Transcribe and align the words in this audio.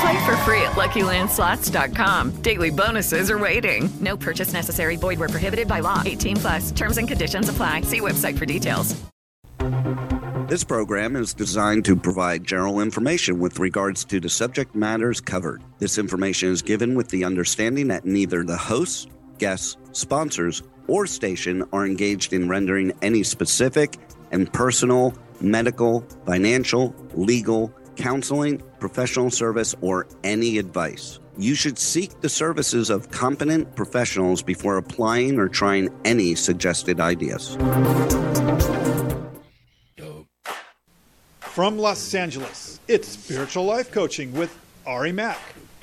Play 0.00 0.26
for 0.26 0.36
free 0.38 0.62
at 0.62 0.72
LuckyLandSlots.com. 0.72 2.42
Daily 2.42 2.70
bonuses 2.70 3.30
are 3.30 3.38
waiting. 3.38 3.88
No 4.00 4.16
purchase 4.16 4.52
necessary. 4.52 4.96
Void 4.96 5.18
where 5.18 5.28
prohibited 5.28 5.66
by 5.66 5.80
law. 5.80 6.02
18 6.04 6.36
plus. 6.36 6.70
Terms 6.70 6.98
and 6.98 7.08
conditions 7.08 7.48
apply. 7.48 7.82
See 7.82 8.00
website 8.00 8.38
for 8.38 8.46
details. 8.46 8.94
This 10.48 10.64
program 10.64 11.14
is 11.14 11.34
designed 11.34 11.84
to 11.84 11.94
provide 11.94 12.42
general 12.42 12.80
information 12.80 13.38
with 13.38 13.58
regards 13.58 14.02
to 14.06 14.18
the 14.18 14.30
subject 14.30 14.74
matters 14.74 15.20
covered. 15.20 15.62
This 15.78 15.98
information 15.98 16.50
is 16.50 16.62
given 16.62 16.94
with 16.94 17.08
the 17.08 17.24
understanding 17.24 17.88
that 17.88 18.06
neither 18.06 18.42
the 18.44 18.56
hosts, 18.56 19.08
guests, 19.36 19.76
sponsors, 19.92 20.62
or 20.86 21.06
station 21.06 21.64
are 21.72 21.84
engaged 21.84 22.32
in 22.32 22.48
rendering 22.48 22.92
any 23.02 23.22
specific 23.22 23.98
and 24.30 24.50
personal 24.50 25.12
medical, 25.42 26.00
financial, 26.24 26.94
legal, 27.12 27.70
counseling, 27.96 28.62
professional 28.80 29.30
service, 29.30 29.74
or 29.80 30.06
any 30.24 30.58
advice. 30.58 31.20
You 31.36 31.54
should 31.54 31.78
seek 31.78 32.20
the 32.20 32.28
services 32.28 32.90
of 32.90 33.10
competent 33.10 33.76
professionals 33.76 34.42
before 34.42 34.76
applying 34.76 35.38
or 35.38 35.48
trying 35.48 35.88
any 36.04 36.34
suggested 36.34 37.00
ideas. 37.00 37.56
From 41.40 41.78
Los 41.78 42.14
Angeles, 42.14 42.80
it's 42.88 43.08
Spiritual 43.08 43.64
Life 43.64 43.90
Coaching 43.90 44.32
with 44.32 44.56
Ari 44.86 45.12
Mack. 45.12 45.40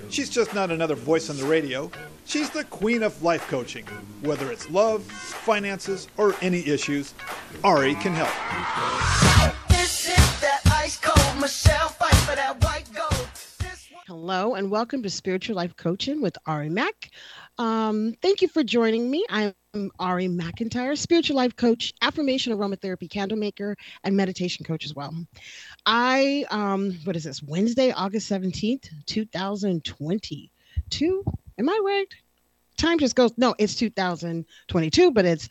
She's 0.10 0.30
just 0.30 0.54
not 0.54 0.72
another 0.72 0.96
voice 0.96 1.30
on 1.30 1.38
the 1.38 1.46
radio. 1.46 1.92
She's 2.26 2.50
the 2.50 2.64
queen 2.66 3.04
of 3.04 3.22
life 3.24 3.48
coaching. 3.48 3.86
Whether 4.22 4.52
it's 4.52 4.70
love, 4.70 5.04
finances, 5.04 6.08
or 6.18 6.36
any 6.42 6.66
issues, 6.68 7.14
Ari 7.64 7.96
can 7.96 8.14
help. 8.14 9.65
Hello, 14.28 14.56
and 14.56 14.72
welcome 14.72 15.04
to 15.04 15.10
Spiritual 15.12 15.56
Life 15.56 15.78
Coaching 15.78 16.20
with 16.20 16.36
Ari 16.48 16.70
Mack. 16.70 17.12
Um, 17.60 18.16
thank 18.24 18.42
you 18.42 18.48
for 18.48 18.64
joining 18.64 19.12
me. 19.12 19.24
I'm 19.30 19.54
Ari 20.00 20.30
McIntyre, 20.30 20.98
spiritual 20.98 21.36
life 21.36 21.56
coach, 21.56 21.94
affirmation 22.02 22.52
aromatherapy 22.52 23.08
candle 23.08 23.38
maker, 23.38 23.78
and 24.04 24.18
meditation 24.18 24.66
coach 24.66 24.84
as 24.84 24.96
well. 24.96 25.14
I, 25.86 26.44
um, 26.50 26.98
what 27.04 27.16
is 27.16 27.26
this, 27.26 27.44
Wednesday, 27.44 27.92
August 27.92 28.28
17th, 28.32 28.90
2022? 29.06 31.24
Am 31.60 31.70
I 31.70 31.82
right? 31.86 32.08
Time 32.78 32.98
just 32.98 33.16
goes, 33.16 33.32
no, 33.38 33.54
it's 33.60 33.76
2022, 33.76 35.12
but 35.12 35.26
it's 35.26 35.50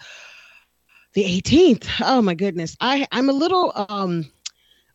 the 1.13 1.23
18th. 1.23 1.89
Oh 2.01 2.21
my 2.21 2.35
goodness. 2.35 2.77
I, 2.81 3.07
I'm 3.13 3.29
a 3.29 3.35
little, 3.35 3.73
um, 3.89 4.29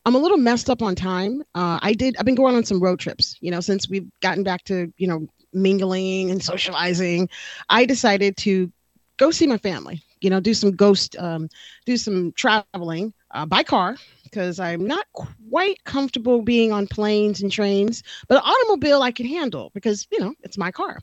I'm 0.09 0.15
a 0.15 0.17
little 0.19 0.39
messed 0.39 0.71
up 0.71 0.81
on 0.81 0.95
time. 0.95 1.43
Uh, 1.53 1.77
I 1.83 1.93
did. 1.93 2.17
I've 2.17 2.25
been 2.25 2.33
going 2.33 2.55
on 2.55 2.63
some 2.63 2.79
road 2.79 2.99
trips. 2.99 3.37
You 3.41 3.51
know, 3.51 3.59
since 3.59 3.87
we've 3.87 4.09
gotten 4.21 4.43
back 4.43 4.63
to 4.63 4.91
you 4.97 5.07
know 5.07 5.27
mingling 5.53 6.31
and 6.31 6.43
socializing, 6.43 7.29
I 7.69 7.85
decided 7.85 8.35
to 8.37 8.71
go 9.17 9.29
see 9.29 9.45
my 9.45 9.59
family. 9.59 10.01
You 10.21 10.31
know, 10.31 10.39
do 10.39 10.55
some 10.55 10.71
ghost, 10.71 11.15
um, 11.19 11.47
do 11.85 11.95
some 11.95 12.31
traveling 12.31 13.13
uh, 13.29 13.45
by 13.45 13.61
car 13.61 13.97
because 14.23 14.59
I'm 14.59 14.87
not 14.87 15.05
quite 15.13 15.83
comfortable 15.83 16.41
being 16.41 16.71
on 16.71 16.87
planes 16.87 17.43
and 17.43 17.51
trains. 17.51 18.01
But 18.27 18.43
an 18.43 18.51
automobile 18.51 19.03
I 19.03 19.11
can 19.11 19.27
handle 19.27 19.69
because 19.75 20.07
you 20.11 20.19
know 20.19 20.33
it's 20.41 20.57
my 20.57 20.71
car. 20.71 21.01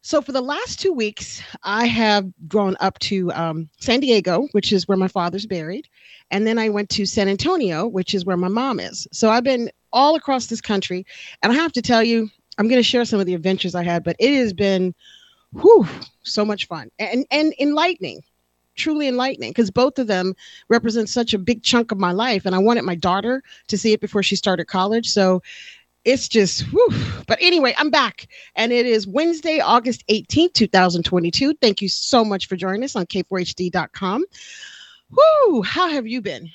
So 0.00 0.22
for 0.22 0.32
the 0.32 0.40
last 0.40 0.80
two 0.80 0.92
weeks, 0.94 1.42
I 1.64 1.84
have 1.84 2.30
gone 2.48 2.76
up 2.80 2.98
to 3.00 3.30
um, 3.32 3.68
San 3.78 4.00
Diego, 4.00 4.48
which 4.52 4.72
is 4.72 4.88
where 4.88 4.96
my 4.96 5.08
father's 5.08 5.44
buried, 5.46 5.86
and 6.30 6.46
then 6.46 6.58
I 6.58 6.68
went 6.68 6.90
to 6.90 7.06
San 7.06 7.28
Antonio, 7.28 7.86
which 7.86 8.14
is 8.14 8.24
where 8.24 8.36
my 8.36 8.48
mom 8.48 8.80
is. 8.80 9.06
So 9.12 9.30
I've 9.30 9.44
been 9.44 9.70
all 9.92 10.14
across 10.14 10.46
this 10.46 10.60
country, 10.60 11.06
and 11.42 11.52
I 11.52 11.54
have 11.54 11.72
to 11.72 11.82
tell 11.82 12.02
you, 12.02 12.28
I'm 12.58 12.68
going 12.68 12.78
to 12.78 12.82
share 12.82 13.04
some 13.04 13.20
of 13.20 13.26
the 13.26 13.34
adventures 13.34 13.74
I 13.74 13.82
had, 13.82 14.02
but 14.04 14.16
it 14.18 14.34
has 14.36 14.52
been, 14.52 14.94
whew, 15.52 15.86
so 16.22 16.44
much 16.44 16.66
fun. 16.66 16.90
And 16.98 17.26
and 17.30 17.54
enlightening 17.58 18.22
truly 18.76 19.08
enlightening 19.08 19.50
because 19.50 19.70
both 19.70 19.98
of 19.98 20.06
them 20.06 20.34
represent 20.68 21.08
such 21.08 21.32
a 21.32 21.38
big 21.38 21.62
chunk 21.62 21.90
of 21.90 21.98
my 21.98 22.12
life 22.12 22.44
and 22.44 22.54
i 22.54 22.58
wanted 22.58 22.82
my 22.82 22.94
daughter 22.94 23.42
to 23.68 23.78
see 23.78 23.94
it 23.94 24.00
before 24.02 24.22
she 24.22 24.36
started 24.36 24.66
college. 24.66 25.08
So 25.08 25.42
it's 26.04 26.28
just 26.28 26.62
whew. 26.62 26.88
but 27.26 27.36
anyway 27.40 27.74
i'm 27.78 27.90
back 27.90 28.28
and 28.54 28.72
it 28.72 28.86
is 28.86 29.06
wednesday 29.08 29.58
august 29.58 30.06
18th 30.06 30.52
2022 30.52 31.54
thank 31.54 31.82
you 31.82 31.88
so 31.88 32.24
much 32.24 32.46
for 32.46 32.54
joining 32.54 32.84
us 32.84 32.94
on 32.94 33.04
k4hd.com 33.06 34.24
Whoo, 35.10 35.62
how 35.62 35.88
have 35.88 36.06
you 36.06 36.20
been 36.20 36.50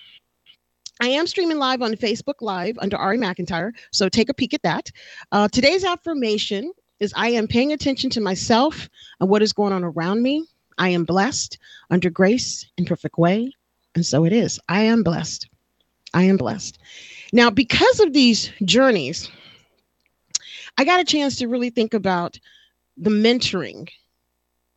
I 1.00 1.08
am 1.08 1.26
streaming 1.26 1.58
live 1.58 1.82
on 1.82 1.96
Facebook 1.96 2.42
Live 2.42 2.78
under 2.80 2.96
Ari 2.96 3.18
McIntyre, 3.18 3.72
so 3.92 4.08
take 4.08 4.30
a 4.30 4.36
peek 4.36 4.54
at 4.54 4.62
that. 4.62 4.92
Uh, 5.32 5.48
today's 5.48 5.84
affirmation 5.84 6.72
is 7.00 7.12
I 7.16 7.30
am 7.30 7.48
paying 7.48 7.74
attention 7.74 8.12
to 8.12 8.22
myself 8.22 8.88
and 9.20 9.28
what 9.28 9.42
is 9.42 9.52
going 9.52 9.74
on 9.74 9.84
around 9.84 10.22
me. 10.22 10.46
I 10.78 10.90
am 10.90 11.06
blessed 11.06 11.58
under 11.90 12.12
grace 12.12 12.68
in 12.78 12.86
perfect 12.86 13.18
way, 13.18 13.52
and 13.96 14.06
so 14.06 14.26
it 14.26 14.34
is. 14.34 14.60
I 14.70 14.84
am 14.84 15.02
blessed. 15.02 15.50
I 16.14 16.24
am 16.24 16.38
blessed. 16.38 16.78
Now, 17.34 17.50
because 17.50 18.00
of 18.00 18.14
these 18.14 18.52
journeys, 18.64 19.28
I 20.78 20.84
got 20.84 21.00
a 21.00 21.06
chance 21.06 21.38
to 21.38 21.48
really 21.48 21.72
think 21.72 21.96
about 21.96 22.38
the 22.98 23.10
mentoring 23.10 23.90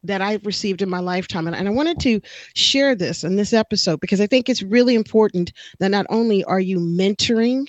that 0.04 0.22
I've 0.22 0.44
received 0.46 0.82
in 0.82 0.88
my 0.88 1.00
lifetime. 1.00 1.46
And, 1.46 1.56
and 1.56 1.66
I 1.68 1.70
wanted 1.70 1.98
to 2.00 2.20
share 2.54 2.94
this 2.94 3.24
in 3.24 3.36
this 3.36 3.52
episode 3.52 4.00
because 4.00 4.20
I 4.20 4.26
think 4.26 4.48
it's 4.48 4.62
really 4.62 4.94
important 4.94 5.52
that 5.78 5.90
not 5.90 6.06
only 6.08 6.44
are 6.44 6.60
you 6.60 6.78
mentoring, 6.78 7.68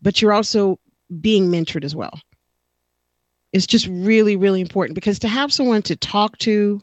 but 0.00 0.20
you're 0.20 0.32
also 0.32 0.78
being 1.20 1.48
mentored 1.48 1.84
as 1.84 1.96
well. 1.96 2.20
It's 3.52 3.66
just 3.66 3.86
really, 3.88 4.36
really 4.36 4.60
important 4.60 4.94
because 4.94 5.18
to 5.20 5.28
have 5.28 5.52
someone 5.52 5.82
to 5.82 5.96
talk 5.96 6.38
to, 6.38 6.80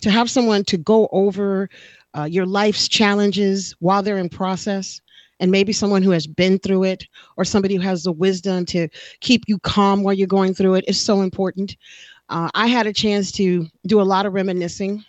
to 0.00 0.10
have 0.10 0.30
someone 0.30 0.64
to 0.64 0.76
go 0.76 1.08
over 1.12 1.68
uh, 2.16 2.24
your 2.24 2.46
life's 2.46 2.88
challenges 2.88 3.74
while 3.78 4.02
they're 4.02 4.18
in 4.18 4.28
process, 4.28 5.00
and 5.40 5.50
maybe 5.50 5.72
someone 5.72 6.02
who 6.02 6.10
has 6.10 6.26
been 6.26 6.58
through 6.58 6.84
it 6.84 7.04
or 7.36 7.44
somebody 7.44 7.74
who 7.74 7.80
has 7.80 8.04
the 8.04 8.12
wisdom 8.12 8.64
to 8.66 8.88
keep 9.20 9.42
you 9.48 9.58
calm 9.60 10.02
while 10.02 10.14
you're 10.14 10.26
going 10.26 10.54
through 10.54 10.74
it 10.74 10.84
is 10.86 11.00
so 11.00 11.20
important. 11.20 11.76
Uh, 12.32 12.48
I 12.54 12.66
had 12.66 12.86
a 12.86 12.94
chance 12.94 13.30
to 13.32 13.66
do 13.86 14.00
a 14.00 14.02
lot 14.02 14.24
of 14.24 14.32
reminiscing 14.32 15.04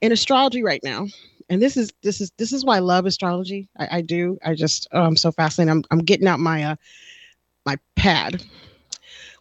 in 0.00 0.12
astrology 0.12 0.62
right 0.62 0.80
now. 0.84 1.08
And 1.50 1.60
this 1.60 1.76
is 1.76 1.92
this 2.00 2.20
is 2.20 2.30
this 2.38 2.52
is 2.52 2.64
why 2.64 2.76
I 2.76 2.78
love 2.78 3.06
astrology. 3.06 3.68
I, 3.76 3.98
I 3.98 4.00
do. 4.00 4.38
I 4.44 4.54
just 4.54 4.86
oh, 4.92 5.02
I'm 5.02 5.16
so 5.16 5.32
fascinated. 5.32 5.72
I'm 5.72 5.84
I'm 5.90 6.04
getting 6.04 6.28
out 6.28 6.38
my 6.38 6.62
uh 6.62 6.76
my 7.66 7.76
pad. 7.96 8.44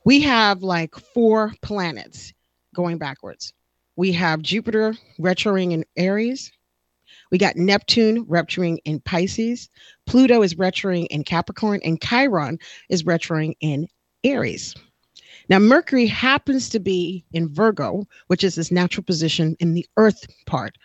We 0.06 0.22
have 0.22 0.64
like 0.64 0.96
four 0.96 1.54
planets 1.62 2.34
going 2.74 2.98
backwards. 2.98 3.54
We 3.96 4.12
have 4.14 4.42
Jupiter 4.42 4.96
retroing 5.20 5.72
in 5.72 5.86
Aries. 5.98 6.52
We 7.30 7.38
got 7.38 7.58
Neptune 7.58 8.26
retroing 8.26 8.80
in 8.86 9.02
Pisces. 9.02 9.70
Pluto 10.08 10.42
is 10.42 10.56
retroing 10.56 11.06
in 11.12 11.24
Capricorn, 11.24 11.80
and 11.84 12.02
Chiron 12.02 12.58
is 12.90 13.04
retroing 13.04 13.54
in 13.62 13.88
Aries. 14.24 14.74
Now, 15.54 15.60
Mercury 15.60 16.08
happens 16.08 16.68
to 16.70 16.80
be 16.80 17.24
in 17.32 17.48
Virgo, 17.48 18.08
which 18.26 18.44
is 18.44 18.58
its 18.58 18.72
natural 18.72 19.04
position 19.04 19.56
in 19.60 19.76
the 19.76 19.86
Earth 19.98 20.26
part, 20.48 20.80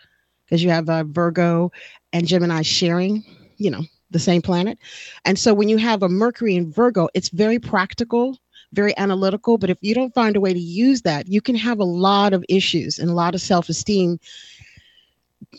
because 0.45 0.63
you 0.63 0.69
have 0.69 0.87
uh, 0.87 1.05
Virgo 1.05 1.71
and 2.13 2.27
Gemini 2.27 2.61
sharing, 2.61 3.25
you 3.57 3.71
know, 3.71 3.81
the 4.11 4.19
same 4.19 4.43
planet. 4.43 4.77
And 5.25 5.39
so 5.39 5.55
when 5.55 5.69
you 5.69 5.77
have 5.77 6.03
a 6.03 6.07
Mercury 6.07 6.53
in 6.53 6.71
Virgo, 6.71 7.09
it's 7.15 7.29
very 7.29 7.57
practical, 7.57 8.37
very 8.71 8.95
analytical. 8.95 9.57
But 9.57 9.71
if 9.71 9.79
you 9.81 9.95
don't 9.95 10.13
find 10.13 10.35
a 10.35 10.39
way 10.39 10.53
to 10.53 10.59
use 10.59 11.01
that, 11.01 11.27
you 11.27 11.41
can 11.41 11.55
have 11.55 11.79
a 11.79 11.83
lot 11.83 12.33
of 12.33 12.45
issues 12.47 12.99
and 12.99 13.09
a 13.09 13.13
lot 13.13 13.33
of 13.33 13.41
self 13.41 13.69
esteem 13.69 14.19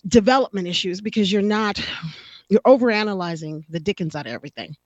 development 0.06 0.68
issues 0.68 1.00
because 1.00 1.32
you're 1.32 1.42
not 1.42 1.84
you're 2.48 2.60
overanalyzing 2.60 3.64
the 3.70 3.80
dickens 3.80 4.14
out 4.14 4.26
of 4.26 4.32
everything. 4.32 4.76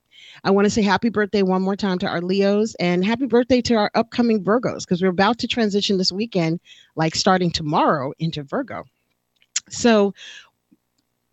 I 0.42 0.50
want 0.50 0.66
to 0.66 0.70
say 0.70 0.82
happy 0.82 1.08
birthday 1.08 1.42
one 1.42 1.62
more 1.62 1.76
time 1.76 1.98
to 2.00 2.06
our 2.06 2.20
Leos 2.20 2.74
and 2.76 3.04
happy 3.04 3.26
birthday 3.26 3.60
to 3.62 3.74
our 3.74 3.90
upcoming 3.94 4.42
Virgos 4.42 4.80
because 4.80 5.02
we're 5.02 5.08
about 5.08 5.38
to 5.38 5.48
transition 5.48 5.98
this 5.98 6.12
weekend, 6.12 6.60
like 6.96 7.14
starting 7.14 7.50
tomorrow, 7.50 8.12
into 8.18 8.42
Virgo. 8.42 8.84
So, 9.70 10.12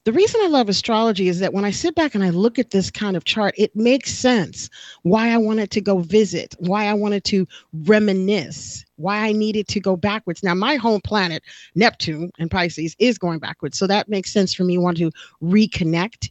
the 0.03 0.12
reason 0.12 0.42
I 0.44 0.48
love 0.48 0.68
astrology 0.68 1.27
is 1.27 1.39
that 1.39 1.53
when 1.53 1.63
I 1.63 1.69
sit 1.69 1.94
back 1.94 2.15
and 2.15 2.24
I 2.24 2.31
look 2.31 2.57
at 2.57 2.71
this 2.71 2.89
kind 2.89 3.15
of 3.15 3.24
chart, 3.24 3.53
it 3.56 3.75
makes 3.75 4.12
sense 4.12 4.68
why 5.03 5.30
I 5.30 5.38
wanted 5.38 5.69
to 5.71 5.81
go 5.81 6.00
visit, 6.00 6.56
why 6.57 6.86
I 6.86 6.94
wanted 6.94 7.24
to 7.25 7.48
reminisce, 7.71 8.83
why 8.95 9.18
I 9.18 9.31
needed 9.31 9.68
to 9.68 9.80
go 9.80 9.95
backwards. 9.95 10.42
Now, 10.42 10.56
my 10.56 10.75
home 10.75 11.01
planet, 11.01 11.44
Neptune 11.75 12.31
and 12.39 12.50
Pisces, 12.50 12.95
is 12.98 13.19
going 13.19 13.38
backwards. 13.38 13.77
So 13.77 13.86
that 13.88 14.09
makes 14.09 14.33
sense 14.33 14.56
for 14.56 14.63
me 14.63 14.80
want 14.80 14.98
to 14.98 15.12
reconnect. 15.44 16.30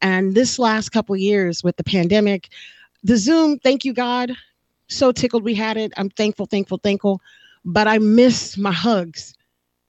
And 0.00 0.36
this 0.36 0.58
last 0.58 0.90
couple 0.90 1.16
years 1.16 1.64
with 1.64 1.76
the 1.76 1.84
pandemic, 1.84 2.50
the 3.02 3.16
Zoom, 3.16 3.58
thank 3.58 3.84
you, 3.84 3.92
God. 3.92 4.32
So 4.86 5.10
tickled 5.10 5.42
we 5.42 5.54
had 5.54 5.76
it. 5.76 5.92
I'm 5.96 6.10
thankful, 6.10 6.46
thankful, 6.46 6.78
thankful. 6.78 7.20
But 7.64 7.88
I 7.88 7.98
miss 7.98 8.56
my 8.56 8.72
hugs. 8.72 9.34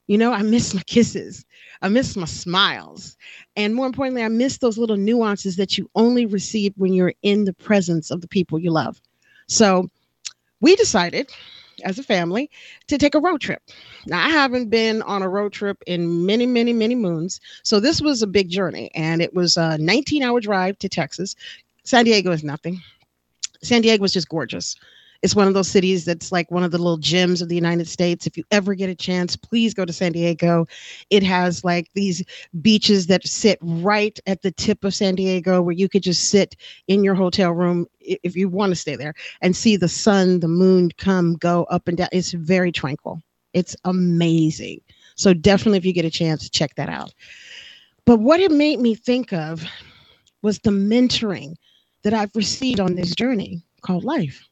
You 0.07 0.17
know, 0.17 0.33
I 0.33 0.41
miss 0.41 0.73
my 0.73 0.81
kisses. 0.81 1.45
I 1.81 1.89
miss 1.89 2.15
my 2.15 2.25
smiles. 2.25 3.15
And 3.55 3.73
more 3.73 3.85
importantly, 3.85 4.23
I 4.23 4.27
miss 4.27 4.57
those 4.57 4.77
little 4.77 4.97
nuances 4.97 5.55
that 5.55 5.77
you 5.77 5.89
only 5.95 6.25
receive 6.25 6.73
when 6.77 6.93
you're 6.93 7.13
in 7.21 7.45
the 7.45 7.53
presence 7.53 8.11
of 8.11 8.21
the 8.21 8.27
people 8.27 8.59
you 8.59 8.71
love. 8.71 9.01
So 9.47 9.89
we 10.61 10.75
decided 10.75 11.31
as 11.85 11.97
a 11.97 12.03
family 12.03 12.49
to 12.87 12.97
take 12.97 13.15
a 13.15 13.19
road 13.19 13.39
trip. 13.39 13.61
Now, 14.05 14.25
I 14.25 14.29
haven't 14.29 14.69
been 14.69 15.01
on 15.03 15.21
a 15.21 15.29
road 15.29 15.53
trip 15.53 15.81
in 15.87 16.25
many, 16.25 16.45
many, 16.45 16.73
many 16.73 16.95
moons. 16.95 17.39
So 17.63 17.79
this 17.79 18.01
was 18.01 18.21
a 18.21 18.27
big 18.27 18.49
journey. 18.49 18.91
And 18.93 19.21
it 19.21 19.33
was 19.33 19.55
a 19.55 19.77
19 19.77 20.21
hour 20.21 20.41
drive 20.41 20.77
to 20.79 20.89
Texas. 20.89 21.35
San 21.83 22.05
Diego 22.05 22.31
is 22.31 22.43
nothing. 22.43 22.81
San 23.63 23.81
Diego 23.81 24.01
was 24.01 24.13
just 24.13 24.29
gorgeous 24.29 24.75
it's 25.21 25.35
one 25.35 25.47
of 25.47 25.53
those 25.53 25.67
cities 25.67 26.05
that's 26.05 26.31
like 26.31 26.49
one 26.49 26.63
of 26.63 26.71
the 26.71 26.77
little 26.77 26.97
gems 26.97 27.41
of 27.41 27.49
the 27.49 27.55
United 27.55 27.87
States. 27.87 28.25
If 28.25 28.37
you 28.37 28.43
ever 28.51 28.73
get 28.73 28.89
a 28.89 28.95
chance, 28.95 29.35
please 29.35 29.73
go 29.73 29.83
to 29.85 29.91
San 29.91 30.13
Diego. 30.13 30.65
It 31.09 31.23
has 31.23 31.63
like 31.63 31.89
these 31.93 32.23
beaches 32.61 33.07
that 33.07 33.27
sit 33.27 33.59
right 33.61 34.17
at 34.27 34.41
the 34.41 34.51
tip 34.51 34.83
of 34.83 34.93
San 34.93 35.15
Diego 35.15 35.61
where 35.61 35.75
you 35.75 35.89
could 35.89 36.03
just 36.03 36.29
sit 36.29 36.55
in 36.87 37.03
your 37.03 37.15
hotel 37.15 37.51
room 37.51 37.85
if 37.99 38.35
you 38.35 38.47
want 38.47 38.71
to 38.71 38.75
stay 38.75 38.95
there 38.95 39.13
and 39.41 39.55
see 39.55 39.75
the 39.75 39.89
sun, 39.89 40.39
the 40.39 40.47
moon 40.47 40.91
come, 40.97 41.35
go 41.35 41.65
up 41.65 41.87
and 41.87 41.97
down. 41.97 42.09
It's 42.11 42.31
very 42.31 42.71
tranquil. 42.71 43.21
It's 43.53 43.75
amazing. 43.83 44.79
So 45.15 45.33
definitely 45.33 45.79
if 45.79 45.85
you 45.85 45.93
get 45.93 46.05
a 46.05 46.09
chance, 46.09 46.49
check 46.49 46.75
that 46.75 46.89
out. 46.89 47.13
But 48.05 48.19
what 48.19 48.39
it 48.39 48.51
made 48.51 48.79
me 48.79 48.95
think 48.95 49.33
of 49.33 49.63
was 50.41 50.59
the 50.59 50.71
mentoring 50.71 51.55
that 52.03 52.13
I've 52.13 52.35
received 52.35 52.79
on 52.79 52.95
this 52.95 53.13
journey 53.13 53.61
called 53.81 54.05
life. 54.05 54.48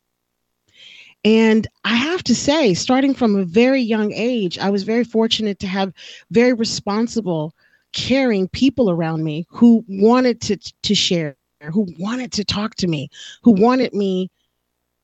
And 1.24 1.68
I 1.84 1.96
have 1.96 2.24
to 2.24 2.36
say, 2.36 2.74
starting 2.74 3.14
from 3.14 3.36
a 3.36 3.44
very 3.44 3.82
young 3.82 4.14
age, 4.14 4.58
I 4.60 4.70
was 4.70 4.84
very 4.84 5.04
fortunate 5.04 5.60
to 5.60 5.68
have 5.68 5.94
very 6.32 6.54
responsible, 6.54 7.54
caring 7.92 8.48
people 8.48 8.90
around 8.90 9.24
me 9.24 9.46
who 9.50 9.84
wanted 9.88 10.42
to, 10.42 10.58
to 10.84 10.96
share, 10.96 11.36
who 11.62 11.88
wanted 12.00 12.32
to 12.34 12.46
talk 12.46 12.76
to 12.76 12.88
me, 12.88 13.10
who 13.42 13.52
wanted 13.52 13.94
me 13.94 14.30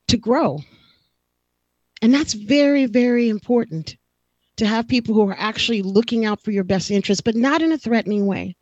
to 0.08 0.18
grow. 0.18 0.60
And 2.02 2.14
that's 2.14 2.34
very, 2.34 2.86
very 2.86 3.30
important 3.30 3.98
to 4.58 4.68
have 4.68 4.88
people 4.88 5.16
who 5.16 5.28
are 5.28 5.40
actually 5.40 5.82
looking 5.82 6.26
out 6.26 6.42
for 6.42 6.52
your 6.52 6.64
best 6.64 6.92
interest, 6.92 7.24
but 7.24 7.36
not 7.36 7.62
in 7.62 7.72
a 7.72 7.78
threatening 7.78 8.26
way. 8.26 8.56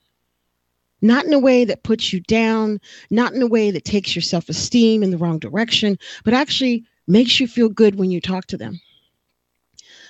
Not 1.01 1.25
in 1.25 1.33
a 1.33 1.39
way 1.39 1.65
that 1.65 1.83
puts 1.83 2.13
you 2.13 2.19
down, 2.21 2.79
not 3.09 3.33
in 3.33 3.41
a 3.41 3.47
way 3.47 3.71
that 3.71 3.83
takes 3.83 4.15
your 4.15 4.21
self 4.21 4.49
esteem 4.49 5.01
in 5.01 5.09
the 5.09 5.17
wrong 5.17 5.39
direction, 5.39 5.97
but 6.23 6.35
actually 6.35 6.85
makes 7.07 7.39
you 7.39 7.47
feel 7.47 7.69
good 7.69 7.95
when 7.95 8.11
you 8.11 8.21
talk 8.21 8.45
to 8.47 8.57
them. 8.57 8.79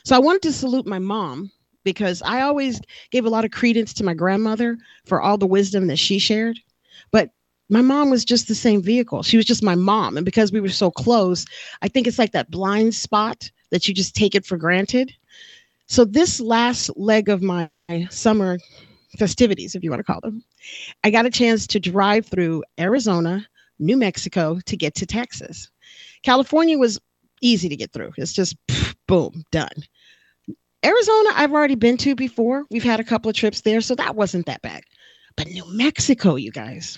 So 0.04 0.16
I 0.16 0.20
wanted 0.20 0.42
to 0.44 0.54
salute 0.54 0.88
my 0.88 1.00
mom 1.00 1.52
because 1.84 2.22
I 2.24 2.42
always 2.42 2.82
gave 3.12 3.26
a 3.26 3.30
lot 3.30 3.46
of 3.46 3.52
credence 3.52 3.94
to 3.96 4.04
my 4.04 4.14
grandmother 4.14 4.78
for 5.06 5.22
all 5.22 5.38
the 5.38 5.48
wisdom 5.48 5.88
that 5.88 5.98
she 5.98 6.20
shared. 6.20 6.60
But 7.12 7.30
my 7.70 7.82
mom 7.82 8.10
was 8.10 8.26
just 8.26 8.48
the 8.48 8.56
same 8.56 8.82
vehicle. 8.82 9.24
She 9.24 9.38
was 9.38 9.46
just 9.46 9.64
my 9.64 9.76
mom. 9.76 10.18
And 10.18 10.26
because 10.26 10.52
we 10.52 10.60
were 10.60 10.70
so 10.70 10.92
close, 10.92 11.46
I 11.82 11.88
think 11.88 12.06
it's 12.06 12.20
like 12.20 12.34
that 12.34 12.52
blind 12.52 12.94
spot 12.94 13.50
that 13.70 13.88
you 13.88 13.94
just 13.94 14.16
take 14.16 14.36
it 14.36 14.46
for 14.46 14.58
granted. 14.58 15.14
So, 15.88 16.06
this 16.06 16.40
last 16.40 16.90
leg 16.98 17.30
of 17.30 17.42
my 17.42 17.70
summer 18.10 18.60
festivities, 19.18 19.76
if 19.76 19.84
you 19.84 19.90
want 19.90 20.00
to 20.00 20.12
call 20.12 20.22
them, 20.22 20.44
I 21.04 21.12
got 21.12 21.26
a 21.26 21.30
chance 21.30 21.68
to 21.68 21.80
drive 21.80 22.26
through 22.26 22.64
Arizona, 22.80 23.48
New 23.80 23.98
Mexico 23.98 24.60
to 24.66 24.78
get 24.78 24.96
to 24.96 25.06
Texas. 25.06 25.70
California 26.24 26.78
was 26.78 27.00
easy 27.42 27.70
to 27.70 27.76
get 27.76 27.92
through. 27.92 28.12
It's 28.18 28.34
just 28.34 28.56
boom, 29.08 29.44
done. 29.52 29.70
Arizona, 30.84 31.30
I've 31.36 31.54
already 31.54 31.76
been 31.76 31.98
to 31.98 32.16
before. 32.16 32.66
We've 32.72 32.84
had 32.84 33.00
a 33.00 33.04
couple 33.04 33.30
of 33.30 33.36
trips 33.36 33.62
there, 33.62 33.82
so 33.82 33.94
that 33.96 34.16
wasn't 34.16 34.48
that 34.48 34.62
bad. 34.62 34.84
But 35.36 35.48
New 35.48 35.66
Mexico, 35.74 36.36
you 36.36 36.52
guys. 36.52 36.98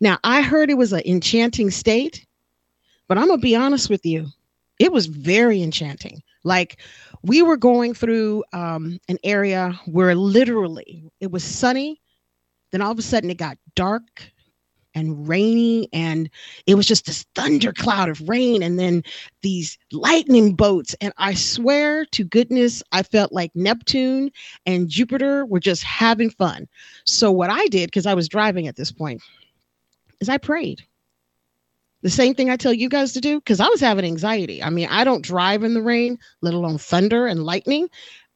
Now, 0.00 0.18
I 0.24 0.42
heard 0.42 0.70
it 0.70 0.78
was 0.78 0.92
an 0.92 1.02
enchanting 1.06 1.70
state, 1.70 2.26
but 3.06 3.18
I'm 3.18 3.28
going 3.28 3.38
to 3.38 3.42
be 3.42 3.56
honest 3.56 3.90
with 3.90 4.04
you. 4.04 4.26
It 4.78 4.92
was 4.92 5.06
very 5.06 5.62
enchanting. 5.62 6.22
Like 6.42 6.78
we 7.22 7.42
were 7.42 7.56
going 7.56 7.94
through 7.94 8.44
um, 8.52 8.98
an 9.08 9.18
area 9.22 9.78
where 9.86 10.14
literally 10.14 11.04
it 11.20 11.30
was 11.30 11.44
sunny. 11.44 12.00
Then 12.72 12.80
all 12.80 12.92
of 12.92 12.98
a 12.98 13.02
sudden 13.02 13.30
it 13.30 13.36
got 13.36 13.58
dark 13.74 14.32
and 14.94 15.28
rainy 15.28 15.88
and 15.92 16.28
it 16.66 16.74
was 16.74 16.86
just 16.86 17.06
this 17.06 17.24
thundercloud 17.34 18.08
of 18.08 18.28
rain 18.28 18.62
and 18.62 18.78
then 18.78 19.02
these 19.42 19.78
lightning 19.92 20.54
boats 20.54 20.94
and 21.00 21.12
i 21.16 21.34
swear 21.34 22.04
to 22.06 22.24
goodness 22.24 22.82
i 22.92 23.02
felt 23.02 23.32
like 23.32 23.50
neptune 23.54 24.30
and 24.66 24.88
jupiter 24.88 25.46
were 25.46 25.60
just 25.60 25.82
having 25.82 26.30
fun. 26.30 26.68
So 27.04 27.30
what 27.30 27.50
i 27.50 27.66
did 27.66 27.86
because 27.88 28.06
i 28.06 28.14
was 28.14 28.28
driving 28.28 28.66
at 28.66 28.76
this 28.76 28.92
point 28.92 29.22
is 30.20 30.28
i 30.28 30.38
prayed. 30.38 30.82
The 32.02 32.10
same 32.10 32.34
thing 32.34 32.50
i 32.50 32.56
tell 32.56 32.72
you 32.72 32.88
guys 32.88 33.12
to 33.12 33.20
do 33.20 33.38
because 33.38 33.60
i 33.60 33.68
was 33.68 33.80
having 33.80 34.04
anxiety. 34.04 34.62
I 34.62 34.70
mean 34.70 34.88
i 34.90 35.04
don't 35.04 35.22
drive 35.22 35.62
in 35.62 35.74
the 35.74 35.82
rain 35.82 36.18
let 36.40 36.54
alone 36.54 36.78
thunder 36.78 37.26
and 37.26 37.44
lightning 37.44 37.88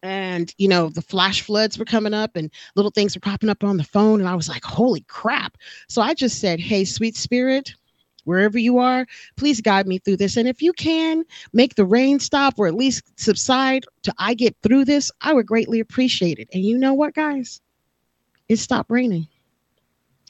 and 0.04 0.54
you 0.58 0.68
know 0.68 0.90
the 0.90 1.02
flash 1.02 1.40
floods 1.40 1.78
were 1.78 1.84
coming 1.84 2.12
up 2.12 2.36
and 2.36 2.50
little 2.76 2.90
things 2.90 3.16
were 3.16 3.20
popping 3.20 3.48
up 3.48 3.64
on 3.64 3.78
the 3.78 3.84
phone 3.84 4.20
and 4.20 4.28
i 4.28 4.34
was 4.34 4.48
like 4.48 4.62
holy 4.62 5.00
crap. 5.08 5.56
So 5.88 6.02
i 6.02 6.14
just 6.14 6.40
said 6.40 6.60
hey 6.60 6.84
sweet 6.84 7.16
spirit 7.16 7.74
wherever 8.24 8.58
you 8.58 8.78
are 8.78 9.06
please 9.36 9.60
guide 9.60 9.86
me 9.86 9.98
through 9.98 10.18
this. 10.18 10.36
And 10.36 10.46
if 10.46 10.62
you 10.62 10.72
can 10.74 11.24
make 11.52 11.74
the 11.74 11.84
rain 11.84 12.20
stop 12.20 12.54
or 12.58 12.66
at 12.66 12.74
least 12.74 13.18
subside 13.18 13.86
to 14.02 14.14
i 14.18 14.34
get 14.34 14.54
through 14.62 14.84
this 14.84 15.10
i 15.22 15.32
would 15.32 15.46
greatly 15.46 15.80
appreciate 15.80 16.38
it. 16.38 16.48
And 16.52 16.62
you 16.62 16.78
know 16.78 16.94
what 16.94 17.14
guys? 17.14 17.60
It 18.48 18.58
stopped 18.58 18.90
raining. 18.90 19.26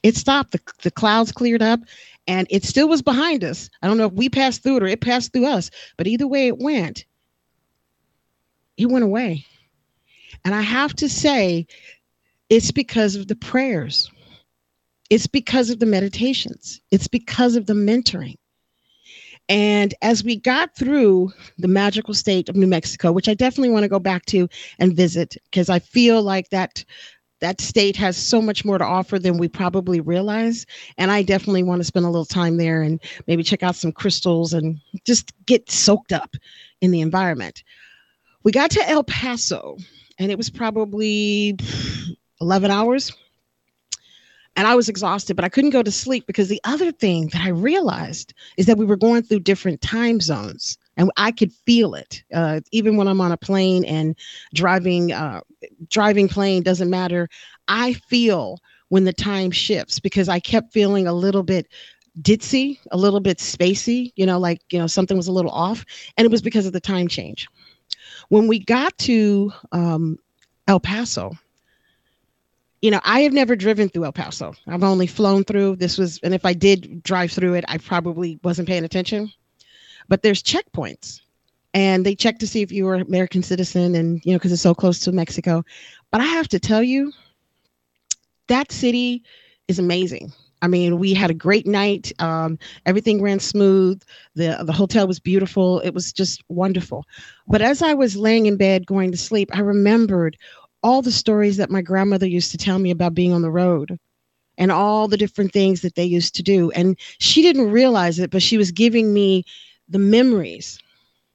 It 0.05 0.17
stopped. 0.17 0.53
The, 0.53 0.61
the 0.83 0.91
clouds 0.93 1.33
cleared 1.33 1.63
up 1.63 1.81
and 2.29 2.47
it 2.49 2.63
still 2.63 2.89
was 2.89 3.03
behind 3.03 3.43
us. 3.43 3.69
I 3.83 3.89
don't 3.89 3.99
know 3.99 4.07
if 4.07 4.13
we 4.13 4.29
passed 4.29 4.63
through 4.63 4.77
it 4.77 4.83
or 4.85 4.87
it 4.87 5.01
passed 5.01 5.33
through 5.33 5.47
us 5.47 5.73
but 5.97 6.07
either 6.07 6.29
way 6.29 6.47
it 6.47 6.59
went 6.59 7.07
it 8.77 8.87
went 8.87 9.05
away 9.05 9.45
and 10.45 10.55
I 10.55 10.63
have 10.63 10.95
to 10.97 11.09
say, 11.09 11.67
it's 12.51 12.71
because 12.71 13.17
of 13.17 13.29
the 13.29 13.37
prayers, 13.37 14.11
it's 15.11 15.27
because 15.27 15.71
of 15.71 15.79
the 15.79 15.87
meditations, 15.87 16.81
it's 16.91 17.09
because 17.09 17.57
of 17.57 17.67
the 17.67 17.75
mentoring. 17.75 18.37
And 19.49 19.95
as 20.01 20.25
we 20.25 20.37
got 20.37 20.75
through 20.75 21.33
the 21.59 21.69
magical 21.69 22.15
state 22.15 22.49
of 22.49 22.57
New 22.57 22.67
Mexico, 22.67 23.13
which 23.13 23.29
I 23.29 23.35
definitely 23.35 23.71
want 23.71 23.83
to 23.83 23.91
go 23.91 23.99
back 23.99 24.25
to 24.27 24.49
and 24.79 24.97
visit 24.97 25.37
because 25.45 25.69
I 25.69 25.81
feel 25.81 26.23
like 26.23 26.49
that 26.51 26.85
that 27.41 27.61
state 27.61 27.95
has 27.97 28.17
so 28.17 28.41
much 28.41 28.65
more 28.65 28.79
to 28.79 28.85
offer 28.85 29.19
than 29.19 29.37
we 29.37 29.49
probably 29.49 30.01
realize. 30.01 30.65
And 30.97 31.11
I 31.11 31.23
definitely 31.23 31.63
want 31.63 31.81
to 31.81 31.85
spend 31.85 32.07
a 32.07 32.09
little 32.09 32.25
time 32.25 32.57
there 32.57 32.81
and 32.81 32.99
maybe 33.27 33.43
check 33.43 33.63
out 33.63 33.77
some 33.77 33.93
crystals 33.93 34.55
and 34.55 34.81
just 35.05 35.33
get 35.45 35.71
soaked 35.71 36.13
up 36.13 36.37
in 36.81 36.91
the 36.91 37.03
environment. 37.03 37.63
We 38.45 38.53
got 38.53 38.71
to 38.71 38.89
El 38.89 39.05
Paso 39.05 39.77
and 40.19 40.31
it 40.31 40.39
was 40.39 40.51
probably 40.51 41.57
11 42.41 42.71
hours. 42.71 43.13
And 44.57 44.69
I 44.69 44.77
was 44.77 44.89
exhausted, 44.89 45.35
but 45.35 45.45
I 45.45 45.49
couldn't 45.49 45.71
go 45.71 45.83
to 45.83 45.91
sleep 45.91 46.27
because 46.29 46.49
the 46.49 46.61
other 46.63 46.93
thing 46.93 47.29
that 47.33 47.43
I 47.43 47.49
realized 47.49 48.33
is 48.57 48.67
that 48.67 48.79
we 48.79 48.85
were 48.85 48.97
going 48.97 49.23
through 49.25 49.41
different 49.41 49.81
time 49.81 50.21
zones 50.21 50.79
and 50.97 51.11
I 51.17 51.33
could 51.33 51.53
feel 51.53 51.95
it. 51.95 52.23
Uh, 52.33 52.61
even 52.71 52.97
when 52.97 53.09
I'm 53.09 53.21
on 53.21 53.33
a 53.33 53.37
plane 53.37 53.85
and 53.85 54.17
driving, 54.55 55.13
uh, 55.13 55.41
driving 55.91 56.29
plane 56.29 56.63
doesn't 56.63 56.89
matter. 56.89 57.29
I 57.67 57.95
feel 57.95 58.59
when 58.91 59.05
the 59.05 59.13
time 59.13 59.51
shifts 59.51 59.99
because 59.99 60.29
I 60.29 60.39
kept 60.39 60.73
feeling 60.73 61.09
a 61.09 61.13
little 61.13 61.43
bit 61.43 61.67
ditzy, 62.21 62.79
a 62.93 62.97
little 62.97 63.19
bit 63.21 63.39
spacey, 63.39 64.13
you 64.15 64.25
know, 64.25 64.39
like, 64.39 64.61
you 64.71 64.79
know, 64.79 64.87
something 64.87 65.17
was 65.17 65.27
a 65.27 65.33
little 65.33 65.51
off. 65.51 65.85
And 66.17 66.25
it 66.25 66.31
was 66.31 66.43
because 66.43 66.67
of 66.67 66.73
the 66.73 66.81
time 66.81 67.09
change. 67.09 67.49
When 68.29 68.47
we 68.47 68.59
got 68.59 68.97
to 68.99 69.53
um, 69.73 70.19
El 70.67 70.81
Paso, 70.81 71.33
you 72.83 72.91
know, 72.91 73.01
I 73.03 73.21
have 73.21 73.33
never 73.33 73.57
driven 73.57 73.89
through 73.89 74.05
El 74.05 74.13
Paso. 74.13 74.55
I've 74.67 74.85
only 74.85 75.07
flown 75.07 75.45
through. 75.45 75.77
This 75.77 75.97
was, 75.97 76.21
and 76.23 76.35
if 76.35 76.45
I 76.45 76.53
did 76.53 77.03
drive 77.03 77.33
through 77.33 77.55
it, 77.55 77.65
I 77.67 77.79
probably 77.79 78.39
wasn't 78.43 78.69
paying 78.69 78.85
attention. 78.85 79.33
But 80.09 80.23
there's 80.23 80.43
checkpoints, 80.43 81.21
and 81.73 82.05
they 82.05 82.15
check 82.15 82.41
to 82.41 82.47
see 82.47 82.61
if 82.61 82.71
you 82.71 82.85
were 82.85 82.97
American 82.97 83.43
citizen, 83.43 83.95
and 83.95 84.21
you 84.25 84.33
know, 84.33 84.39
because 84.39 84.53
it's 84.53 84.61
so 84.61 84.75
close 84.75 85.01
to 85.01 85.13
Mexico. 85.13 85.65
But 86.11 86.21
I 86.21 86.25
have 86.25 86.49
to 86.49 86.61
tell 86.61 86.83
you, 86.83 87.13
that 88.49 88.71
city 88.71 89.23
is 89.67 89.79
amazing. 89.79 90.35
I 90.63 90.69
mean, 90.69 90.99
we 90.99 91.15
had 91.15 91.31
a 91.31 91.35
great 91.35 91.67
night. 91.67 92.13
Um, 92.21 92.59
everything 92.87 93.21
ran 93.23 93.39
smooth. 93.39 94.03
the 94.35 94.59
The 94.65 94.73
hotel 94.73 95.07
was 95.07 95.21
beautiful. 95.21 95.81
It 95.81 95.95
was 95.95 96.13
just 96.13 96.43
wonderful. 96.49 97.05
But 97.47 97.63
as 97.63 97.83
I 97.83 97.95
was 97.95 98.17
laying 98.17 98.47
in 98.47 98.57
bed 98.57 98.87
going 98.87 99.11
to 99.13 99.19
sleep, 99.19 99.51
I 99.53 99.61
remembered 99.61 100.37
all 100.83 101.03
the 101.03 101.13
stories 101.13 101.57
that 101.57 101.71
my 101.71 101.83
grandmother 101.83 102.27
used 102.27 102.51
to 102.53 102.59
tell 102.59 102.79
me 102.79 102.91
about 102.91 103.15
being 103.15 103.33
on 103.33 103.43
the 103.43 103.51
road 103.51 103.99
and 104.59 104.71
all 104.71 105.09
the 105.09 105.17
different 105.17 105.53
things 105.53 105.81
that 105.81 105.95
they 105.95 106.05
used 106.05 106.35
to 106.37 106.43
do. 106.43 106.71
And 106.73 106.99
she 107.19 107.43
didn't 107.43 107.71
realize 107.71 108.19
it, 108.19 108.31
but 108.31 108.43
she 108.43 108.59
was 108.59 108.71
giving 108.71 109.13
me 109.13 109.45
the 109.89 109.99
memories 109.99 110.79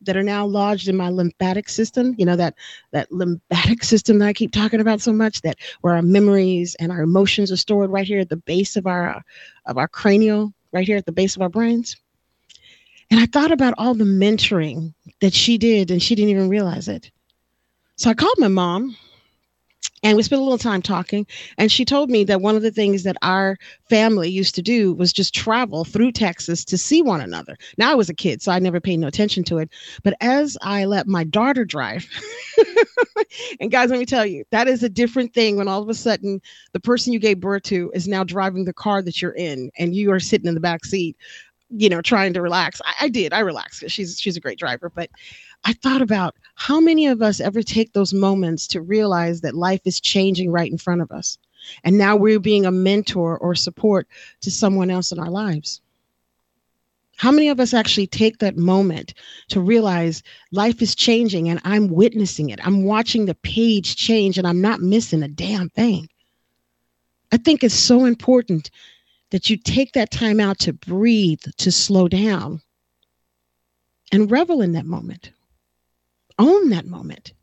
that 0.02 0.18
are 0.18 0.24
now 0.24 0.46
lodged 0.46 0.88
in 0.88 0.96
my 0.96 1.10
lymphatic 1.10 1.70
system 1.70 2.16
you 2.18 2.26
know 2.26 2.36
that 2.36 2.56
that 2.92 3.12
lymphatic 3.12 3.84
system 3.94 4.20
that 4.20 4.28
i 4.28 4.34
keep 4.34 4.52
talking 4.52 4.80
about 4.80 5.02
so 5.02 5.12
much 5.14 5.42
that 5.42 5.58
where 5.82 5.96
our 5.96 6.02
memories 6.02 6.76
and 6.76 6.92
our 6.92 7.02
emotions 7.02 7.52
are 7.52 7.58
stored 7.58 7.90
right 7.90 8.08
here 8.08 8.20
at 8.20 8.30
the 8.30 8.38
base 8.38 8.76
of 8.76 8.88
our 8.88 9.22
of 9.66 9.78
our 9.78 9.88
cranial 9.88 10.54
right 10.72 10.86
here 10.86 10.98
at 10.98 11.06
the 11.06 11.12
base 11.12 11.36
of 11.36 11.42
our 11.42 11.50
brains. 11.50 11.98
And 13.12 13.20
i 13.20 13.26
thought 13.26 13.52
about 13.52 13.74
all 13.78 13.94
the 13.94 14.04
mentoring 14.04 14.94
that 15.22 15.34
she 15.34 15.58
did 15.58 15.92
and 15.92 16.02
she 16.02 16.16
didn't 16.16 16.30
even 16.30 16.50
realize 16.50 16.88
it. 16.88 17.12
So 17.96 18.10
i 18.10 18.14
called 18.14 18.38
my 18.38 18.48
mom 18.48 18.96
and 20.04 20.16
we 20.16 20.24
spent 20.24 20.40
a 20.40 20.44
little 20.44 20.58
time 20.58 20.82
talking 20.82 21.26
and 21.58 21.72
she 21.72 21.86
told 21.86 22.10
me 22.10 22.24
that 22.24 22.42
one 22.42 22.56
of 22.56 22.62
the 22.62 22.72
things 22.72 23.04
that 23.04 23.18
our 23.22 23.58
family 23.90 24.30
used 24.30 24.56
to 24.56 24.62
do 24.62 24.94
was 24.94 25.14
just 25.14 25.34
travel 25.34 25.84
through 25.84 26.12
texas 26.12 26.64
to 26.66 26.78
see 26.78 27.02
one 27.02 27.22
another. 27.22 27.58
Now 27.78 27.92
i 27.92 27.96
was 27.96 28.10
a 28.10 28.14
kid 28.14 28.42
so 28.42 28.52
i 28.52 28.60
never 28.60 28.80
paid 28.80 28.98
no 29.00 29.08
attention 29.08 29.44
to 29.46 29.58
it. 29.58 29.70
But 30.04 30.16
as 30.22 30.58
i 30.62 30.86
let 30.86 31.08
my 31.08 31.24
daughter 31.24 31.66
drive 31.66 32.08
and 33.60 33.72
guys 33.72 33.90
let 33.90 34.00
me 34.00 34.06
tell 34.06 34.26
you 34.26 34.44
that 34.52 34.68
is 34.68 34.84
a 34.84 34.90
different 34.90 35.34
thing 35.34 35.56
when 35.58 35.68
all 35.68 35.82
of 35.82 35.90
a 35.90 35.94
sudden 35.94 36.42
the 36.74 36.80
person 36.80 37.14
you 37.14 37.20
gave 37.20 37.40
birth 37.40 37.64
to 37.64 37.92
is 37.94 38.08
now 38.08 38.24
driving 38.24 38.66
the 38.66 38.74
car 38.74 39.02
that 39.02 39.22
you're 39.22 39.36
in 39.36 39.72
and 39.78 39.96
you 39.96 40.12
are 40.12 40.20
sitting 40.20 40.48
in 40.48 40.54
the 40.56 40.60
back 40.60 40.86
seat 40.86 41.16
you 41.70 41.90
know 41.90 42.02
trying 42.02 42.34
to 42.34 42.42
relax. 42.42 42.82
I, 42.84 43.06
I 43.06 43.10
did. 43.10 43.34
I 43.34 43.40
relaxed. 43.40 43.84
She's 43.88 44.20
she's 44.20 44.38
a 44.38 44.40
great 44.40 44.60
driver 44.60 44.92
but 44.94 45.10
I 45.66 45.74
thought 45.74 46.02
about 46.02 46.36
how 46.56 46.80
many 46.80 47.08
of 47.08 47.22
us 47.22 47.40
ever 47.40 47.62
take 47.62 47.94
those 47.94 48.14
moments 48.14 48.68
to 48.68 48.82
realize 48.82 49.42
that 49.42 49.56
life 49.56 49.82
is 49.86 50.00
changing 50.00 50.52
right 50.52 50.72
in 50.72 50.78
front 50.78 51.02
of 51.02 51.12
us. 51.12 51.38
And 51.84 51.98
now 51.98 52.16
we're 52.16 52.40
being 52.40 52.66
a 52.66 52.72
mentor 52.72 53.38
or 53.38 53.56
support 53.56 54.08
to 54.42 54.52
someone 54.52 54.90
else 54.90 55.12
in 55.12 55.20
our 55.20 55.30
lives. 55.30 55.82
How 57.18 57.32
many 57.32 57.50
of 57.50 57.60
us 57.60 57.74
actually 57.74 58.08
take 58.08 58.40
that 58.40 58.58
moment 58.58 59.14
to 59.50 59.60
realize 59.60 60.24
life 60.52 60.82
is 60.82 60.96
changing 60.96 61.50
and 61.50 61.60
I'm 61.66 61.90
witnessing 61.90 62.50
it? 62.50 62.66
I'm 62.66 62.84
watching 62.84 63.26
the 63.26 63.36
page 63.36 63.98
change 63.98 64.38
and 64.38 64.48
I'm 64.48 64.62
not 64.62 64.80
missing 64.80 65.22
a 65.22 65.28
damn 65.28 65.70
thing. 65.70 66.08
I 67.32 67.38
think 67.38 67.64
it's 67.64 67.76
so 67.76 68.06
important 68.06 68.72
that 69.32 69.50
you 69.50 69.58
take 69.58 69.92
that 69.94 70.12
time 70.12 70.40
out 70.40 70.60
to 70.60 70.74
breathe, 70.74 71.44
to 71.58 71.72
slow 71.72 72.08
down, 72.08 72.62
and 74.12 74.32
revel 74.32 74.62
in 74.62 74.72
that 74.72 74.86
moment 74.86 75.32
own 76.40 76.70
that 76.70 76.88
moment. 76.88 77.34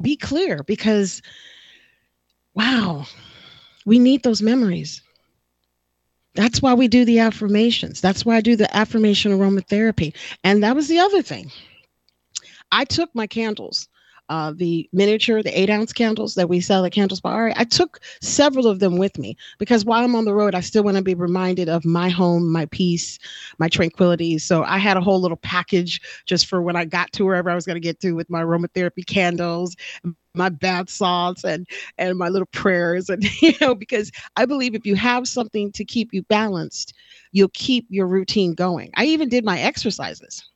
Be 0.00 0.16
clear 0.16 0.62
because, 0.62 1.20
wow, 2.54 3.06
we 3.84 3.98
need 3.98 4.22
those 4.22 4.40
memories. 4.40 5.02
That's 6.34 6.62
why 6.62 6.74
we 6.74 6.88
do 6.88 7.04
the 7.04 7.18
affirmations. 7.18 8.00
That's 8.00 8.24
why 8.24 8.36
I 8.36 8.40
do 8.40 8.54
the 8.54 8.74
affirmation 8.74 9.32
aromatherapy. 9.32 10.14
And 10.44 10.62
that 10.62 10.76
was 10.76 10.88
the 10.88 11.00
other 11.00 11.20
thing. 11.20 11.50
I 12.70 12.84
took 12.84 13.12
my 13.14 13.26
candles 13.26 13.88
uh, 14.28 14.52
the 14.54 14.88
miniature, 14.92 15.42
the 15.42 15.58
eight 15.58 15.70
ounce 15.70 15.92
candles 15.92 16.34
that 16.34 16.48
we 16.48 16.60
sell 16.60 16.84
at 16.84 16.92
Candles 16.92 17.20
by 17.20 17.32
Ari. 17.32 17.52
I 17.56 17.64
took 17.64 18.00
several 18.20 18.66
of 18.66 18.80
them 18.80 18.96
with 18.96 19.18
me 19.18 19.36
because 19.58 19.84
while 19.84 20.04
I'm 20.04 20.14
on 20.14 20.24
the 20.24 20.34
road, 20.34 20.54
I 20.54 20.60
still 20.60 20.82
want 20.82 20.96
to 20.96 21.02
be 21.02 21.14
reminded 21.14 21.68
of 21.68 21.84
my 21.84 22.08
home, 22.08 22.50
my 22.50 22.66
peace, 22.66 23.18
my 23.58 23.68
tranquility. 23.68 24.38
So 24.38 24.62
I 24.64 24.78
had 24.78 24.96
a 24.96 25.00
whole 25.00 25.20
little 25.20 25.36
package 25.38 26.00
just 26.26 26.46
for 26.46 26.60
when 26.60 26.76
I 26.76 26.84
got 26.84 27.12
to 27.12 27.24
wherever 27.24 27.50
I 27.50 27.54
was 27.54 27.66
going 27.66 27.76
to 27.76 27.80
get 27.80 28.00
to 28.00 28.12
with 28.12 28.28
my 28.28 28.42
aromatherapy 28.42 29.06
candles, 29.06 29.76
my 30.34 30.48
bath 30.48 30.90
salts, 30.90 31.44
and 31.44 31.66
and 31.96 32.18
my 32.18 32.28
little 32.28 32.48
prayers, 32.52 33.08
and 33.08 33.24
you 33.42 33.54
know 33.60 33.74
because 33.74 34.10
I 34.36 34.44
believe 34.46 34.74
if 34.74 34.86
you 34.86 34.94
have 34.96 35.26
something 35.26 35.72
to 35.72 35.84
keep 35.84 36.12
you 36.12 36.22
balanced, 36.24 36.94
you'll 37.32 37.50
keep 37.54 37.86
your 37.88 38.06
routine 38.06 38.54
going. 38.54 38.90
I 38.94 39.06
even 39.06 39.28
did 39.28 39.44
my 39.44 39.58
exercises 39.58 40.48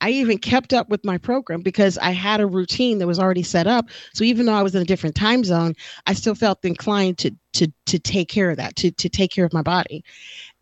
I 0.00 0.10
even 0.10 0.38
kept 0.38 0.72
up 0.72 0.88
with 0.88 1.04
my 1.04 1.18
program 1.18 1.60
because 1.62 1.98
I 1.98 2.12
had 2.12 2.40
a 2.40 2.46
routine 2.46 2.98
that 2.98 3.06
was 3.06 3.18
already 3.18 3.42
set 3.42 3.66
up. 3.66 3.88
So 4.14 4.24
even 4.24 4.46
though 4.46 4.54
I 4.54 4.62
was 4.62 4.74
in 4.74 4.82
a 4.82 4.86
different 4.86 5.16
time 5.16 5.42
zone, 5.42 5.74
I 6.06 6.14
still 6.14 6.34
felt 6.34 6.64
inclined 6.64 7.18
to 7.18 7.34
to 7.54 7.72
to 7.86 7.98
take 7.98 8.28
care 8.28 8.50
of 8.50 8.56
that, 8.58 8.76
to 8.76 8.90
to 8.92 9.08
take 9.08 9.32
care 9.32 9.44
of 9.44 9.52
my 9.52 9.62
body. 9.62 10.04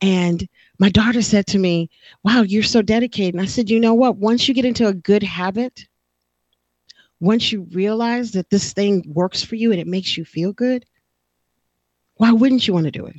And 0.01 0.49
my 0.79 0.89
daughter 0.89 1.23
said 1.23 1.47
to 1.49 1.59
me, 1.59 1.91
"Wow, 2.23 2.43
you're 2.43 2.63
so 2.63 2.83
dedicated." 2.83 3.35
And 3.35 3.43
I 3.43 3.47
said, 3.47 3.69
"You 3.69 3.81
know 3.81 3.95
what? 3.95 4.17
Once 4.17 4.49
you 4.49 4.55
get 4.55 4.65
into 4.65 4.87
a 4.87 4.95
good 4.95 5.23
habit, 5.23 5.87
once 7.21 7.53
you 7.53 7.67
realize 7.73 8.33
that 8.33 8.51
this 8.51 8.73
thing 8.73 9.05
works 9.07 9.43
for 9.43 9.57
you 9.57 9.71
and 9.71 9.81
it 9.81 9.87
makes 9.87 10.17
you 10.17 10.25
feel 10.25 10.53
good, 10.53 10.87
why 12.17 12.33
wouldn't 12.33 12.67
you 12.67 12.75
want 12.75 12.85
to 12.85 12.91
do 12.91 13.07
it?" 13.07 13.17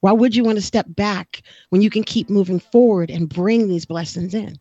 Why 0.00 0.12
would 0.12 0.34
you 0.34 0.44
want 0.44 0.56
to 0.56 0.62
step 0.62 0.86
back 0.88 1.42
when 1.68 1.82
you 1.82 1.90
can 1.90 2.02
keep 2.04 2.30
moving 2.30 2.58
forward 2.58 3.10
and 3.10 3.28
bring 3.28 3.68
these 3.68 3.84
blessings 3.84 4.32
in? 4.32 4.56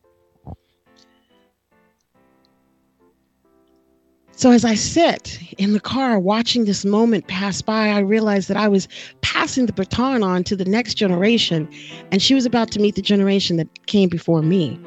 So 4.40 4.52
as 4.52 4.64
I 4.64 4.74
sit 4.76 5.38
in 5.58 5.74
the 5.74 5.82
car 5.82 6.18
watching 6.18 6.64
this 6.64 6.86
moment 6.86 7.28
pass 7.28 7.62
by, 7.62 7.90
I 7.90 8.00
realized 8.00 8.48
that 8.48 8.56
I 8.56 8.70
was 8.70 8.88
passing 9.20 9.66
the 9.66 9.74
baton 9.74 10.24
on 10.24 10.46
to 10.46 10.56
the 10.56 10.64
next 10.64 10.94
generation, 10.94 11.68
and 12.10 12.22
she 12.22 12.34
was 12.34 12.46
about 12.46 12.72
to 12.72 12.80
meet 12.80 12.96
the 12.96 13.02
generation 13.02 13.58
that 13.58 13.86
came 13.88 14.08
before 14.08 14.42
me. 14.42 14.80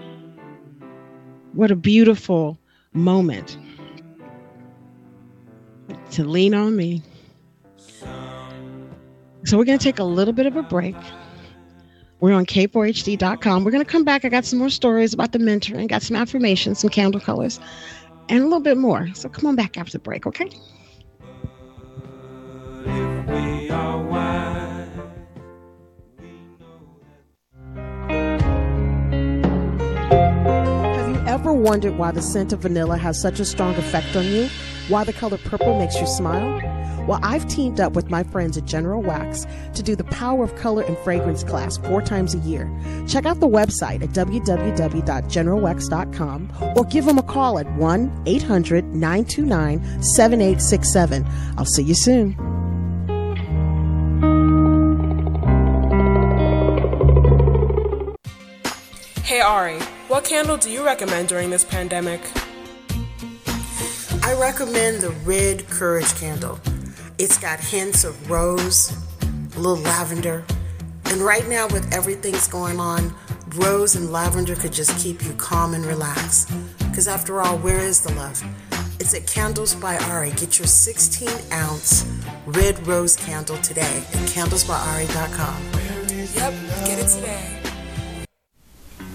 What 1.53 1.71
a 1.71 1.77
beautiful 1.77 2.59
moment 2.95 3.59
to 6.13 6.25
lean 6.25 6.55
on 6.55 6.75
me. 6.75 7.03
So 9.45 9.59
we're 9.59 9.67
going 9.67 9.79
to 9.79 9.85
take 9.85 9.99
a 9.99 10.05
little 10.05 10.33
bit 10.33 10.47
of 10.47 10.57
a 10.57 10.63
break. 10.63 10.97
We're 12.21 12.33
on 12.33 12.47
k4hd.com. 12.47 13.65
We're 13.65 13.71
going 13.71 13.85
to 13.85 13.91
come 13.91 14.05
back. 14.05 14.25
I 14.25 14.31
got 14.31 14.47
some 14.47 14.61
more 14.61 14.71
stories 14.71 15.13
about 15.13 15.33
the 15.33 15.41
mentoring, 15.41 15.89
got 15.89 16.01
some 16.01 16.17
affirmations, 16.17 16.79
some 16.79 16.89
candle 16.89 17.21
colors 17.21 17.61
and 18.29 18.41
a 18.41 18.45
little 18.45 18.61
bit 18.61 18.77
more. 18.77 19.09
So 19.15 19.29
come 19.29 19.47
on 19.47 19.57
back 19.57 19.77
after 19.77 19.93
the 19.93 19.99
break, 19.99 20.27
okay? 20.27 20.51
Have 30.95 31.09
you 31.09 31.23
ever 31.27 31.53
wondered 31.53 31.97
why 31.97 32.11
the 32.11 32.23
scent 32.23 32.53
of 32.53 32.61
vanilla 32.61 32.97
has 32.97 33.21
such 33.21 33.41
a 33.41 33.45
strong 33.45 33.75
effect 33.75 34.17
on 34.17 34.25
you? 34.25 34.49
Why 34.89 35.05
the 35.05 35.13
color 35.13 35.39
purple 35.39 35.79
makes 35.79 36.01
you 36.01 36.07
smile? 36.07 36.82
Well, 37.07 37.21
I've 37.23 37.47
teamed 37.49 37.81
up 37.81 37.93
with 37.95 38.11
my 38.11 38.23
friends 38.23 38.57
at 38.57 38.65
General 38.65 39.03
Wax 39.03 39.47
to 39.75 39.83
do 39.83 39.95
the 39.97 40.05
Power 40.05 40.45
of 40.45 40.55
Color 40.57 40.83
and 40.83 40.97
Fragrance 40.99 41.43
class 41.45 41.79
four 41.79 42.03
times 42.03 42.35
a 42.35 42.39
year. 42.39 42.71
Check 43.09 43.25
out 43.27 43.41
the 43.41 43.49
website 43.49 44.03
at 44.03 44.11
www.generalwax.com 44.11 46.53
or 46.77 46.85
give 46.85 47.05
them 47.05 47.19
a 47.19 47.23
call 47.23 47.59
at 47.59 47.71
1 47.75 48.23
800 48.27 48.85
929 48.95 50.03
7867. 50.03 51.27
I'll 51.59 51.65
see 51.65 51.83
you 51.83 51.95
soon. 51.95 52.37
Hey 59.25 59.41
Ari, 59.41 59.79
what 60.09 60.25
candle 60.25 60.57
do 60.59 60.71
you 60.71 60.85
recommend 60.85 61.29
during 61.29 61.51
this 61.51 61.65
pandemic? 61.65 62.21
I 64.25 64.35
recommend 64.39 65.01
the 65.01 65.11
Red 65.25 65.69
Courage 65.69 66.15
candle. 66.15 66.61
It's 67.19 67.39
got 67.39 67.61
hints 67.61 68.05
of 68.05 68.31
rose, 68.31 68.93
a 69.55 69.61
little 69.61 69.77
lavender. 69.77 70.45
And 71.07 71.21
right 71.21 71.47
now, 71.49 71.67
with 71.69 71.93
everything's 71.93 72.49
going 72.49 72.81
on, 72.81 73.15
rose 73.57 73.95
and 73.95 74.11
lavender 74.11 74.55
could 74.55 74.73
just 74.73 74.99
keep 75.03 75.23
you 75.25 75.33
calm 75.35 75.75
and 75.75 75.85
relaxed. 75.85 76.51
Because 76.79 77.09
after 77.09 77.41
all, 77.41 77.59
where 77.59 77.79
is 77.79 78.01
the 78.01 78.13
love? 78.15 78.43
It's 78.99 79.15
at 79.15 79.27
Candles 79.27 79.75
by 79.75 79.99
Ari. 79.99 80.31
Get 80.31 80.59
your 80.59 80.67
16 80.67 81.29
ounce 81.53 82.07
red 82.47 82.85
rose 82.87 83.17
candle 83.17 83.57
today 83.59 84.05
at 84.13 84.29
candlesbyari.com. 84.29 85.63
Yep, 86.35 86.55
get 86.87 86.99
it 86.99 87.09
today. 87.09 87.59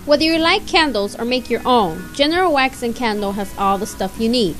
Whether 0.05 0.23
you 0.23 0.37
like 0.37 0.67
candles 0.67 1.19
or 1.19 1.25
make 1.25 1.49
your 1.49 1.61
own, 1.65 2.13
General 2.13 2.53
Wax 2.53 2.83
and 2.83 2.95
Candle 2.95 3.33
has 3.33 3.53
all 3.57 3.77
the 3.77 3.87
stuff 3.87 4.19
you 4.19 4.29
need. 4.29 4.55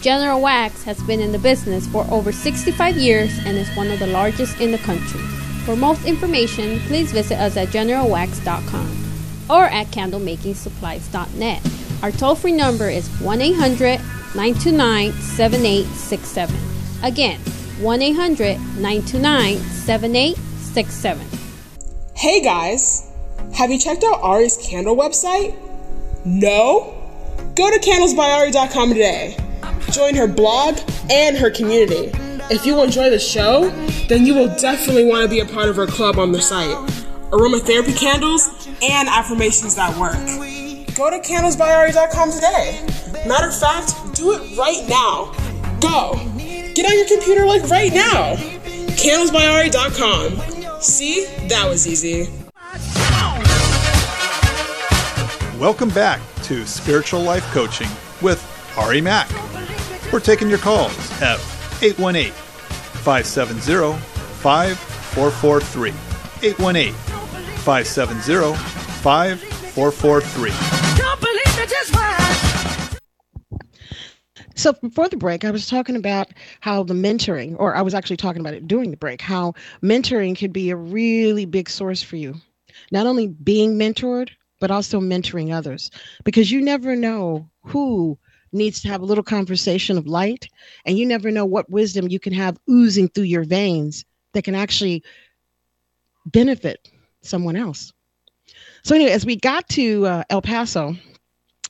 General 0.00 0.40
Wax 0.40 0.82
has 0.84 1.02
been 1.04 1.20
in 1.20 1.32
the 1.32 1.38
business 1.38 1.86
for 1.86 2.06
over 2.10 2.32
65 2.32 2.96
years 2.96 3.36
and 3.44 3.56
is 3.56 3.68
one 3.76 3.90
of 3.90 3.98
the 3.98 4.06
largest 4.06 4.60
in 4.60 4.70
the 4.70 4.78
country. 4.78 5.20
For 5.64 5.74
most 5.76 6.04
information, 6.06 6.78
please 6.80 7.12
visit 7.12 7.38
us 7.38 7.56
at 7.56 7.68
generalwax.com 7.68 9.06
or 9.50 9.64
at 9.64 9.86
candlemakingsupplies.net. 9.88 11.62
Our 12.02 12.12
toll 12.12 12.34
free 12.34 12.52
number 12.52 12.88
is 12.88 13.08
1 13.20 13.40
800 13.40 13.98
929 14.34 15.12
7867. 15.12 16.56
Again, 17.02 17.40
1 17.80 18.02
800 18.02 18.58
929 18.78 19.56
7867. 19.56 21.26
Hey 22.14 22.42
guys, 22.42 23.10
have 23.54 23.70
you 23.70 23.78
checked 23.78 24.04
out 24.04 24.20
Ari's 24.22 24.56
candle 24.56 24.96
website? 24.96 25.56
No? 26.24 26.92
Go 27.54 27.70
to 27.70 27.78
candlesbyari.com 27.78 28.88
today. 28.90 29.36
Join 29.90 30.14
her 30.14 30.26
blog 30.26 30.78
and 31.10 31.36
her 31.36 31.50
community. 31.50 32.10
If 32.50 32.64
you 32.66 32.82
enjoy 32.82 33.10
the 33.10 33.18
show, 33.18 33.70
then 34.08 34.24
you 34.26 34.34
will 34.34 34.54
definitely 34.56 35.04
want 35.04 35.24
to 35.24 35.28
be 35.28 35.40
a 35.40 35.46
part 35.46 35.68
of 35.68 35.76
her 35.76 35.86
club 35.86 36.18
on 36.18 36.32
the 36.32 36.40
site. 36.40 36.76
Aromatherapy 37.30 37.96
candles 37.96 38.68
and 38.82 39.08
affirmations 39.08 39.74
that 39.74 39.96
work. 39.98 40.14
Go 40.96 41.10
to 41.10 41.18
candlesbyari.com 41.18 42.30
today. 42.32 42.86
Matter 43.26 43.48
of 43.48 43.58
fact, 43.58 44.14
do 44.14 44.32
it 44.32 44.56
right 44.56 44.84
now. 44.88 45.32
Go. 45.80 46.14
Get 46.74 46.86
on 46.86 46.96
your 46.96 47.08
computer 47.08 47.44
like 47.46 47.68
right 47.68 47.92
now. 47.92 48.36
Candlesbyari.com. 48.96 50.80
See, 50.80 51.26
that 51.48 51.68
was 51.68 51.86
easy. 51.86 52.28
Welcome 55.58 55.88
back 55.90 56.20
to 56.44 56.66
Spiritual 56.66 57.22
Life 57.22 57.44
Coaching 57.52 57.88
with 58.22 58.40
Ari 58.78 59.00
Mack. 59.00 59.55
We're 60.12 60.20
taking 60.20 60.48
your 60.48 60.58
calls 60.58 60.96
at 61.20 61.40
818 61.82 62.32
570 62.32 63.98
5443. 64.40 65.90
818 66.42 66.92
570 66.94 68.54
5443. 69.02 70.50
So 74.54 74.72
before 74.72 75.08
the 75.08 75.18
break, 75.18 75.44
I 75.44 75.50
was 75.50 75.68
talking 75.68 75.96
about 75.96 76.28
how 76.60 76.82
the 76.82 76.94
mentoring, 76.94 77.54
or 77.58 77.76
I 77.76 77.82
was 77.82 77.92
actually 77.94 78.16
talking 78.16 78.40
about 78.40 78.54
it 78.54 78.66
during 78.66 78.90
the 78.90 78.96
break, 78.96 79.20
how 79.20 79.52
mentoring 79.82 80.36
could 80.36 80.52
be 80.52 80.70
a 80.70 80.76
really 80.76 81.44
big 81.44 81.68
source 81.68 82.02
for 82.02 82.16
you. 82.16 82.34
Not 82.90 83.06
only 83.06 83.28
being 83.28 83.78
mentored, 83.78 84.30
but 84.58 84.70
also 84.70 84.98
mentoring 84.98 85.54
others, 85.54 85.90
because 86.24 86.50
you 86.50 86.62
never 86.62 86.96
know 86.96 87.48
who 87.64 88.18
needs 88.56 88.80
to 88.80 88.88
have 88.88 89.02
a 89.02 89.04
little 89.04 89.24
conversation 89.24 89.96
of 89.96 90.06
light, 90.06 90.48
and 90.84 90.98
you 90.98 91.06
never 91.06 91.30
know 91.30 91.44
what 91.44 91.70
wisdom 91.70 92.08
you 92.08 92.18
can 92.18 92.32
have 92.32 92.58
oozing 92.68 93.08
through 93.08 93.24
your 93.24 93.44
veins 93.44 94.04
that 94.32 94.42
can 94.42 94.54
actually 94.54 95.02
benefit 96.26 96.90
someone 97.22 97.56
else. 97.56 97.92
So 98.82 98.94
anyway, 98.94 99.12
as 99.12 99.26
we 99.26 99.36
got 99.36 99.68
to 99.70 100.06
uh, 100.06 100.24
El 100.30 100.42
Paso, 100.42 100.94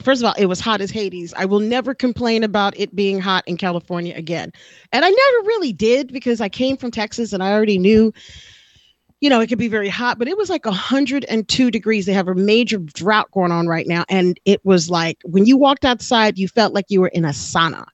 first 0.02 0.23
of 0.23 0.26
all, 0.26 0.35
it 0.38 0.47
was 0.47 0.61
hot 0.61 0.81
as 0.81 0.90
Hades. 0.90 1.33
I 1.35 1.47
will 1.47 1.61
never 1.61 1.95
complain 1.95 2.45
about 2.45 2.78
it 2.78 2.95
being 2.95 3.21
hot 3.21 3.45
in 3.47 3.57
California 3.57 4.14
again. 4.14 4.52
And 4.93 5.05
I 5.05 5.09
never 5.09 5.47
really 5.47 5.73
did 5.73 6.12
because 6.12 6.40
I 6.40 6.49
came 6.49 6.76
from 6.76 6.90
Texas 6.90 7.33
and 7.33 7.43
I 7.43 7.52
already 7.52 7.78
knew, 7.78 8.12
you 9.20 9.30
know, 9.30 9.40
it 9.40 9.49
could 9.49 9.58
be 9.58 9.68
very 9.68 9.88
hot, 9.88 10.18
but 10.18 10.28
it 10.28 10.37
was 10.37 10.50
like 10.50 10.66
102 10.66 11.70
degrees. 11.70 12.06
They 12.06 12.12
have 12.12 12.28
a 12.28 12.35
major 12.35 12.78
drought 12.78 13.30
going 13.30 13.50
on 13.50 13.66
right 13.66 13.87
now. 13.87 14.04
And 14.08 14.38
it 14.44 14.64
was 14.64 14.90
like 14.90 15.18
when 15.25 15.46
you 15.46 15.56
walked 15.56 15.85
outside, 15.85 16.38
you 16.38 16.49
felt 16.49 16.75
like 16.75 16.87
you 16.88 17.00
were 17.00 17.08
in 17.08 17.25
a 17.25 17.30
sauna. 17.30 17.87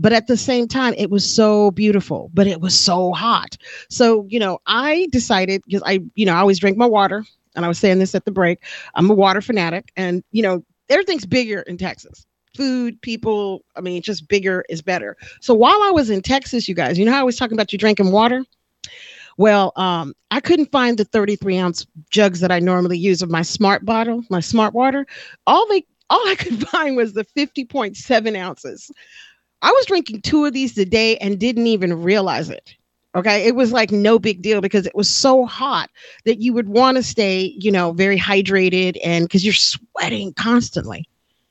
But 0.00 0.12
at 0.12 0.28
the 0.28 0.36
same 0.36 0.68
time, 0.68 0.94
it 0.96 1.10
was 1.10 1.28
so 1.28 1.72
beautiful, 1.72 2.30
but 2.32 2.46
it 2.46 2.60
was 2.60 2.78
so 2.78 3.12
hot. 3.12 3.56
So, 3.88 4.26
you 4.28 4.38
know, 4.38 4.60
I 4.66 5.08
decided 5.10 5.62
because 5.66 5.82
I, 5.84 6.00
you 6.14 6.24
know, 6.24 6.34
I 6.34 6.38
always 6.38 6.60
drink 6.60 6.76
my 6.76 6.86
water. 6.86 7.24
And 7.56 7.64
I 7.64 7.68
was 7.68 7.78
saying 7.78 7.98
this 7.98 8.14
at 8.14 8.24
the 8.24 8.30
break. 8.30 8.60
I'm 8.94 9.10
a 9.10 9.14
water 9.14 9.40
fanatic. 9.40 9.90
And, 9.96 10.22
you 10.30 10.42
know, 10.42 10.64
everything's 10.88 11.26
bigger 11.26 11.62
in 11.62 11.76
Texas. 11.76 12.24
Food, 12.54 13.00
people, 13.02 13.64
I 13.74 13.80
mean, 13.80 14.00
just 14.02 14.28
bigger 14.28 14.64
is 14.68 14.82
better. 14.82 15.16
So 15.40 15.54
while 15.54 15.82
I 15.82 15.90
was 15.90 16.10
in 16.10 16.22
Texas, 16.22 16.68
you 16.68 16.74
guys, 16.74 16.98
you 16.98 17.04
know 17.04 17.12
how 17.12 17.20
I 17.20 17.24
was 17.24 17.36
talking 17.36 17.56
about 17.56 17.72
you 17.72 17.78
drinking 17.78 18.12
water? 18.12 18.44
Well, 19.38 19.72
um, 19.76 20.14
I 20.32 20.40
couldn't 20.40 20.72
find 20.72 20.98
the 20.98 21.04
33 21.04 21.56
ounce 21.58 21.86
jugs 22.10 22.40
that 22.40 22.50
I 22.50 22.58
normally 22.58 22.98
use 22.98 23.22
of 23.22 23.30
my 23.30 23.42
smart 23.42 23.84
bottle, 23.84 24.24
my 24.28 24.40
smart 24.40 24.74
water. 24.74 25.06
All 25.46 25.66
they 25.68 25.86
all 26.10 26.28
I 26.28 26.34
could 26.34 26.68
find 26.68 26.96
was 26.96 27.14
the 27.14 27.24
50.7 27.24 28.36
ounces. 28.36 28.90
I 29.62 29.70
was 29.70 29.86
drinking 29.86 30.22
two 30.22 30.44
of 30.44 30.52
these 30.52 30.76
a 30.76 30.84
day 30.84 31.16
and 31.18 31.38
didn't 31.38 31.68
even 31.68 32.02
realize 32.02 32.50
it. 32.50 32.74
Okay. 33.14 33.46
It 33.46 33.54
was 33.54 33.72
like 33.72 33.90
no 33.90 34.18
big 34.18 34.42
deal 34.42 34.60
because 34.60 34.86
it 34.86 34.94
was 34.94 35.08
so 35.08 35.46
hot 35.46 35.88
that 36.24 36.40
you 36.40 36.52
would 36.52 36.68
want 36.68 36.96
to 36.96 37.02
stay, 37.02 37.54
you 37.58 37.70
know, 37.70 37.92
very 37.92 38.18
hydrated 38.18 38.96
and 39.04 39.24
because 39.24 39.44
you're 39.44 39.54
sweating 39.54 40.34
constantly, 40.34 41.08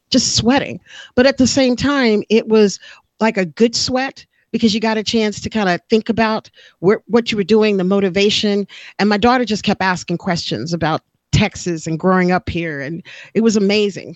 just 0.10 0.36
sweating. 0.36 0.80
But 1.16 1.26
at 1.26 1.38
the 1.38 1.48
same 1.48 1.76
time, 1.76 2.24
it 2.30 2.48
was 2.48 2.80
like 3.20 3.38
a 3.38 3.46
good 3.46 3.76
sweat 3.76 4.26
because 4.52 4.74
you 4.74 4.80
got 4.80 4.98
a 4.98 5.04
chance 5.04 5.40
to 5.42 5.50
kind 5.50 5.70
of 5.70 5.82
think 5.90 6.10
about 6.10 6.50
where, 6.80 7.02
what 7.08 7.32
you 7.32 7.38
were 7.38 7.44
doing, 7.44 7.78
the 7.78 7.84
motivation. 7.84 8.68
And 9.00 9.10
my 9.10 9.18
daughter 9.18 9.46
just 9.46 9.64
kept 9.64 9.82
asking 9.82 10.18
questions 10.18 10.74
about 10.74 11.02
Texas 11.32 11.88
and 11.88 12.00
growing 12.00 12.32
up 12.32 12.50
here. 12.50 12.82
And 12.82 13.04
it 13.34 13.42
was 13.42 13.56
amazing. 13.56 14.16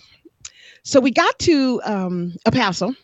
So 0.84 1.00
we 1.00 1.10
got 1.10 1.38
to 1.40 1.80
um, 1.84 2.34
Paso 2.50 2.94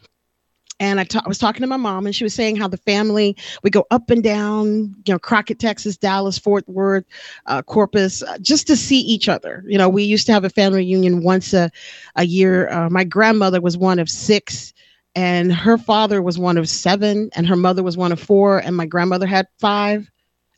and 0.80 1.00
I, 1.00 1.04
ta- 1.04 1.22
I 1.24 1.28
was 1.28 1.38
talking 1.38 1.60
to 1.62 1.66
my 1.66 1.76
mom 1.76 2.06
and 2.06 2.14
she 2.14 2.24
was 2.24 2.34
saying 2.34 2.56
how 2.56 2.68
the 2.68 2.76
family 2.76 3.36
we 3.62 3.70
go 3.70 3.86
up 3.90 4.10
and 4.10 4.22
down 4.22 4.94
you 5.06 5.12
know 5.12 5.18
crockett 5.18 5.58
texas 5.58 5.96
dallas 5.96 6.38
fort 6.38 6.68
worth 6.68 7.04
uh, 7.46 7.62
corpus 7.62 8.22
uh, 8.22 8.38
just 8.38 8.66
to 8.66 8.76
see 8.76 9.00
each 9.00 9.28
other 9.28 9.64
you 9.66 9.78
know 9.78 9.88
we 9.88 10.02
used 10.04 10.26
to 10.26 10.32
have 10.32 10.44
a 10.44 10.50
family 10.50 10.78
reunion 10.78 11.22
once 11.22 11.52
a, 11.52 11.70
a 12.16 12.24
year 12.24 12.68
uh, 12.70 12.88
my 12.90 13.04
grandmother 13.04 13.60
was 13.60 13.76
one 13.76 13.98
of 13.98 14.08
six 14.08 14.72
and 15.18 15.52
her 15.52 15.76
father 15.76 16.22
was 16.22 16.38
one 16.38 16.56
of 16.56 16.68
seven 16.68 17.28
and 17.34 17.44
her 17.44 17.56
mother 17.56 17.82
was 17.82 17.96
one 17.96 18.12
of 18.12 18.20
four 18.20 18.60
and 18.60 18.76
my 18.76 18.86
grandmother 18.86 19.26
had 19.26 19.48
five 19.58 20.08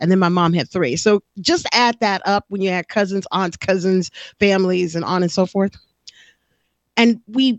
and 0.01 0.11
then 0.11 0.19
my 0.19 0.29
mom 0.29 0.53
had 0.53 0.69
three. 0.69 0.97
So 0.97 1.23
just 1.41 1.67
add 1.73 1.97
that 2.01 2.21
up 2.27 2.45
when 2.49 2.61
you 2.61 2.69
had 2.69 2.87
cousins 2.89 3.27
aunts 3.33 3.57
cousins 3.57 4.11
families 4.39 4.95
and 4.95 5.03
on 5.03 5.23
and 5.23 5.33
so 5.33 5.47
forth. 5.47 5.79
And 6.99 7.23
we 7.27 7.59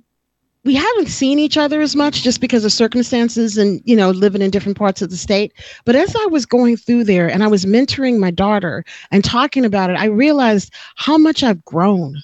we 0.63 0.75
haven't 0.75 1.07
seen 1.07 1.39
each 1.39 1.57
other 1.57 1.81
as 1.81 1.95
much 1.95 2.21
just 2.21 2.39
because 2.39 2.65
of 2.65 2.71
circumstances 2.71 3.57
and 3.57 3.81
you 3.83 3.95
know 3.95 4.11
living 4.11 4.43
in 4.43 4.51
different 4.51 4.77
parts 4.77 5.01
of 5.01 5.09
the 5.09 5.17
state. 5.17 5.53
But 5.85 5.95
as 5.95 6.15
i 6.15 6.25
was 6.27 6.45
going 6.45 6.77
through 6.77 7.05
there 7.05 7.27
and 7.27 7.43
i 7.43 7.47
was 7.47 7.65
mentoring 7.65 8.19
my 8.19 8.29
daughter 8.29 8.85
and 9.09 9.23
talking 9.23 9.65
about 9.65 9.89
it 9.89 9.97
i 9.97 10.05
realized 10.05 10.71
how 10.97 11.17
much 11.17 11.41
i've 11.41 11.65
grown 11.65 12.21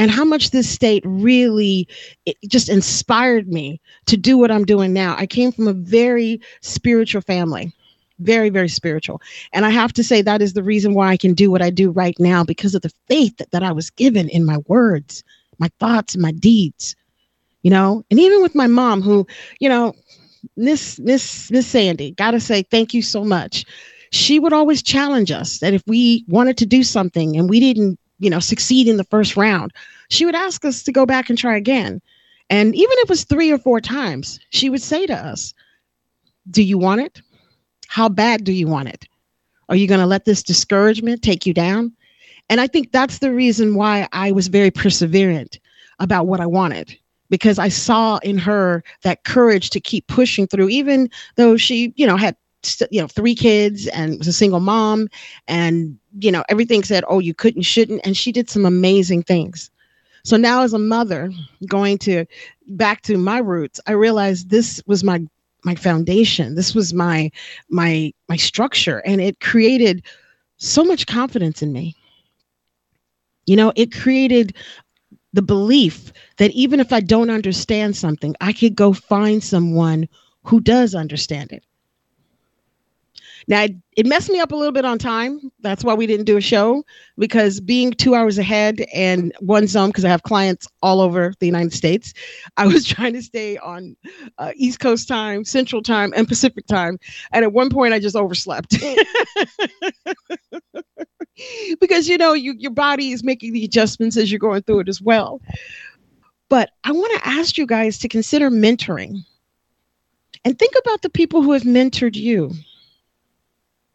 and 0.00 0.10
how 0.10 0.24
much 0.24 0.50
this 0.50 0.68
state 0.68 1.02
really 1.04 1.86
just 2.48 2.70
inspired 2.70 3.48
me 3.48 3.80
to 4.06 4.16
do 4.16 4.38
what 4.38 4.50
i'm 4.50 4.64
doing 4.64 4.92
now. 4.92 5.14
I 5.16 5.26
came 5.26 5.52
from 5.52 5.68
a 5.68 5.74
very 5.74 6.40
spiritual 6.60 7.20
family 7.22 7.72
very 8.18 8.50
very 8.50 8.68
spiritual. 8.68 9.22
And 9.52 9.64
i 9.64 9.70
have 9.70 9.92
to 9.94 10.04
say 10.04 10.22
that 10.22 10.42
is 10.42 10.52
the 10.52 10.62
reason 10.62 10.94
why 10.94 11.08
i 11.10 11.16
can 11.16 11.34
do 11.34 11.50
what 11.50 11.62
i 11.62 11.70
do 11.70 11.90
right 11.90 12.18
now 12.18 12.44
because 12.44 12.74
of 12.74 12.82
the 12.82 12.92
faith 13.08 13.36
that, 13.38 13.50
that 13.52 13.62
i 13.62 13.72
was 13.72 13.90
given 13.90 14.28
in 14.28 14.44
my 14.44 14.58
words 14.66 15.22
my 15.58 15.70
thoughts 15.78 16.14
and 16.14 16.22
my 16.22 16.32
deeds 16.32 16.96
you 17.62 17.70
know? 17.70 18.02
And 18.10 18.18
even 18.18 18.40
with 18.42 18.54
my 18.54 18.66
mom 18.66 19.02
who 19.02 19.26
you 19.60 19.68
know 19.68 19.94
miss 20.56 20.98
miss 20.98 21.50
miss 21.50 21.66
sandy 21.66 22.12
gotta 22.12 22.40
say 22.40 22.62
thank 22.62 22.94
you 22.94 23.02
so 23.02 23.24
much. 23.24 23.64
She 24.12 24.38
would 24.40 24.52
always 24.52 24.82
challenge 24.82 25.30
us 25.30 25.58
that 25.58 25.74
if 25.74 25.82
we 25.86 26.24
wanted 26.26 26.56
to 26.58 26.66
do 26.66 26.82
something 26.82 27.36
and 27.36 27.48
we 27.48 27.60
didn't 27.60 27.98
you 28.20 28.30
know 28.30 28.38
succeed 28.38 28.86
in 28.86 28.96
the 28.96 29.04
first 29.04 29.36
round 29.36 29.72
she 30.08 30.24
would 30.24 30.34
ask 30.34 30.64
us 30.64 30.82
to 30.82 30.92
go 30.92 31.06
back 31.06 31.28
and 31.28 31.38
try 31.38 31.56
again. 31.56 32.00
And 32.48 32.74
even 32.74 32.90
if 32.98 33.04
it 33.04 33.08
was 33.08 33.24
three 33.24 33.50
or 33.50 33.58
four 33.58 33.80
times 33.80 34.38
she 34.50 34.70
would 34.70 34.82
say 34.82 35.06
to 35.06 35.14
us 35.14 35.52
do 36.50 36.62
you 36.62 36.78
want 36.78 37.00
it? 37.00 37.20
How 37.88 38.08
bad 38.08 38.44
do 38.44 38.52
you 38.52 38.66
want 38.66 38.88
it? 38.88 39.06
Are 39.68 39.76
you 39.76 39.86
going 39.86 40.00
to 40.00 40.06
let 40.06 40.24
this 40.24 40.42
discouragement 40.42 41.22
take 41.22 41.46
you 41.46 41.54
down? 41.54 41.92
And 42.48 42.60
i 42.60 42.66
think 42.66 42.92
that's 42.92 43.18
the 43.18 43.32
reason 43.32 43.74
why 43.74 44.08
i 44.12 44.32
was 44.32 44.48
very 44.48 44.70
perseverant 44.70 45.58
about 46.00 46.26
what 46.26 46.40
i 46.40 46.46
wanted 46.46 46.96
because 47.30 47.58
I 47.58 47.68
saw 47.68 48.18
in 48.18 48.36
her 48.38 48.82
that 49.02 49.24
courage 49.24 49.70
to 49.70 49.80
keep 49.80 50.06
pushing 50.08 50.46
through, 50.46 50.68
even 50.68 51.08
though 51.36 51.56
she, 51.56 51.94
you 51.96 52.06
know, 52.06 52.16
had 52.16 52.36
you 52.90 53.00
know 53.00 53.06
three 53.06 53.34
kids 53.34 53.86
and 53.86 54.18
was 54.18 54.26
a 54.26 54.32
single 54.32 54.60
mom, 54.60 55.08
and 55.48 55.96
you 56.18 56.32
know 56.32 56.44
everything 56.48 56.82
said, 56.82 57.04
oh, 57.08 57.18
you 57.18 57.34
couldn't, 57.34 57.62
shouldn't, 57.62 58.00
and 58.04 58.16
she 58.16 58.32
did 58.32 58.50
some 58.50 58.66
amazing 58.66 59.22
things. 59.22 59.70
So 60.24 60.36
now, 60.36 60.62
as 60.62 60.74
a 60.74 60.78
mother, 60.78 61.32
going 61.66 61.98
to 61.98 62.26
back 62.68 63.02
to 63.02 63.16
my 63.16 63.38
roots, 63.38 63.80
I 63.86 63.92
realized 63.92 64.50
this 64.50 64.82
was 64.86 65.02
my 65.04 65.24
my 65.64 65.74
foundation. 65.74 66.54
This 66.54 66.74
was 66.74 66.92
my 66.92 67.30
my 67.68 68.12
my 68.28 68.36
structure, 68.36 68.98
and 69.06 69.20
it 69.20 69.40
created 69.40 70.02
so 70.56 70.84
much 70.84 71.06
confidence 71.06 71.62
in 71.62 71.72
me. 71.72 71.94
You 73.46 73.56
know, 73.56 73.72
it 73.76 73.92
created 73.92 74.54
the 75.32 75.42
belief 75.42 76.12
that 76.36 76.50
even 76.52 76.80
if 76.80 76.92
I 76.92 77.00
don't 77.00 77.30
understand 77.30 77.96
something, 77.96 78.34
I 78.40 78.52
could 78.52 78.74
go 78.74 78.92
find 78.92 79.42
someone 79.42 80.08
who 80.44 80.60
does 80.60 80.94
understand 80.94 81.52
it. 81.52 81.64
Now, 83.48 83.66
it, 83.96 84.06
messed 84.06 84.30
me 84.30 84.40
up 84.40 84.52
a 84.52 84.56
little 84.56 84.72
bit 84.72 84.84
on 84.84 84.98
time. 84.98 85.50
That's 85.60 85.84
why 85.84 85.94
we 85.94 86.06
didn't 86.06 86.26
do 86.26 86.36
a 86.36 86.40
show 86.40 86.84
because 87.18 87.60
being 87.60 87.92
two 87.92 88.14
hours 88.14 88.38
ahead 88.38 88.84
and 88.94 89.32
one 89.40 89.66
zone, 89.66 89.90
because 89.90 90.04
I 90.04 90.08
have 90.08 90.22
clients 90.22 90.66
all 90.82 91.00
over 91.00 91.34
the 91.40 91.46
United 91.46 91.72
States, 91.72 92.14
I 92.56 92.66
was 92.66 92.84
trying 92.88 93.14
to 93.14 93.22
stay 93.22 93.58
on 93.58 93.96
uh, 94.38 94.52
East 94.56 94.80
Coast 94.80 95.08
time, 95.08 95.44
Central 95.44 95.82
time, 95.82 96.12
and 96.16 96.28
Pacific 96.28 96.66
time. 96.66 96.98
And 97.32 97.44
at 97.44 97.52
one 97.52 97.70
point, 97.70 97.94
I 97.94 97.98
just 97.98 98.16
overslept. 98.16 98.70
because, 101.80 102.08
you 102.08 102.18
know, 102.18 102.32
you, 102.32 102.54
your 102.58 102.72
body 102.72 103.12
is 103.12 103.24
making 103.24 103.52
the 103.52 103.64
adjustments 103.64 104.16
as 104.16 104.30
you're 104.30 104.38
going 104.38 104.62
through 104.62 104.80
it 104.80 104.88
as 104.88 105.00
well. 105.00 105.40
But 106.48 106.70
I 106.84 106.92
want 106.92 107.20
to 107.20 107.28
ask 107.28 107.56
you 107.56 107.66
guys 107.66 107.98
to 107.98 108.08
consider 108.08 108.50
mentoring 108.50 109.24
and 110.44 110.58
think 110.58 110.74
about 110.80 111.02
the 111.02 111.10
people 111.10 111.42
who 111.42 111.52
have 111.52 111.62
mentored 111.62 112.16
you 112.16 112.52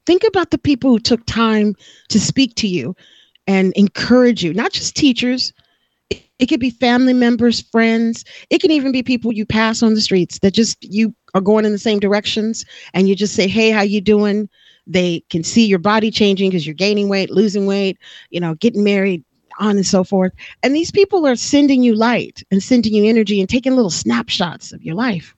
Think 0.06 0.24
about 0.24 0.52
the 0.52 0.58
people 0.58 0.92
who 0.92 1.00
took 1.00 1.26
time 1.26 1.76
to 2.10 2.20
speak 2.20 2.56
to 2.56 2.68
you 2.68 2.96
and 3.48 3.74
encourage 3.74 4.44
you, 4.44 4.54
not 4.54 4.72
just 4.72 4.96
teachers. 4.96 5.54
It, 6.38 6.48
could 6.48 6.60
be 6.60 6.70
family 6.70 7.14
members, 7.14 7.62
friends. 7.62 8.26
It 8.50 8.62
can 8.62 8.72
even 8.72 8.92
be 8.92 9.02
people 9.02 9.32
you 9.32 9.46
pass 9.46 9.82
on 9.82 9.94
the 9.94 10.02
streets 10.02 10.40
that 10.40 10.54
just 10.54 10.84
you 10.84 11.16
are 11.34 11.42
going 11.42 11.66
in 11.66 11.72
the 11.72 11.78
same 11.78 12.00
directions 12.00 12.66
and 12.94 13.08
you 13.08 13.16
just 13.16 13.34
say, 13.34 13.48
"Hey, 13.48 13.72
how 13.72 13.82
you 13.82 14.02
doing?" 14.02 14.50
They 14.86 15.24
can 15.30 15.44
see 15.44 15.66
your 15.66 15.80
body 15.80 16.12
changing 16.12 16.50
because 16.50 16.68
you're 16.68 16.76
gaining 16.76 17.10
weight, 17.10 17.32
losing 17.32 17.66
weight, 17.66 17.98
you 18.30 18.40
know, 18.40 18.54
getting 18.56 18.84
married, 18.84 19.24
on 19.60 19.78
and 19.78 19.86
so 19.86 20.04
forth. 20.04 20.34
And 20.64 20.76
these 20.76 20.92
people 20.92 21.26
are 21.26 21.36
sending 21.36 21.84
you 21.84 21.96
light 21.96 22.44
and 22.52 22.62
sending 22.62 22.94
you 22.94 23.06
energy 23.06 23.40
and 23.40 23.50
taking 23.50 23.76
little 23.76 23.90
snapshots 23.92 24.72
of 24.72 24.84
your 24.84 24.96
life. 24.96 25.36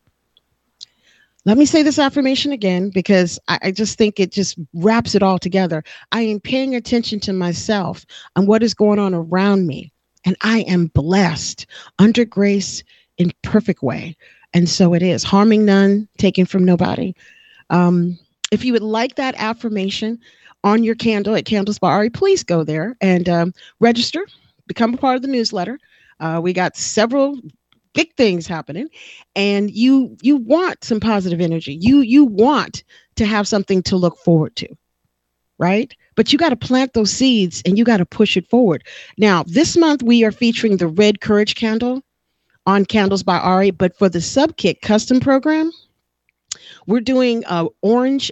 Let 1.48 1.58
me 1.58 1.66
say 1.66 1.82
this 1.82 1.98
affirmation 1.98 2.52
again 2.52 2.90
because 2.90 3.40
I, 3.48 3.58
I, 3.64 3.72
just 3.72 3.98
think 3.98 4.20
it 4.20 4.34
just 4.34 4.60
wraps 4.74 5.16
it 5.16 5.24
all 5.24 5.40
together. 5.40 5.82
I 6.12 6.20
am 6.24 6.42
paying 6.42 6.76
attention 6.76 7.22
to 7.22 7.32
myself 7.32 8.06
and 8.36 8.50
what 8.50 8.64
is 8.64 8.74
going 8.74 9.00
on 9.00 9.14
around 9.14 9.66
me. 9.66 9.94
And 10.26 10.36
I 10.42 10.60
am 10.68 10.88
blessed 10.88 11.66
under 12.00 12.26
grace 12.26 12.84
in 13.18 13.32
perfect 13.44 13.82
way. 13.82 14.18
And 14.54 14.68
so 14.68 14.94
it 14.94 15.02
is 15.02 15.24
harming 15.24 15.64
none, 15.64 16.10
taking 16.18 16.46
from 16.46 16.66
nobody. 16.66 17.16
Um, 17.70 18.20
if 18.52 18.66
you 18.66 18.74
would 18.74 18.84
like 18.84 19.16
that 19.16 19.36
affirmation 19.38 20.20
on 20.66 20.84
your 20.84 20.96
candle 20.96 21.34
at 21.34 21.46
Candles 21.46 21.80
by 21.80 21.92
Ari, 21.92 22.10
please 22.10 22.44
go 22.44 22.66
there 22.66 22.98
and 23.00 23.30
um, 23.30 23.54
register, 23.80 24.28
become 24.68 24.96
a 24.96 24.98
part 24.98 25.16
of 25.16 25.22
the 25.22 25.30
newsletter. 25.30 25.80
Uh, 26.20 26.42
we 26.44 26.52
got 26.52 26.76
several 26.76 27.40
big 27.98 28.14
things 28.14 28.46
happening 28.46 28.88
and 29.36 29.72
you 29.72 30.16
you 30.22 30.38
want 30.38 30.84
some 30.84 31.00
positive 31.00 31.42
energy. 31.42 31.74
You 31.74 32.02
you 32.02 32.26
want 32.26 32.84
to 33.16 33.26
have 33.26 33.48
something 33.48 33.82
to 33.84 33.98
look 33.98 34.18
forward 34.20 34.56
to 34.58 34.68
right? 35.60 35.96
But 36.16 36.32
you 36.32 36.38
got 36.38 36.50
to 36.50 36.56
plant 36.56 36.94
those 36.94 37.10
seeds 37.10 37.64
and 37.66 37.80
you 37.80 37.84
got 37.84 37.98
to 37.98 38.06
push 38.06 38.38
it 38.38 38.48
forward. 38.48 38.84
Now 39.18 39.44
this 39.48 39.76
month 39.76 40.04
we 40.04 40.24
are 40.24 40.32
featuring 40.32 40.78
the 40.78 40.88
red 40.88 41.22
courage 41.22 41.56
candle 41.56 42.04
on 42.68 42.86
candles 42.86 43.24
by 43.24 43.40
ari 43.40 43.72
but 43.72 43.98
for 43.98 44.10
the 44.10 44.22
sub 44.22 44.58
kit 44.58 44.82
custom 44.84 45.20
program 45.20 45.72
we're 46.86 47.00
doing 47.00 47.44
uh, 47.48 47.66
orange 47.82 48.32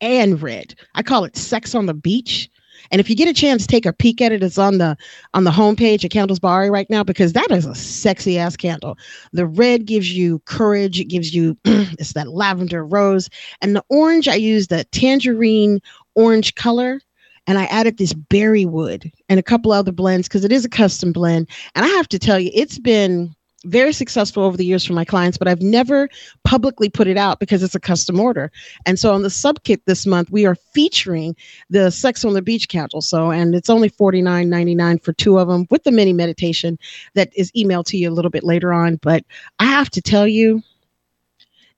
and 0.00 0.42
red. 0.42 0.74
I 0.96 1.04
call 1.04 1.22
it 1.22 1.36
sex 1.36 1.72
on 1.76 1.86
the 1.86 1.94
beach 1.94 2.50
and 2.94 3.00
if 3.00 3.10
you 3.10 3.16
get 3.16 3.26
a 3.26 3.32
chance, 3.32 3.66
take 3.66 3.86
a 3.86 3.92
peek 3.92 4.22
at 4.22 4.30
it. 4.30 4.40
It's 4.40 4.56
on 4.56 4.78
the 4.78 4.96
on 5.34 5.42
the 5.42 5.50
homepage 5.50 6.04
at 6.04 6.12
Candles 6.12 6.38
by 6.38 6.52
Ari 6.52 6.70
right 6.70 6.88
now 6.88 7.02
because 7.02 7.32
that 7.32 7.50
is 7.50 7.66
a 7.66 7.74
sexy 7.74 8.38
ass 8.38 8.56
candle. 8.56 8.96
The 9.32 9.46
red 9.46 9.84
gives 9.84 10.12
you 10.12 10.38
courage. 10.44 11.00
It 11.00 11.06
gives 11.06 11.34
you 11.34 11.58
it's 11.64 12.12
that 12.12 12.28
lavender 12.28 12.86
rose, 12.86 13.28
and 13.60 13.74
the 13.74 13.84
orange 13.88 14.28
I 14.28 14.36
use 14.36 14.68
the 14.68 14.84
tangerine 14.92 15.80
orange 16.14 16.54
color 16.54 17.00
and 17.48 17.58
I 17.58 17.64
added 17.64 17.98
this 17.98 18.12
berry 18.12 18.64
wood 18.64 19.10
and 19.28 19.40
a 19.40 19.42
couple 19.42 19.72
other 19.72 19.90
blends 19.90 20.28
because 20.28 20.44
it 20.44 20.52
is 20.52 20.64
a 20.64 20.70
custom 20.70 21.12
blend. 21.12 21.48
And 21.74 21.84
I 21.84 21.88
have 21.88 22.06
to 22.10 22.18
tell 22.20 22.38
you, 22.38 22.52
it's 22.54 22.78
been 22.78 23.34
very 23.64 23.92
successful 23.92 24.42
over 24.42 24.56
the 24.56 24.64
years 24.64 24.84
for 24.84 24.92
my 24.92 25.04
clients, 25.04 25.38
but 25.38 25.48
I've 25.48 25.62
never 25.62 26.08
publicly 26.44 26.88
put 26.88 27.06
it 27.06 27.16
out 27.16 27.40
because 27.40 27.62
it's 27.62 27.74
a 27.74 27.80
custom 27.80 28.20
order. 28.20 28.50
And 28.86 28.98
so 28.98 29.14
on 29.14 29.22
the 29.22 29.30
sub 29.30 29.62
kit 29.64 29.82
this 29.86 30.06
month, 30.06 30.30
we 30.30 30.46
are 30.46 30.54
featuring 30.54 31.36
the 31.70 31.90
Sex 31.90 32.24
on 32.24 32.34
the 32.34 32.42
Beach 32.42 32.68
candle. 32.68 33.00
So, 33.00 33.30
and 33.30 33.54
it's 33.54 33.70
only 33.70 33.90
$49.99 33.90 35.02
for 35.02 35.12
two 35.12 35.38
of 35.38 35.48
them 35.48 35.66
with 35.70 35.84
the 35.84 35.92
mini 35.92 36.12
meditation 36.12 36.78
that 37.14 37.30
is 37.34 37.50
emailed 37.52 37.86
to 37.86 37.96
you 37.96 38.10
a 38.10 38.12
little 38.12 38.30
bit 38.30 38.44
later 38.44 38.72
on. 38.72 38.96
But 38.96 39.24
I 39.58 39.64
have 39.64 39.90
to 39.90 40.02
tell 40.02 40.26
you, 40.26 40.62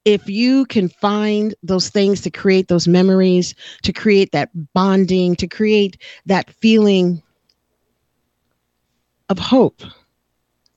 if 0.05 0.29
you 0.29 0.66
can 0.66 0.88
find 0.88 1.55
those 1.64 1.88
things 1.88 2.20
to 2.20 2.31
create 2.31 2.68
those 2.68 2.87
memories, 2.87 3.55
to 3.83 3.92
create 3.92 4.31
that 4.33 4.51
bonding, 4.72 5.35
to 5.37 5.49
create 5.49 6.01
that 6.27 6.49
feeling 6.49 7.20
of 9.29 9.38
hope 9.40 9.83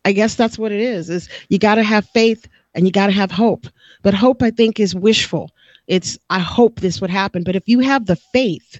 I 0.05 0.11
guess 0.11 0.35
that's 0.35 0.57
what 0.57 0.71
it 0.71 0.79
is. 0.79 1.09
Is 1.09 1.29
you 1.49 1.59
got 1.59 1.75
to 1.75 1.83
have 1.83 2.07
faith 2.09 2.47
and 2.73 2.85
you 2.85 2.91
got 2.91 3.07
to 3.07 3.13
have 3.13 3.31
hope. 3.31 3.67
But 4.01 4.13
hope 4.13 4.41
I 4.41 4.51
think 4.51 4.79
is 4.79 4.95
wishful. 4.95 5.51
It's 5.87 6.17
I 6.29 6.39
hope 6.39 6.79
this 6.79 7.01
would 7.01 7.09
happen, 7.09 7.43
but 7.43 7.55
if 7.55 7.67
you 7.67 7.79
have 7.79 8.05
the 8.05 8.15
faith 8.15 8.79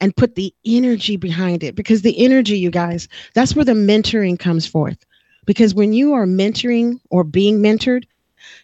and 0.00 0.16
put 0.16 0.36
the 0.36 0.54
energy 0.64 1.16
behind 1.16 1.64
it 1.64 1.74
because 1.74 2.02
the 2.02 2.24
energy 2.24 2.58
you 2.58 2.70
guys, 2.70 3.08
that's 3.34 3.56
where 3.56 3.64
the 3.64 3.72
mentoring 3.72 4.38
comes 4.38 4.66
forth. 4.66 5.04
Because 5.46 5.74
when 5.74 5.92
you 5.92 6.12
are 6.12 6.26
mentoring 6.26 7.00
or 7.10 7.24
being 7.24 7.58
mentored, 7.58 8.04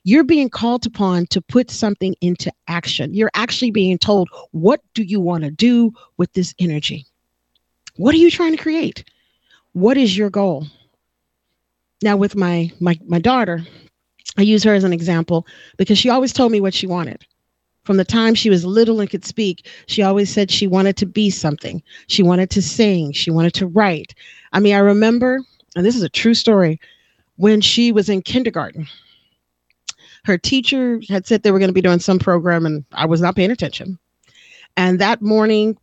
you're 0.04 0.24
being 0.24 0.48
called 0.48 0.86
upon 0.86 1.26
to 1.26 1.40
put 1.40 1.70
something 1.70 2.14
into 2.20 2.52
action. 2.68 3.12
You're 3.14 3.30
actually 3.34 3.70
being 3.70 3.98
told, 3.98 4.28
what 4.52 4.80
do 4.94 5.02
you 5.02 5.20
want 5.20 5.44
to 5.44 5.50
do 5.50 5.92
with 6.16 6.32
this 6.34 6.54
energy? 6.58 7.06
What 7.96 8.14
are 8.14 8.18
you 8.18 8.30
trying 8.30 8.56
to 8.56 8.62
create? 8.62 9.04
What 9.72 9.96
is 9.96 10.16
your 10.16 10.30
goal? 10.30 10.66
Now 12.04 12.18
with 12.18 12.36
my 12.36 12.70
my 12.80 12.98
my 13.06 13.18
daughter, 13.18 13.64
I 14.36 14.42
use 14.42 14.62
her 14.62 14.74
as 14.74 14.84
an 14.84 14.92
example 14.92 15.46
because 15.78 15.96
she 15.96 16.10
always 16.10 16.34
told 16.34 16.52
me 16.52 16.60
what 16.60 16.74
she 16.74 16.86
wanted. 16.86 17.24
From 17.84 17.96
the 17.96 18.04
time 18.04 18.34
she 18.34 18.50
was 18.50 18.62
little 18.62 19.00
and 19.00 19.08
could 19.08 19.24
speak, 19.24 19.66
she 19.86 20.02
always 20.02 20.28
said 20.28 20.50
she 20.50 20.66
wanted 20.66 20.98
to 20.98 21.06
be 21.06 21.30
something. 21.30 21.82
She 22.08 22.22
wanted 22.22 22.50
to 22.50 22.60
sing, 22.60 23.12
she 23.12 23.30
wanted 23.30 23.54
to 23.54 23.66
write. 23.66 24.14
I 24.52 24.60
mean, 24.60 24.74
I 24.74 24.80
remember, 24.80 25.40
and 25.76 25.86
this 25.86 25.96
is 25.96 26.02
a 26.02 26.10
true 26.10 26.34
story, 26.34 26.78
when 27.36 27.62
she 27.62 27.90
was 27.90 28.10
in 28.10 28.20
kindergarten. 28.20 28.86
Her 30.26 30.36
teacher 30.36 31.00
had 31.08 31.26
said 31.26 31.42
they 31.42 31.52
were 31.52 31.58
going 31.58 31.70
to 31.70 31.80
be 31.80 31.80
doing 31.80 32.00
some 32.00 32.18
program 32.18 32.66
and 32.66 32.84
I 32.92 33.06
was 33.06 33.22
not 33.22 33.34
paying 33.34 33.50
attention. 33.50 33.98
And 34.76 34.98
that 34.98 35.22
morning, 35.22 35.78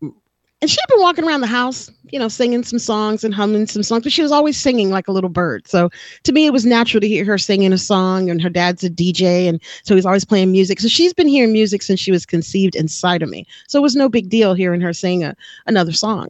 and 0.61 0.69
she'd 0.69 0.79
been 0.89 1.01
walking 1.01 1.25
around 1.25 1.41
the 1.41 1.47
house, 1.47 1.89
you 2.11 2.19
know, 2.19 2.27
singing 2.27 2.63
some 2.63 2.77
songs 2.77 3.23
and 3.23 3.33
humming 3.33 3.65
some 3.65 3.81
songs, 3.81 4.03
but 4.03 4.11
she 4.11 4.21
was 4.21 4.31
always 4.31 4.61
singing 4.61 4.91
like 4.91 5.07
a 5.07 5.11
little 5.11 5.29
bird. 5.29 5.67
So 5.67 5.89
to 6.23 6.31
me, 6.31 6.45
it 6.45 6.53
was 6.53 6.65
natural 6.67 7.01
to 7.01 7.07
hear 7.07 7.25
her 7.25 7.39
singing 7.39 7.73
a 7.73 7.79
song. 7.79 8.29
And 8.29 8.39
her 8.41 8.49
dad's 8.49 8.83
a 8.83 8.89
DJ, 8.89 9.49
and 9.49 9.59
so 9.83 9.95
he's 9.95 10.05
always 10.05 10.23
playing 10.23 10.51
music. 10.51 10.79
So 10.79 10.87
she's 10.87 11.13
been 11.13 11.27
hearing 11.27 11.51
music 11.51 11.81
since 11.81 11.99
she 11.99 12.11
was 12.11 12.27
conceived 12.27 12.75
inside 12.75 13.23
of 13.23 13.29
me. 13.29 13.47
So 13.67 13.79
it 13.79 13.81
was 13.81 13.95
no 13.95 14.07
big 14.07 14.29
deal 14.29 14.53
hearing 14.53 14.81
her 14.81 14.93
sing 14.93 15.23
a, 15.23 15.35
another 15.65 15.93
song. 15.93 16.27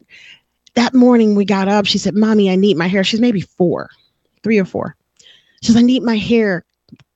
That 0.74 0.94
morning 0.94 1.34
we 1.34 1.44
got 1.44 1.68
up. 1.68 1.84
She 1.84 1.98
said, 1.98 2.14
"Mommy, 2.14 2.50
I 2.50 2.56
need 2.56 2.78
my 2.78 2.86
hair." 2.88 3.04
She's 3.04 3.20
maybe 3.20 3.42
four, 3.42 3.90
three 4.42 4.58
or 4.58 4.64
four. 4.64 4.96
She 5.60 5.66
says, 5.66 5.76
"I 5.76 5.82
need 5.82 6.02
my 6.02 6.16
hair 6.16 6.64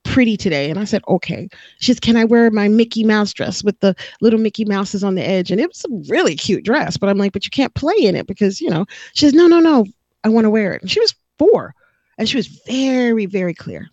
pretty 0.07 0.37
today. 0.37 0.69
And 0.69 0.79
I 0.79 0.85
said, 0.85 1.03
okay. 1.07 1.47
She 1.79 1.91
says, 1.91 1.99
can 1.99 2.15
I 2.15 2.23
wear 2.23 2.49
my 2.49 2.67
Mickey 2.67 3.03
Mouse 3.03 3.33
dress 3.33 3.63
with 3.63 3.79
the 3.81 3.95
little 4.21 4.39
Mickey 4.39 4.65
Mouses 4.65 5.03
on 5.03 5.15
the 5.15 5.27
edge? 5.27 5.51
And 5.51 5.59
it 5.59 5.67
was 5.67 5.85
a 5.85 6.11
really 6.11 6.35
cute 6.35 6.63
dress, 6.63 6.97
but 6.97 7.09
I'm 7.09 7.17
like, 7.17 7.33
but 7.33 7.45
you 7.45 7.51
can't 7.51 7.73
play 7.75 7.97
in 7.97 8.15
it 8.15 8.25
because, 8.25 8.61
you 8.61 8.69
know, 8.69 8.85
she 9.13 9.25
says, 9.25 9.33
no, 9.33 9.47
no, 9.47 9.59
no, 9.59 9.85
I 10.23 10.29
want 10.29 10.45
to 10.45 10.49
wear 10.49 10.73
it. 10.73 10.81
And 10.81 10.89
she 10.89 10.99
was 10.99 11.13
four 11.37 11.75
and 12.17 12.27
she 12.27 12.37
was 12.37 12.47
very, 12.65 13.25
very 13.25 13.53
clear. 13.53 13.89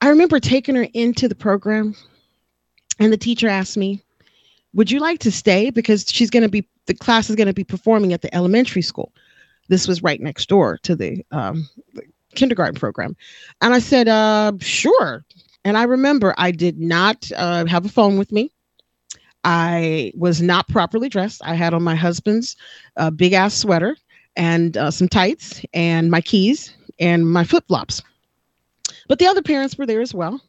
I 0.00 0.08
remember 0.08 0.40
taking 0.40 0.74
her 0.74 0.86
into 0.94 1.28
the 1.28 1.34
program 1.34 1.94
and 2.98 3.12
the 3.12 3.18
teacher 3.18 3.48
asked 3.48 3.76
me, 3.76 4.02
would 4.72 4.90
you 4.90 5.00
like 5.00 5.20
to 5.20 5.30
stay? 5.30 5.70
Because 5.70 6.04
she's 6.08 6.30
going 6.30 6.42
to 6.42 6.48
be, 6.48 6.68
the 6.86 6.94
class 6.94 7.30
is 7.30 7.36
going 7.36 7.46
to 7.46 7.54
be 7.54 7.64
performing 7.64 8.12
at 8.12 8.22
the 8.22 8.34
elementary 8.34 8.82
school. 8.82 9.12
This 9.68 9.88
was 9.88 10.02
right 10.02 10.20
next 10.20 10.48
door 10.48 10.78
to 10.82 10.94
the, 10.94 11.24
um, 11.32 11.68
the 11.94 12.02
kindergarten 12.36 12.78
program. 12.78 13.16
And 13.60 13.74
I 13.74 13.80
said, 13.80 14.08
uh, 14.08 14.52
sure. 14.60 15.24
And 15.64 15.76
I 15.76 15.82
remember 15.82 16.34
I 16.38 16.52
did 16.52 16.78
not 16.78 17.30
uh, 17.36 17.66
have 17.66 17.84
a 17.84 17.88
phone 17.88 18.18
with 18.18 18.30
me. 18.30 18.52
I 19.42 20.12
was 20.16 20.42
not 20.42 20.68
properly 20.68 21.08
dressed. 21.08 21.40
I 21.44 21.54
had 21.54 21.74
on 21.74 21.82
my 21.82 21.94
husband's 21.94 22.56
uh, 22.96 23.10
big 23.10 23.32
ass 23.32 23.54
sweater 23.54 23.96
and 24.36 24.76
uh, 24.76 24.90
some 24.90 25.08
tights 25.08 25.62
and 25.72 26.10
my 26.10 26.20
keys 26.20 26.76
and 26.98 27.30
my 27.30 27.44
flip 27.44 27.64
flops. 27.68 28.02
But 29.08 29.18
the 29.18 29.26
other 29.26 29.42
parents 29.42 29.78
were 29.78 29.86
there 29.86 30.00
as 30.00 30.14
well. 30.14 30.40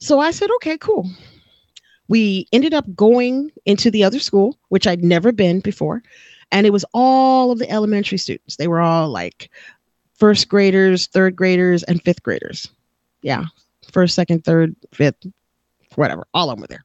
So 0.00 0.20
I 0.20 0.30
said, 0.30 0.50
okay, 0.56 0.78
cool. 0.78 1.10
We 2.08 2.46
ended 2.52 2.74
up 2.74 2.84
going 2.94 3.50
into 3.66 3.90
the 3.90 4.04
other 4.04 4.18
school, 4.18 4.58
which 4.68 4.86
I'd 4.86 5.04
never 5.04 5.32
been 5.32 5.60
before. 5.60 6.02
And 6.52 6.66
it 6.66 6.72
was 6.72 6.84
all 6.94 7.50
of 7.50 7.58
the 7.58 7.70
elementary 7.70 8.18
students. 8.18 8.56
They 8.56 8.68
were 8.68 8.80
all 8.80 9.08
like 9.08 9.50
first 10.18 10.48
graders, 10.48 11.06
third 11.06 11.36
graders, 11.36 11.82
and 11.84 12.02
fifth 12.02 12.22
graders. 12.22 12.68
Yeah, 13.22 13.44
first, 13.90 14.14
second, 14.14 14.44
third, 14.44 14.74
fifth, 14.92 15.26
whatever, 15.94 16.26
all 16.34 16.50
of 16.50 16.56
them 16.56 16.62
were 16.62 16.66
there. 16.66 16.84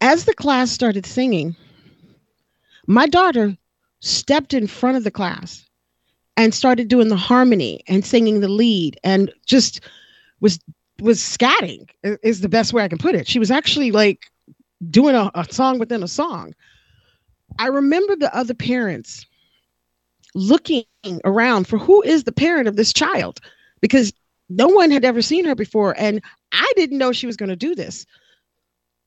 As 0.00 0.24
the 0.24 0.34
class 0.34 0.70
started 0.70 1.06
singing, 1.06 1.54
my 2.86 3.06
daughter 3.06 3.56
stepped 4.00 4.54
in 4.54 4.66
front 4.66 4.96
of 4.96 5.04
the 5.04 5.10
class 5.10 5.64
and 6.36 6.52
started 6.52 6.88
doing 6.88 7.08
the 7.08 7.16
harmony 7.16 7.82
and 7.86 8.04
singing 8.04 8.40
the 8.40 8.48
lead 8.48 8.98
and 9.04 9.32
just 9.46 9.80
was 10.40 10.58
was 11.00 11.18
scatting 11.18 11.88
is 12.22 12.40
the 12.40 12.48
best 12.48 12.72
way 12.72 12.82
I 12.82 12.88
can 12.88 12.98
put 12.98 13.14
it. 13.14 13.26
She 13.26 13.38
was 13.38 13.50
actually 13.50 13.90
like 13.90 14.30
doing 14.90 15.14
a, 15.14 15.30
a 15.34 15.44
song 15.50 15.78
within 15.78 16.02
a 16.02 16.08
song. 16.08 16.54
I 17.58 17.66
remember 17.66 18.14
the 18.16 18.34
other 18.36 18.54
parents 18.54 19.26
looking 20.34 20.84
around 21.24 21.66
for 21.66 21.78
who 21.78 22.02
is 22.02 22.24
the 22.24 22.32
parent 22.32 22.68
of 22.68 22.76
this 22.76 22.92
child 22.92 23.40
because 23.80 24.12
no 24.48 24.68
one 24.68 24.90
had 24.90 25.04
ever 25.04 25.22
seen 25.22 25.44
her 25.44 25.54
before 25.54 25.94
and 25.98 26.22
I 26.52 26.72
didn't 26.76 26.98
know 26.98 27.12
she 27.12 27.26
was 27.26 27.36
going 27.36 27.48
to 27.48 27.56
do 27.56 27.74
this. 27.74 28.04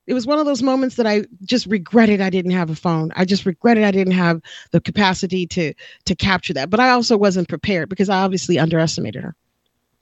It 0.08 0.14
was 0.14 0.26
one 0.26 0.40
of 0.40 0.46
those 0.46 0.64
moments 0.64 0.96
that 0.96 1.06
I 1.06 1.26
just 1.44 1.66
regretted 1.68 2.22
I 2.22 2.30
didn't 2.30 2.52
have 2.52 2.70
a 2.70 2.76
phone. 2.76 3.12
I 3.16 3.26
just 3.26 3.46
regretted 3.46 3.84
I 3.84 3.92
didn't 3.92 4.14
have 4.14 4.42
the 4.72 4.80
capacity 4.80 5.46
to 5.48 5.74
to 6.06 6.16
capture 6.16 6.54
that. 6.54 6.70
But 6.70 6.80
I 6.80 6.92
also 6.92 7.18
wasn't 7.18 7.50
prepared 7.50 7.90
because 7.90 8.10
I 8.10 8.22
obviously 8.22 8.58
underestimated 8.58 9.22
her. 9.24 9.36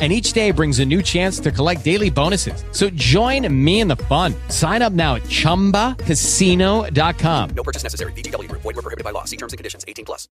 And 0.00 0.12
each 0.12 0.32
day 0.32 0.50
brings 0.50 0.80
a 0.80 0.84
new 0.84 1.02
chance 1.02 1.38
to 1.38 1.52
collect 1.52 1.84
daily 1.84 2.10
bonuses. 2.10 2.64
So 2.72 2.90
join 2.90 3.46
me 3.64 3.78
in 3.78 3.86
the 3.86 3.94
fun. 3.96 4.34
Sign 4.48 4.82
up 4.82 4.92
now 4.92 5.14
at 5.14 5.22
chumbacasino.com. 5.22 7.50
No 7.50 7.62
purchase 7.62 7.84
necessary. 7.84 8.12
VGW 8.12 8.48
Group. 8.48 8.62
Void 8.62 8.74
were 8.74 8.82
prohibited 8.82 9.04
by 9.04 9.12
law. 9.12 9.22
See 9.22 9.36
terms 9.36 9.52
and 9.52 9.58
conditions. 9.58 9.84
18 9.86 10.04
plus. 10.04 10.28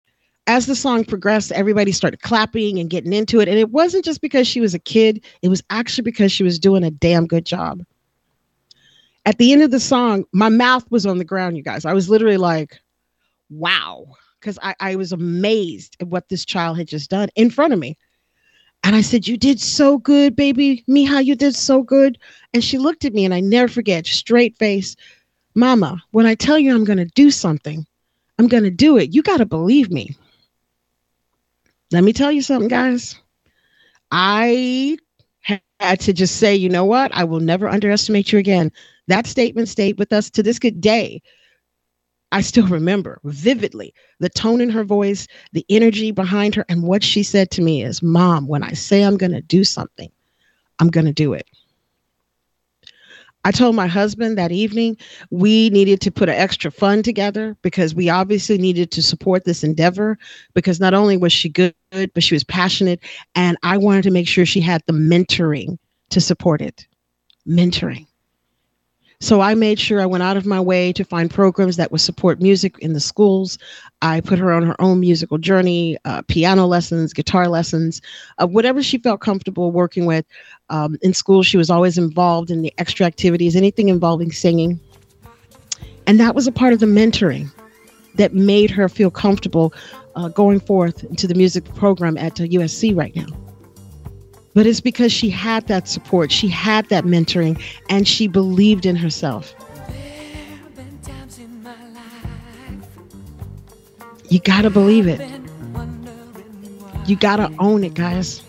As 0.48 0.66
the 0.66 0.76
song 0.76 1.06
progressed, 1.06 1.52
everybody 1.52 1.92
started 1.92 2.24
clapping 2.24 2.80
and 2.80 2.90
getting 2.90 3.14
into 3.14 3.40
it. 3.40 3.48
And 3.48 3.60
it 3.60 3.70
wasn't 3.70 4.04
just 4.04 4.22
because 4.22 4.48
she 4.48 4.60
was 4.60 4.74
a 4.74 4.80
kid, 4.80 5.24
it 5.44 5.50
was 5.50 5.62
actually 5.70 6.02
because 6.04 6.32
she 6.32 6.44
was 6.44 6.58
doing 6.58 6.84
a 6.84 6.90
damn 6.90 7.28
good 7.28 7.46
job. 7.46 7.84
At 9.26 9.38
the 9.38 9.54
end 9.54 9.62
of 9.62 9.70
the 9.70 9.80
song, 9.80 10.26
my 10.32 10.50
mouth 10.50 10.84
was 10.90 11.06
on 11.06 11.20
the 11.20 11.24
ground, 11.24 11.58
you 11.58 11.64
guys. 11.64 11.86
I 11.86 11.94
was 11.94 12.10
literally 12.10 12.38
like, 12.38 12.80
wow. 13.52 14.08
Because 14.40 14.58
I, 14.64 14.74
I 14.80 14.96
was 14.96 15.12
amazed 15.12 15.96
at 16.00 16.08
what 16.08 16.30
this 16.30 16.44
child 16.44 16.80
had 16.80 16.88
just 16.88 17.12
done 17.12 17.30
in 17.36 17.52
front 17.52 17.74
of 17.74 17.78
me. 17.78 17.96
And 18.84 18.96
I 18.96 19.02
said, 19.02 19.28
You 19.28 19.38
did 19.38 19.60
so 19.60 19.98
good, 19.98 20.36
baby. 20.36 20.84
Mija, 20.90 21.24
you 21.26 21.36
did 21.36 21.56
so 21.56 21.84
good. 21.84 22.18
And 22.54 22.64
she 22.64 22.78
looked 22.78 23.06
at 23.06 23.14
me 23.14 23.26
and 23.26 23.34
I 23.34 23.40
never 23.40 23.68
forget, 23.68 24.06
straight 24.08 24.58
face, 24.58 24.96
Mama, 25.56 26.02
when 26.12 26.26
I 26.26 26.36
tell 26.36 26.58
you 26.58 26.74
I'm 26.74 26.84
going 26.86 26.98
to 26.98 27.06
do 27.06 27.30
something, 27.32 27.86
I'm 28.40 28.48
going 28.48 28.64
to 28.64 28.72
do 28.72 28.98
it. 28.98 29.14
You 29.14 29.22
got 29.22 29.38
to 29.38 29.46
believe 29.46 29.92
me. 29.92 30.16
Let 31.92 32.04
me 32.04 32.14
tell 32.14 32.32
you 32.32 32.42
something, 32.42 32.70
guys. 32.70 33.16
I 34.12 34.98
had 35.44 36.00
to 36.02 36.14
just 36.14 36.38
say, 36.38 36.56
you 36.56 36.70
know 36.70 36.86
what? 36.86 37.12
I 37.14 37.24
will 37.24 37.40
never 37.40 37.68
underestimate 37.68 38.32
you 38.32 38.40
again. 38.40 38.72
That 39.08 39.28
statement 39.28 39.68
stayed 39.68 40.00
with 40.00 40.14
us 40.14 40.30
to 40.32 40.44
this 40.44 40.60
good 40.60 40.82
day. 40.82 41.22
I 42.32 42.42
still 42.42 42.68
remember 42.68 43.20
vividly 43.24 43.94
the 44.20 44.30
tone 44.30 44.62
in 44.62 44.70
her 44.70 44.84
voice, 44.84 45.28
the 45.52 45.66
energy 45.70 46.12
behind 46.12 46.56
her, 46.56 46.66
and 46.70 46.84
what 46.84 47.04
she 47.04 47.24
said 47.24 47.52
to 47.52 47.62
me 47.62 47.84
is, 47.84 48.02
Mom, 48.02 48.48
when 48.48 48.64
I 48.64 48.74
say 48.74 49.04
I'm 49.04 49.18
going 49.18 49.34
to 49.34 49.42
do 49.42 49.64
something, 49.64 50.10
I'm 50.80 50.90
going 50.90 51.06
to 51.06 51.14
do 51.14 51.34
it. 51.34 51.48
I 53.44 53.52
told 53.52 53.76
my 53.76 53.88
husband 53.88 54.38
that 54.38 54.52
evening 54.52 54.98
we 55.32 55.72
needed 55.72 56.00
to 56.02 56.12
put 56.12 56.30
an 56.30 56.36
extra 56.36 56.72
fund 56.72 57.04
together 57.04 57.58
because 57.64 57.96
we 57.96 58.08
obviously 58.08 58.60
needed 58.60 58.92
to 58.92 59.02
support 59.02 59.46
this 59.46 59.64
endeavor 59.64 60.20
because 60.54 60.80
not 60.80 60.94
only 60.94 61.18
was 61.18 61.34
she 61.34 61.50
good, 61.50 61.74
but 61.92 62.22
she 62.22 62.36
was 62.36 62.44
passionate. 62.44 63.00
And 63.34 63.58
I 63.64 63.78
wanted 63.78 64.04
to 64.04 64.12
make 64.12 64.28
sure 64.28 64.46
she 64.46 64.62
had 64.62 64.84
the 64.86 64.94
mentoring 64.94 65.80
to 66.12 66.22
support 66.22 66.62
it. 66.62 66.86
Mentoring. 67.48 68.06
So 69.22 69.40
I 69.40 69.54
made 69.54 69.80
sure 69.80 70.02
I 70.02 70.08
went 70.08 70.24
out 70.24 70.36
of 70.36 70.48
my 70.48 70.60
way 70.60 70.92
to 70.94 71.04
find 71.04 71.30
programs 71.30 71.78
that 71.78 71.92
would 71.92 72.02
support 72.02 72.42
music 72.42 72.76
in 72.80 72.94
the 72.94 73.00
schools. 73.00 73.60
I 74.02 74.20
put 74.20 74.40
her 74.40 74.52
on 74.52 74.64
her 74.64 74.76
own 74.82 75.00
musical 75.00 75.38
journey, 75.38 75.96
uh, 76.06 76.24
piano 76.24 76.66
lessons, 76.66 77.14
guitar 77.14 77.48
lessons, 77.48 78.02
uh, 78.40 78.48
whatever 78.48 78.82
she 78.82 78.98
felt 78.98 79.22
comfortable 79.22 79.72
working 79.72 80.08
with. 80.08 80.26
Um, 80.72 80.98
in 81.04 81.14
school, 81.14 81.44
she 81.44 81.56
was 81.56 81.70
always 81.70 82.00
involved 82.00 82.50
in 82.50 82.64
the 82.64 82.74
extra 82.80 83.06
activities, 83.06 83.56
anything 83.56 83.90
involving 83.90 84.32
singing. 84.32 84.80
And 86.08 86.20
that 86.20 86.34
was 86.34 86.48
a 86.48 86.52
part 86.52 86.74
of 86.74 86.80
the 86.80 86.88
mentoring 86.88 87.52
that 88.16 88.34
made 88.34 88.72
her 88.72 88.90
feel 88.90 89.12
comfortable 89.12 89.72
uh, 90.16 90.30
going 90.30 90.60
forth 90.60 91.04
into 91.04 91.28
the 91.28 91.36
music 91.36 91.64
program 91.76 92.18
at 92.18 92.38
USC 92.38 92.98
right 92.98 93.16
now 93.16 93.41
but 94.54 94.66
it's 94.66 94.82
because 94.82 95.12
she 95.12 95.30
had 95.30 95.68
that 95.68 95.88
support, 95.88 96.32
she 96.32 96.48
had 96.48 96.88
that 96.90 97.06
mentoring, 97.06 97.62
and 97.90 98.08
she 98.08 98.28
believed 98.28 98.86
in 98.86 98.96
herself. 98.96 99.54
You 104.30 104.40
got 104.40 104.62
to 104.62 104.70
believe 104.70 105.08
it. 105.08 105.20
You 107.06 107.16
got 107.18 107.38
to 107.38 107.54
own 107.60 107.84
it, 107.84 107.94
guys, 107.94 108.42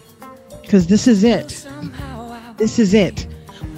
because 0.61 0.87
this 0.87 1.09
is 1.09 1.25
it. 1.25 1.67
This 2.57 2.79
is 2.79 2.95
it. 2.95 3.27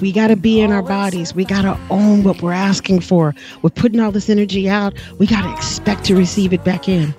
We 0.00 0.12
got 0.12 0.26
to 0.26 0.36
be 0.36 0.60
in 0.60 0.72
our 0.72 0.82
bodies. 0.82 1.34
We 1.34 1.44
got 1.44 1.62
to 1.62 1.78
own 1.88 2.24
what 2.24 2.42
we're 2.42 2.52
asking 2.52 3.00
for. 3.00 3.34
We're 3.62 3.70
putting 3.70 4.00
all 4.00 4.10
this 4.10 4.28
energy 4.28 4.68
out. 4.68 4.92
We 5.18 5.26
got 5.26 5.42
to 5.42 5.52
expect 5.52 6.04
to 6.06 6.14
receive 6.14 6.52
it 6.52 6.64
back 6.64 6.88
in. 6.88 7.14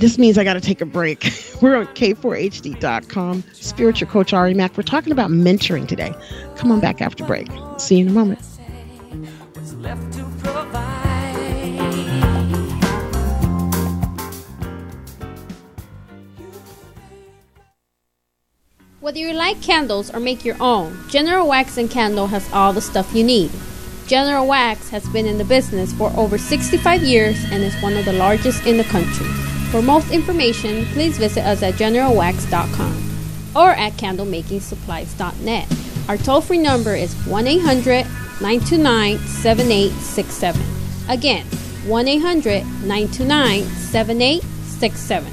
This 0.00 0.16
means 0.16 0.38
I 0.38 0.44
got 0.44 0.54
to 0.54 0.62
take 0.62 0.80
a 0.80 0.86
break. 0.86 1.30
We're 1.60 1.76
on 1.76 1.86
K4HD.com. 1.88 3.44
Spiritual 3.52 4.08
Coach 4.08 4.32
Ari 4.32 4.54
Mack. 4.54 4.74
We're 4.74 4.82
talking 4.82 5.12
about 5.12 5.30
mentoring 5.30 5.86
today. 5.86 6.14
Come 6.56 6.72
on 6.72 6.80
back 6.80 7.02
after 7.02 7.22
break. 7.22 7.48
See 7.76 7.98
you 7.98 8.06
in 8.06 8.10
a 8.10 8.14
moment. 8.14 8.38
Whether 19.00 19.18
you 19.18 19.34
like 19.34 19.60
candles 19.60 20.10
or 20.14 20.20
make 20.20 20.46
your 20.46 20.56
own, 20.60 20.98
General 21.10 21.46
Wax 21.46 21.76
and 21.76 21.90
Candle 21.90 22.28
has 22.28 22.50
all 22.54 22.72
the 22.72 22.80
stuff 22.80 23.14
you 23.14 23.22
need. 23.22 23.50
General 24.06 24.46
Wax 24.46 24.88
has 24.88 25.06
been 25.10 25.26
in 25.26 25.36
the 25.36 25.44
business 25.44 25.92
for 25.92 26.10
over 26.16 26.38
65 26.38 27.02
years 27.02 27.44
and 27.52 27.62
is 27.62 27.74
one 27.82 27.98
of 27.98 28.06
the 28.06 28.14
largest 28.14 28.66
in 28.66 28.78
the 28.78 28.84
country. 28.84 29.39
For 29.70 29.80
most 29.80 30.10
information, 30.10 30.84
please 30.86 31.16
visit 31.16 31.46
us 31.46 31.62
at 31.62 31.74
generalwax.com 31.74 33.10
or 33.54 33.70
at 33.70 33.92
candlemakingsupplies.net. 33.92 35.68
Our 36.08 36.16
toll 36.16 36.40
free 36.40 36.58
number 36.58 36.96
is 36.96 37.14
1 37.26 37.46
800 37.46 38.04
929 38.40 39.18
7867. 39.18 40.60
Again, 41.08 41.46
1 41.86 42.08
800 42.08 42.64
929 42.82 43.62
7867. 43.62 45.32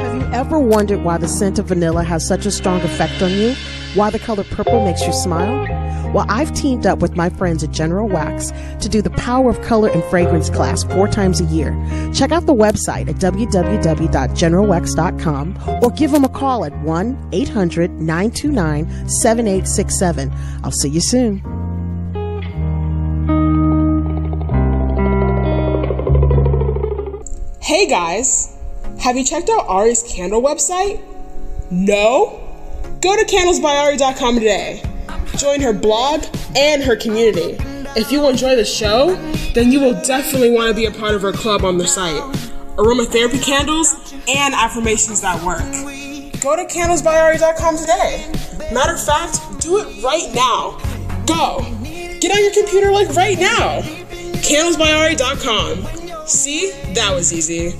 Have 0.00 0.14
you 0.14 0.22
ever 0.32 0.58
wondered 0.58 1.02
why 1.02 1.18
the 1.18 1.28
scent 1.28 1.58
of 1.58 1.66
vanilla 1.66 2.02
has 2.02 2.26
such 2.26 2.46
a 2.46 2.50
strong 2.50 2.80
effect 2.80 3.20
on 3.20 3.30
you? 3.32 3.54
Why 3.94 4.08
the 4.08 4.18
color 4.18 4.44
purple 4.44 4.82
makes 4.86 5.02
you 5.02 5.12
smile? 5.12 5.89
Well, 6.12 6.26
I've 6.28 6.52
teamed 6.54 6.86
up 6.86 6.98
with 6.98 7.14
my 7.16 7.30
friends 7.30 7.62
at 7.62 7.70
General 7.70 8.08
Wax 8.08 8.50
to 8.80 8.88
do 8.88 9.00
the 9.00 9.10
Power 9.10 9.50
of 9.50 9.62
Color 9.62 9.90
and 9.90 10.02
Fragrance 10.04 10.50
class 10.50 10.82
four 10.84 11.06
times 11.06 11.40
a 11.40 11.44
year. 11.44 11.70
Check 12.12 12.32
out 12.32 12.46
the 12.46 12.54
website 12.54 13.08
at 13.08 13.14
www.generalwax.com 13.16 15.80
or 15.82 15.90
give 15.90 16.10
them 16.10 16.24
a 16.24 16.28
call 16.28 16.64
at 16.64 16.76
1 16.80 17.28
800 17.32 17.92
929 17.92 19.08
7867. 19.08 20.32
I'll 20.64 20.72
see 20.72 20.88
you 20.88 21.00
soon. 21.00 21.42
Hey 27.60 27.86
guys, 27.86 28.56
have 28.98 29.16
you 29.16 29.24
checked 29.24 29.48
out 29.48 29.66
Ari's 29.68 30.02
candle 30.02 30.42
website? 30.42 31.00
No? 31.70 32.40
Go 33.00 33.16
to 33.16 33.24
candlesbyari.com 33.24 34.34
today. 34.34 34.82
Join 35.40 35.62
her 35.62 35.72
blog 35.72 36.24
and 36.54 36.82
her 36.82 36.96
community. 36.96 37.56
If 37.96 38.12
you 38.12 38.28
enjoy 38.28 38.56
the 38.56 38.64
show, 38.64 39.14
then 39.54 39.72
you 39.72 39.80
will 39.80 39.98
definitely 40.02 40.50
want 40.50 40.68
to 40.68 40.74
be 40.74 40.84
a 40.84 40.90
part 40.90 41.14
of 41.14 41.22
her 41.22 41.32
club 41.32 41.64
on 41.64 41.78
the 41.78 41.86
site. 41.88 42.20
Aromatherapy 42.76 43.42
candles 43.42 44.12
and 44.28 44.52
affirmations 44.54 45.22
that 45.22 45.42
work. 45.42 45.62
Go 46.42 46.56
to 46.56 46.64
candlesbyari.com 46.64 47.78
today. 47.78 48.30
Matter 48.74 48.92
of 48.92 49.02
fact, 49.02 49.62
do 49.62 49.78
it 49.78 50.04
right 50.04 50.30
now. 50.34 50.78
Go! 51.24 51.60
Get 52.20 52.32
on 52.32 52.42
your 52.42 52.52
computer 52.52 52.92
like 52.92 53.08
right 53.16 53.38
now! 53.38 53.80
CandlesByAri.com. 54.42 56.26
See? 56.26 56.70
That 56.92 57.14
was 57.14 57.32
easy. 57.32 57.74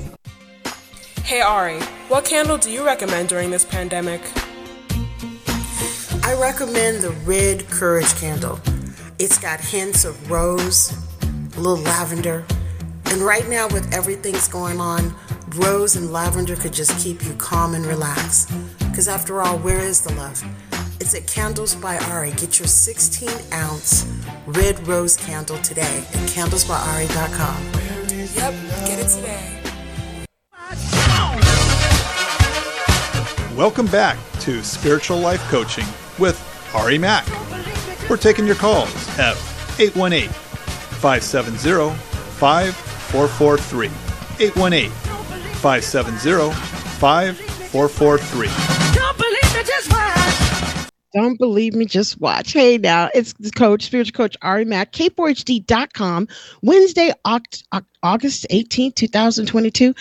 Hey 1.24 1.42
Ari, 1.42 1.78
what 2.08 2.24
candle 2.24 2.56
do 2.56 2.70
you 2.70 2.86
recommend 2.86 3.28
during 3.28 3.50
this 3.50 3.66
pandemic? 3.66 4.22
I 6.22 6.34
recommend 6.34 7.00
the 7.00 7.10
Red 7.24 7.66
Courage 7.68 8.14
candle. 8.16 8.60
It's 9.18 9.38
got 9.38 9.60
hints 9.60 10.04
of 10.04 10.30
rose, 10.30 10.92
a 11.22 11.60
little 11.60 11.78
lavender, 11.78 12.44
and 13.06 13.22
right 13.22 13.48
now, 13.48 13.66
with 13.66 13.92
everything's 13.92 14.46
going 14.46 14.80
on, 14.80 15.14
rose 15.56 15.96
and 15.96 16.12
lavender 16.12 16.54
could 16.54 16.72
just 16.72 16.96
keep 17.02 17.24
you 17.24 17.34
calm 17.34 17.74
and 17.74 17.84
relaxed. 17.84 18.52
Because 18.78 19.08
after 19.08 19.42
all, 19.42 19.58
where 19.58 19.80
is 19.80 20.00
the 20.00 20.12
love? 20.14 20.40
It's 21.00 21.14
at 21.14 21.26
Candles 21.26 21.74
by 21.74 21.98
Ari. 21.98 22.30
Get 22.32 22.60
your 22.60 22.68
16 22.68 23.28
ounce 23.52 24.06
red 24.46 24.86
rose 24.86 25.16
candle 25.16 25.58
today 25.58 25.98
at 25.98 26.28
candlesbyari.com. 26.28 27.64
Yep, 28.36 28.54
get 28.86 28.98
it 29.00 29.08
today. 29.08 29.56
Welcome 33.56 33.86
back 33.86 34.16
to 34.40 34.62
Spiritual 34.62 35.18
Life 35.18 35.42
Coaching 35.50 35.86
with 36.20 36.38
Ari 36.74 36.98
Mack. 36.98 37.26
We're 38.08 38.16
taking 38.16 38.46
your 38.46 38.56
calls 38.56 38.94
at 39.18 39.36
818 39.78 40.28
570 40.28 41.94
5443. 42.38 43.86
818 44.38 44.90
570 44.90 46.52
5443. 47.00 48.48
Don't 51.12 51.38
believe 51.38 51.74
me, 51.74 51.86
just 51.86 52.20
watch. 52.20 52.52
Hey, 52.52 52.78
now 52.78 53.10
it's 53.12 53.32
the 53.32 53.50
coach, 53.50 53.82
spiritual 53.82 54.16
coach 54.16 54.36
Ari 54.42 54.64
Mack, 54.64 54.92
K4HD.com, 54.92 56.28
Wednesday, 56.62 57.12
August 57.24 57.66
18th, 58.02 58.94
2022 58.94 59.92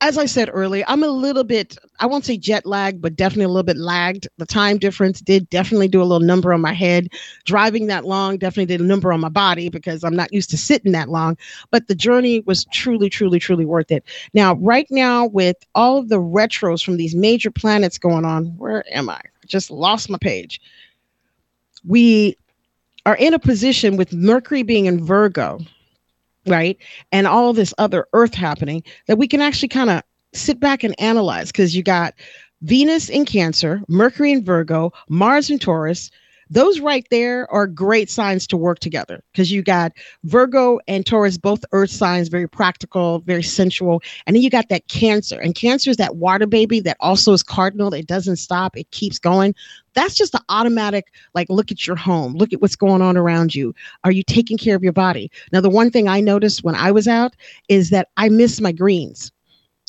as 0.00 0.18
I 0.18 0.26
said 0.26 0.50
earlier, 0.52 0.84
I'm 0.86 1.02
a 1.02 1.08
little 1.08 1.44
bit, 1.44 1.78
I 2.00 2.06
won't 2.06 2.24
say 2.24 2.36
jet 2.36 2.66
lag, 2.66 3.00
but 3.00 3.16
definitely 3.16 3.44
a 3.44 3.48
little 3.48 3.62
bit 3.62 3.78
lagged. 3.78 4.28
The 4.36 4.46
time 4.46 4.76
difference 4.76 5.20
did 5.20 5.48
definitely 5.48 5.88
do 5.88 6.02
a 6.02 6.04
little 6.04 6.26
number 6.26 6.52
on 6.52 6.60
my 6.60 6.72
head. 6.74 7.08
Driving 7.44 7.86
that 7.86 8.04
long 8.04 8.36
definitely 8.36 8.66
did 8.66 8.80
a 8.80 8.86
number 8.86 9.12
on 9.12 9.20
my 9.20 9.28
body 9.28 9.70
because 9.70 10.04
I'm 10.04 10.16
not 10.16 10.32
used 10.32 10.50
to 10.50 10.58
sitting 10.58 10.92
that 10.92 11.08
long. 11.08 11.38
But 11.70 11.88
the 11.88 11.94
journey 11.94 12.40
was 12.40 12.66
truly, 12.66 13.08
truly, 13.08 13.38
truly 13.38 13.64
worth 13.64 13.90
it. 13.90 14.04
Now, 14.34 14.56
right 14.56 14.86
now, 14.90 15.26
with 15.26 15.56
all 15.74 15.98
of 15.98 16.08
the 16.08 16.20
retros 16.20 16.84
from 16.84 16.96
these 16.96 17.14
major 17.14 17.50
planets 17.50 17.96
going 17.96 18.24
on, 18.24 18.46
where 18.58 18.84
am? 18.92 19.08
I 19.08 19.20
just 19.46 19.70
lost 19.70 20.10
my 20.10 20.18
page. 20.18 20.60
We 21.86 22.36
are 23.06 23.16
in 23.16 23.32
a 23.32 23.38
position 23.38 23.96
with 23.96 24.12
Mercury 24.12 24.62
being 24.62 24.86
in 24.86 25.04
Virgo 25.04 25.60
right? 26.46 26.76
And 27.12 27.26
all 27.26 27.52
this 27.52 27.74
other 27.78 28.06
earth 28.12 28.34
happening 28.34 28.82
that 29.06 29.18
we 29.18 29.28
can 29.28 29.40
actually 29.40 29.68
kind 29.68 29.90
of 29.90 30.02
sit 30.32 30.60
back 30.60 30.84
and 30.84 30.98
analyze 31.00 31.52
because 31.52 31.76
you 31.76 31.82
got 31.82 32.14
Venus 32.62 33.08
in 33.08 33.24
Cancer, 33.24 33.82
Mercury 33.88 34.32
in 34.32 34.44
Virgo, 34.44 34.92
Mars 35.08 35.50
in 35.50 35.58
Taurus. 35.58 36.10
Those 36.54 36.78
right 36.78 37.04
there 37.10 37.50
are 37.52 37.66
great 37.66 38.08
signs 38.08 38.46
to 38.46 38.56
work 38.56 38.78
together 38.78 39.20
because 39.32 39.50
you 39.50 39.60
got 39.60 39.90
Virgo 40.22 40.78
and 40.86 41.04
Taurus, 41.04 41.36
both 41.36 41.64
earth 41.72 41.90
signs, 41.90 42.28
very 42.28 42.48
practical, 42.48 43.18
very 43.20 43.42
sensual. 43.42 44.00
And 44.24 44.36
then 44.36 44.42
you 44.42 44.50
got 44.50 44.68
that 44.68 44.86
Cancer. 44.86 45.40
And 45.40 45.56
Cancer 45.56 45.90
is 45.90 45.96
that 45.96 46.14
water 46.14 46.46
baby 46.46 46.78
that 46.78 46.96
also 47.00 47.32
is 47.32 47.42
cardinal. 47.42 47.92
It 47.92 48.06
doesn't 48.06 48.36
stop, 48.36 48.76
it 48.76 48.88
keeps 48.92 49.18
going 49.18 49.54
that's 49.94 50.14
just 50.14 50.32
the 50.32 50.42
automatic 50.48 51.12
like 51.34 51.48
look 51.48 51.70
at 51.70 51.86
your 51.86 51.96
home 51.96 52.34
look 52.34 52.52
at 52.52 52.60
what's 52.60 52.76
going 52.76 53.00
on 53.00 53.16
around 53.16 53.54
you 53.54 53.74
are 54.02 54.10
you 54.10 54.22
taking 54.22 54.58
care 54.58 54.76
of 54.76 54.82
your 54.82 54.92
body 54.92 55.30
now 55.52 55.60
the 55.60 55.70
one 55.70 55.90
thing 55.90 56.08
i 56.08 56.20
noticed 56.20 56.64
when 56.64 56.74
i 56.74 56.90
was 56.90 57.08
out 57.08 57.34
is 57.68 57.90
that 57.90 58.08
i 58.16 58.28
miss 58.28 58.60
my 58.60 58.72
greens 58.72 59.32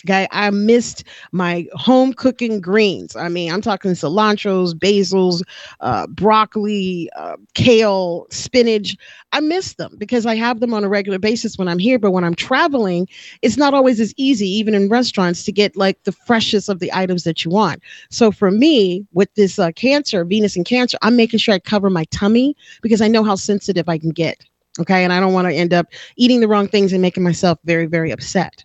Okay, 0.06 0.28
I 0.32 0.52
missed 0.52 1.04
my 1.32 1.66
home 1.74 2.14
cooking 2.14 2.62
greens. 2.62 3.16
I 3.16 3.28
mean, 3.28 3.52
I'm 3.52 3.62
talking 3.62 3.92
cilantros, 3.92 4.76
basils, 4.76 5.42
uh, 5.80 6.06
broccoli, 6.06 7.10
uh, 7.16 7.38
kale, 7.56 8.28
spinach. 8.30 8.96
I 9.32 9.40
miss 9.40 9.74
them 9.74 9.96
because 9.98 10.28
I 10.28 10.36
have 10.36 10.60
them 10.60 10.76
on 10.76 10.84
a 10.84 10.90
regular 10.90 11.18
basis 11.18 11.58
when 11.58 11.68
I'm 11.68 11.80
here. 11.80 11.98
But 11.98 12.12
when 12.12 12.24
I'm 12.24 12.36
traveling, 12.36 13.08
it's 13.42 13.58
not 13.58 13.74
always 13.74 14.00
as 14.00 14.14
easy, 14.16 14.48
even 14.48 14.76
in 14.76 14.90
restaurants, 14.90 15.44
to 15.46 15.52
get 15.52 15.76
like 15.76 16.04
the 16.04 16.12
freshest 16.12 16.70
of 16.70 16.78
the 16.78 16.94
items 16.94 17.24
that 17.24 17.44
you 17.44 17.50
want. 17.50 17.82
So 18.12 18.32
for 18.32 18.52
me, 18.52 19.08
with 19.14 19.34
this 19.34 19.58
uh, 19.58 19.72
cancer, 19.72 20.24
Venus 20.24 20.56
and 20.56 20.66
Cancer, 20.66 21.00
I'm 21.02 21.16
making 21.16 21.40
sure 21.40 21.56
I 21.56 21.60
cover 21.60 21.90
my 21.90 22.04
tummy 22.12 22.56
because 22.84 23.02
I 23.02 23.08
know 23.08 23.24
how 23.24 23.34
sensitive 23.34 23.90
I 23.90 23.98
can 23.98 24.12
get. 24.12 24.46
Okay, 24.80 25.04
and 25.04 25.12
I 25.12 25.20
don't 25.20 25.34
want 25.34 25.48
to 25.48 25.54
end 25.54 25.74
up 25.74 25.88
eating 26.16 26.42
the 26.42 26.48
wrong 26.48 26.68
things 26.68 26.94
and 26.94 27.02
making 27.02 27.24
myself 27.24 27.58
very, 27.64 27.88
very 27.88 28.12
upset. 28.12 28.64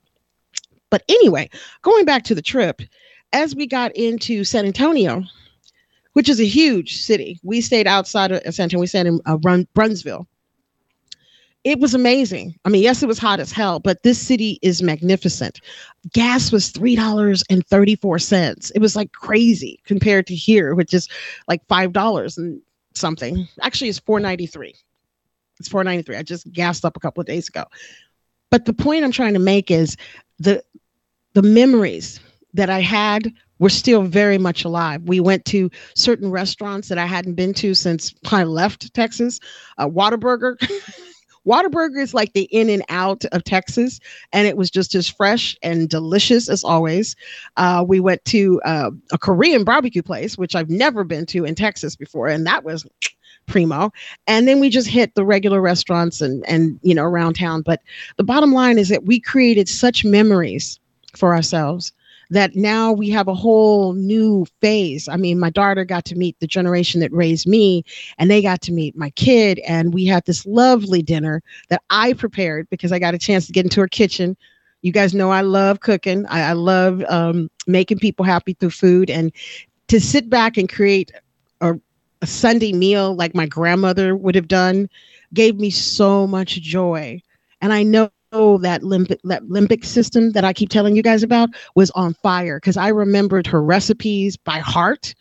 But 0.90 1.05
anyway, 1.09 1.48
going 1.83 2.05
back 2.05 2.24
to 2.24 2.35
the 2.35 2.42
trip, 2.42 2.83
as 3.33 3.55
we 3.55 3.66
got 3.66 3.94
into 3.96 4.44
San 4.44 4.66
Antonio, 4.66 5.22
which 6.14 6.29
is 6.29 6.40
a 6.40 6.46
huge 6.46 6.96
city, 7.00 7.38
we 7.42 7.61
stayed 7.61 7.87
outside 7.87 8.33
of 8.33 8.55
San 8.55 8.64
Antonio. 8.64 8.81
We 8.81 8.87
stayed 8.88 9.07
in 9.07 9.20
uh, 9.26 9.37
Brun- 9.37 9.68
Brunsville. 9.74 10.26
It 11.62 11.79
was 11.79 11.94
amazing. 11.94 12.55
I 12.64 12.70
mean, 12.70 12.83
yes, 12.83 13.03
it 13.03 13.07
was 13.07 13.18
hot 13.18 13.38
as 13.38 13.53
hell, 13.53 13.81
but 13.81 14.03
this 14.03 14.18
city 14.18 14.59
is 14.62 14.83
magnificent. 14.83 15.61
Gas 16.12 16.50
was 16.50 16.70
three 16.70 16.96
dollars 16.96 17.44
and 17.50 17.66
thirty 17.66 17.96
four 17.96 18.18
cents. 18.18 18.70
It 18.70 18.81
was 18.81 18.96
like 18.96 19.12
crazy 19.12 19.81
compared 19.85 20.26
to 20.29 20.35
here, 20.35 20.74
which 20.74 20.94
is 20.94 21.07
like 21.48 21.61
five 21.68 21.92
dollars 21.92 22.38
and 22.38 22.62
something. 22.94 23.46
Actually, 23.61 23.90
it's 23.90 23.98
four 23.98 24.20
ninety 24.20 24.46
three. 24.46 24.74
It's 25.59 25.68
four 25.68 25.85
ninety 25.85 26.03
three. 26.03 26.16
I 26.16 26.22
just 26.22 26.50
gassed 26.50 26.87
up 26.87 26.96
a 26.96 27.00
couple 27.00 27.20
of 27.20 27.26
days 27.26 27.48
ago. 27.48 27.64
But 28.50 28.64
the 28.64 28.72
point 28.72 29.05
I'm 29.05 29.12
trying 29.12 29.35
to 29.35 29.38
make 29.38 29.70
is 29.70 29.98
the 30.38 30.64
the 31.35 31.43
memories 31.43 32.21
that 32.55 32.71
I 32.71 32.81
had 32.81 33.33
were 33.59 33.69
still 33.69 34.03
very 34.03 34.38
much 34.38 34.64
alive. 34.64 35.03
We 35.03 35.21
went 35.21 35.45
to 35.47 35.71
certain 35.95 36.31
restaurants 36.31 36.88
that 36.88 36.99
I 36.99 37.07
hadn't 37.07 37.35
been 37.35 37.55
to 37.55 37.75
since 37.75 38.14
I 38.31 38.45
left 38.45 38.93
Texas. 38.95 39.38
Uh, 39.79 39.88
Whataburger. 39.88 40.57
Whataburger 41.47 42.03
is 42.03 42.12
like 42.12 42.35
the 42.35 42.43
In-N-Out 42.53 43.25
of 43.33 43.45
Texas, 43.45 43.99
and 44.33 44.47
it 44.47 44.59
was 44.59 44.71
just 44.71 44.95
as 44.95 45.09
fresh 45.09 45.57
and 45.62 45.88
delicious 45.88 46.51
as 46.51 46.62
always. 46.62 47.16
Uh, 47.57 47.83
we 47.87 47.99
went 47.99 48.23
to 48.27 48.61
uh, 48.64 48.90
a 49.11 49.19
Korean 49.19 49.64
barbecue 49.64 50.03
place, 50.03 50.37
which 50.37 50.55
I've 50.55 50.69
never 50.69 51.03
been 51.03 51.25
to 51.27 51.47
in 51.47 51.55
Texas 51.55 51.97
before, 51.97 52.29
and 52.29 52.47
that 52.47 52.62
was 52.62 52.87
primo 53.47 53.90
and 54.27 54.47
then 54.47 54.61
we 54.61 54.69
just 54.69 54.87
hit 54.87 55.14
the 55.14 55.25
regular 55.25 55.61
restaurants 55.61 56.21
and 56.21 56.45
and 56.47 56.79
you 56.83 56.95
know 56.95 57.03
around 57.03 57.35
town 57.35 57.62
but 57.62 57.81
the 58.16 58.23
bottom 58.23 58.53
line 58.53 58.79
is 58.79 58.88
that 58.90 59.07
we 59.07 59.19
created 59.19 59.69
such 59.69 60.05
memories 60.05 60.79
for 61.16 61.35
ourselves 61.35 61.92
that 62.31 62.55
now 62.55 62.92
we 62.92 63.11
have 63.11 63.29
a 63.29 63.35
whole 63.35 63.92
new 63.92 64.46
phase. 64.61 65.09
I 65.09 65.16
mean, 65.16 65.38
my 65.38 65.51
daughter 65.51 65.85
got 65.85 66.05
to 66.07 66.14
meet 66.14 66.38
the 66.38 66.46
generation 66.46 67.01
that 67.01 67.12
raised 67.12 67.46
me, 67.46 67.85
and 68.18 68.31
they 68.31 68.40
got 68.40 68.61
to 68.62 68.73
meet 68.73 68.96
my 68.96 69.11
kid. 69.11 69.61
And 69.66 69.92
we 69.92 70.07
had 70.07 70.25
this 70.25 70.46
lovely 70.46 71.03
dinner 71.03 71.42
that 71.68 71.83
I 71.90 72.12
prepared 72.12 72.68
because 72.70 72.92
I 72.92 72.99
got 72.99 73.14
a 73.14 73.18
chance 73.18 73.46
to 73.46 73.53
get 73.53 73.64
into 73.66 73.81
her 73.81 73.88
kitchen. 73.88 74.37
You 74.83 74.92
guys 74.92 75.12
know 75.12 75.31
I 75.31 75.42
love 75.42 75.81
cooking, 75.81 76.25
I, 76.27 76.51
I 76.51 76.53
love 76.53 77.03
um, 77.09 77.51
making 77.66 77.99
people 77.99 78.25
happy 78.25 78.55
through 78.55 78.70
food. 78.70 79.11
And 79.11 79.33
to 79.88 80.01
sit 80.01 80.31
back 80.31 80.57
and 80.57 80.68
create 80.68 81.11
a, 81.61 81.75
a 82.23 82.27
Sunday 82.27 82.73
meal 82.73 83.14
like 83.14 83.35
my 83.35 83.46
grandmother 83.46 84.14
would 84.14 84.37
have 84.37 84.49
done 84.49 84.88
gave 85.35 85.59
me 85.59 85.70
so 85.70 86.27
much 86.27 86.61
joy. 86.61 87.20
And 87.61 87.73
I 87.73 87.83
know 87.83 88.11
that 88.31 88.83
limbic 88.83 89.19
that 89.25 89.43
limbic 89.45 89.85
system 89.85 90.31
that 90.33 90.45
I 90.45 90.53
keep 90.53 90.69
telling 90.69 90.95
you 90.95 91.03
guys 91.03 91.25
about 91.25 91.49
was 91.75 91.90
on 91.93 92.14
fire 92.14 92.59
because 92.59 92.77
I 92.77 92.88
remembered 92.88 93.47
her 93.49 93.61
recipes 93.61 94.37
by 94.37 94.59
heart. 94.59 95.14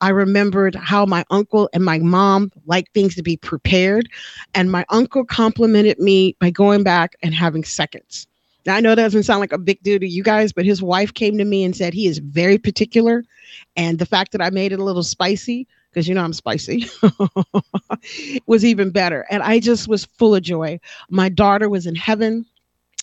I 0.00 0.10
remembered 0.10 0.74
how 0.74 1.04
my 1.04 1.24
uncle 1.30 1.68
and 1.74 1.84
my 1.84 1.98
mom 1.98 2.50
liked 2.66 2.94
things 2.94 3.14
to 3.16 3.22
be 3.22 3.36
prepared, 3.36 4.08
and 4.54 4.72
my 4.72 4.86
uncle 4.88 5.24
complimented 5.24 5.98
me 5.98 6.34
by 6.40 6.50
going 6.50 6.82
back 6.82 7.14
and 7.22 7.34
having 7.34 7.62
seconds. 7.62 8.26
Now 8.64 8.76
I 8.76 8.80
know 8.80 8.94
that 8.94 9.02
doesn't 9.02 9.24
sound 9.24 9.40
like 9.40 9.52
a 9.52 9.58
big 9.58 9.82
deal 9.82 9.98
to 9.98 10.08
you 10.08 10.22
guys, 10.22 10.52
but 10.52 10.64
his 10.64 10.82
wife 10.82 11.12
came 11.12 11.36
to 11.38 11.44
me 11.44 11.62
and 11.62 11.76
said 11.76 11.92
he 11.92 12.06
is 12.06 12.18
very 12.18 12.56
particular, 12.56 13.22
and 13.76 13.98
the 13.98 14.06
fact 14.06 14.32
that 14.32 14.40
I 14.40 14.48
made 14.48 14.72
it 14.72 14.80
a 14.80 14.84
little 14.84 15.02
spicy 15.02 15.66
because 15.90 16.08
you 16.08 16.14
know 16.14 16.24
I'm 16.24 16.34
spicy, 16.34 16.86
was 18.46 18.66
even 18.66 18.90
better. 18.90 19.26
And 19.30 19.42
I 19.42 19.60
just 19.60 19.88
was 19.88 20.04
full 20.04 20.34
of 20.34 20.42
joy. 20.42 20.78
My 21.08 21.30
daughter 21.30 21.70
was 21.70 21.86
in 21.86 21.94
heaven 21.94 22.44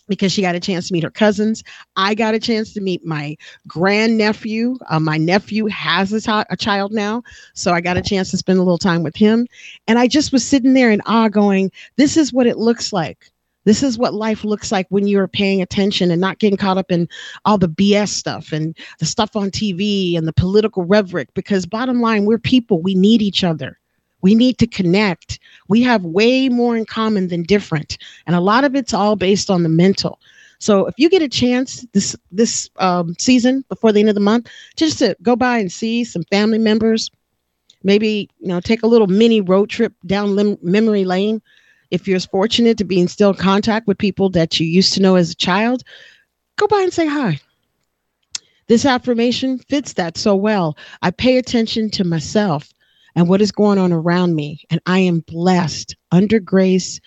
because 0.07 0.31
she 0.31 0.41
got 0.41 0.55
a 0.55 0.59
chance 0.59 0.87
to 0.87 0.93
meet 0.93 1.03
her 1.03 1.09
cousins. 1.09 1.63
I 1.95 2.15
got 2.15 2.33
a 2.33 2.39
chance 2.39 2.73
to 2.73 2.81
meet 2.81 3.05
my 3.05 3.37
grandnephew. 3.67 4.77
Uh, 4.89 4.99
my 4.99 5.17
nephew 5.17 5.67
has 5.67 6.11
a, 6.13 6.21
t- 6.21 6.47
a 6.49 6.57
child 6.57 6.91
now. 6.91 7.23
So 7.53 7.73
I 7.73 7.81
got 7.81 7.97
a 7.97 8.01
chance 8.01 8.31
to 8.31 8.37
spend 8.37 8.59
a 8.59 8.63
little 8.63 8.77
time 8.77 9.03
with 9.03 9.15
him. 9.15 9.47
And 9.87 9.99
I 9.99 10.07
just 10.07 10.31
was 10.31 10.45
sitting 10.45 10.73
there 10.73 10.91
in 10.91 11.01
awe 11.05 11.29
going, 11.29 11.71
this 11.95 12.17
is 12.17 12.33
what 12.33 12.47
it 12.47 12.57
looks 12.57 12.91
like 12.91 13.31
this 13.65 13.83
is 13.83 13.97
what 13.97 14.13
life 14.13 14.43
looks 14.43 14.71
like 14.71 14.87
when 14.89 15.07
you're 15.07 15.27
paying 15.27 15.61
attention 15.61 16.11
and 16.11 16.19
not 16.19 16.39
getting 16.39 16.57
caught 16.57 16.77
up 16.77 16.91
in 16.91 17.07
all 17.45 17.57
the 17.57 17.69
BS 17.69 18.09
stuff 18.09 18.51
and 18.51 18.77
the 18.99 19.05
stuff 19.05 19.35
on 19.35 19.51
TV 19.51 20.17
and 20.17 20.27
the 20.27 20.33
political 20.33 20.83
rhetoric. 20.83 21.29
Because 21.33 21.65
bottom 21.65 22.01
line, 22.01 22.25
we're 22.25 22.39
people, 22.39 22.81
we 22.81 22.95
need 22.95 23.21
each 23.21 23.43
other. 23.43 23.79
We 24.21 24.35
need 24.35 24.57
to 24.59 24.67
connect. 24.67 25.39
We 25.67 25.81
have 25.83 26.03
way 26.03 26.49
more 26.49 26.75
in 26.75 26.85
common 26.85 27.27
than 27.27 27.43
different. 27.43 27.97
And 28.27 28.35
a 28.35 28.41
lot 28.41 28.63
of 28.63 28.75
it's 28.75 28.93
all 28.93 29.15
based 29.15 29.49
on 29.49 29.63
the 29.63 29.69
mental. 29.69 30.19
So 30.59 30.85
if 30.85 30.95
you 30.97 31.09
get 31.09 31.21
a 31.21 31.27
chance 31.27 31.85
this 31.91 32.15
this 32.31 32.69
um, 32.77 33.15
season 33.19 33.65
before 33.67 33.91
the 33.91 33.99
end 33.99 34.09
of 34.09 34.15
the 34.15 34.21
month, 34.21 34.49
just 34.77 34.99
to 34.99 35.15
go 35.21 35.35
by 35.35 35.57
and 35.57 35.71
see 35.71 36.05
some 36.05 36.23
family 36.31 36.57
members, 36.57 37.11
maybe 37.83 38.29
you 38.39 38.47
know 38.47 38.61
take 38.61 38.81
a 38.81 38.87
little 38.87 39.07
mini 39.07 39.41
road 39.41 39.69
trip 39.69 39.93
down 40.05 40.35
lim- 40.35 40.57
memory 40.61 41.03
lane. 41.03 41.41
If 41.91 42.07
you're 42.07 42.19
fortunate 42.21 42.77
to 42.77 42.85
be 42.85 42.99
in 42.99 43.09
still 43.09 43.33
contact 43.33 43.87
with 43.87 43.97
people 43.97 44.29
that 44.29 44.59
you 44.59 44.65
used 44.65 44.93
to 44.93 45.01
know 45.01 45.15
as 45.15 45.31
a 45.31 45.35
child, 45.35 45.83
go 46.55 46.65
by 46.67 46.81
and 46.81 46.93
say 46.93 47.07
hi. 47.07 47.39
This 48.67 48.85
affirmation 48.85 49.59
fits 49.59 49.93
that 49.93 50.17
so 50.17 50.33
well. 50.33 50.77
I 51.01 51.11
pay 51.11 51.37
attention 51.37 51.89
to 51.91 52.03
myself 52.05 52.73
and 53.15 53.27
what 53.27 53.41
is 53.41 53.51
going 53.51 53.77
on 53.77 53.91
around 53.91 54.35
me, 54.35 54.63
and 54.69 54.81
I 54.85 54.99
am 54.99 55.19
blessed 55.19 55.95
under 56.11 56.39
grace 56.39 56.99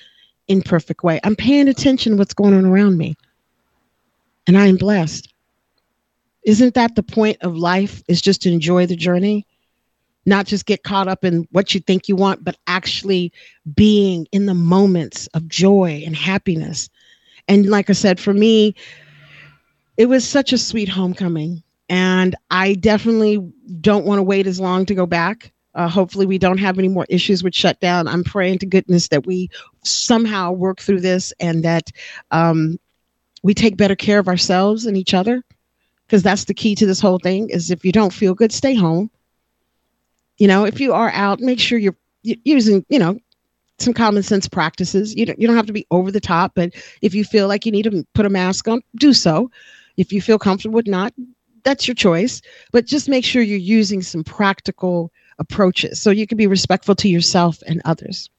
in 0.49 0.63
perfect 0.63 1.03
way. 1.03 1.21
I'm 1.25 1.37
paying 1.37 1.69
attention 1.69 2.17
what's 2.17 2.35
going 2.35 2.55
on 2.55 2.65
around 2.65 2.97
me, 2.97 3.17
and 4.47 4.57
I 4.57 4.67
am 4.67 4.77
blessed. 4.77 5.33
Isn't 6.45 6.75
that 6.75 6.95
the 6.95 7.03
point 7.03 7.39
of 7.41 7.57
life? 7.57 8.03
Is 8.09 8.23
just 8.23 8.43
to 8.43 8.53
enjoy 8.53 8.87
the 8.87 8.97
journey, 8.97 9.47
not 10.27 10.47
just 10.47 10.67
get 10.67 10.85
caught 10.85 11.09
up 11.09 11.25
in 11.25 11.47
what 11.51 11.75
you 11.75 11.81
think 11.81 12.09
you 12.09 12.17
want, 12.17 12.45
but 12.45 12.57
actually 12.67 13.33
being 13.75 14.27
in 14.33 14.47
the 14.47 14.55
moments 14.55 15.27
of 15.29 15.49
joy 15.49 16.03
and 16.07 16.15
happiness. 16.15 16.89
And 17.49 17.67
like 17.67 17.91
I 17.91 17.95
said, 17.95 18.21
for 18.21 18.33
me, 18.33 18.75
it 19.97 20.07
was 20.07 20.27
such 20.27 20.53
a 20.53 20.59
sweet 20.59 20.89
homecoming. 20.89 21.63
And 21.89 22.35
I 22.51 22.75
definitely 22.75 23.39
don't 23.81 24.05
want 24.05 24.19
to 24.19 24.25
wait 24.25 24.49
as 24.49 24.59
long 24.59 24.87
to 24.87 24.95
go 24.95 25.07
back. 25.07 25.53
Uh, 25.77 25.89
hopefully, 25.89 26.27
we 26.27 26.39
don't 26.39 26.59
have 26.59 26.79
any 26.79 26.89
more 26.89 27.07
issues 27.09 27.45
with 27.45 27.55
shutdown. 27.55 28.09
I'm 28.09 28.25
praying 28.25 28.59
to 28.61 28.67
goodness 28.67 29.09
that 29.09 29.27
we 29.27 29.51
somehow 29.85 30.51
work 30.51 30.81
through 30.81 31.01
this 31.03 31.33
and 31.39 31.63
that 31.65 31.91
um, 32.31 32.79
we 33.43 33.55
take 33.55 33.77
better 33.77 33.95
care 33.95 34.19
of 34.19 34.27
ourselves 34.27 34.87
and 34.87 34.97
each 34.97 35.15
other, 35.15 35.45
because 36.07 36.23
that's 36.23 36.45
the 36.45 36.55
key 36.55 36.75
to 36.77 36.87
this 36.87 37.01
whole 37.01 37.19
thing. 37.19 37.51
Is 37.51 37.71
if 37.71 37.85
you 37.85 37.93
don't 37.93 38.13
feel 38.13 38.35
good, 38.35 38.53
stay 38.53 38.75
home. 38.75 39.11
You 40.39 40.49
know, 40.49 40.65
if 40.65 40.81
you 40.81 40.93
are 40.95 41.11
out, 41.11 41.41
make 41.41 41.61
sure 41.61 41.79
you're 41.79 41.97
using, 42.23 42.85
you 42.89 42.99
know, 42.99 43.19
some 43.79 43.93
common 43.93 44.23
sense 44.23 44.49
practices. 44.49 45.15
You 45.15 45.27
don't 45.27 45.39
you 45.39 45.47
don't 45.47 45.57
have 45.57 45.67
to 45.67 45.73
be 45.73 45.87
over 45.91 46.11
the 46.11 46.21
top, 46.21 46.53
but 46.55 46.73
if 47.03 47.15
you 47.15 47.23
feel 47.23 47.49
like 47.49 47.67
you 47.67 47.73
need 47.73 47.85
to 47.85 48.07
put 48.15 48.27
a 48.27 48.31
mask 48.31 48.67
on, 48.67 48.81
do 48.97 49.13
so. 49.13 49.51
If 49.99 50.11
you 50.13 50.23
feel 50.23 50.39
comfortable 50.39 50.77
with 50.77 50.87
not, 50.87 51.13
that's 51.65 51.87
your 51.87 51.95
choice. 51.95 52.41
But 52.73 52.87
just 52.87 53.09
make 53.11 53.25
sure 53.25 53.43
you're 53.43 53.59
using 53.59 54.01
some 54.01 54.25
practical 54.25 55.13
approaches 55.39 56.01
so 56.01 56.11
you 56.11 56.27
can 56.27 56.39
be 56.39 56.47
respectful 56.47 56.95
to 56.97 57.09
yourself 57.09 57.63
and 57.67 57.83
others. 57.85 58.31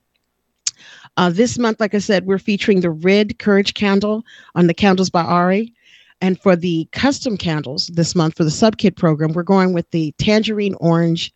Uh, 1.18 1.30
this 1.30 1.58
month, 1.58 1.80
like 1.80 1.96
I 1.96 2.00
said, 2.00 2.26
we're 2.26 2.38
featuring 2.38 2.82
the 2.82 2.92
red 2.92 3.40
courage 3.40 3.74
candle 3.74 4.24
on 4.56 4.68
the 4.68 4.74
Candles 4.74 5.10
by 5.10 5.24
Ari. 5.24 5.74
And 6.22 6.40
for 6.40 6.56
the 6.56 6.88
custom 6.92 7.38
candles 7.38 7.88
this 7.88 8.16
month 8.16 8.38
for 8.38 8.44
the 8.44 8.52
sub 8.52 8.78
kit 8.78 8.96
program, 8.96 9.34
we're 9.34 9.44
going 9.44 9.74
with 9.74 9.90
the 9.92 10.14
tangerine 10.18 10.76
orange 10.80 11.34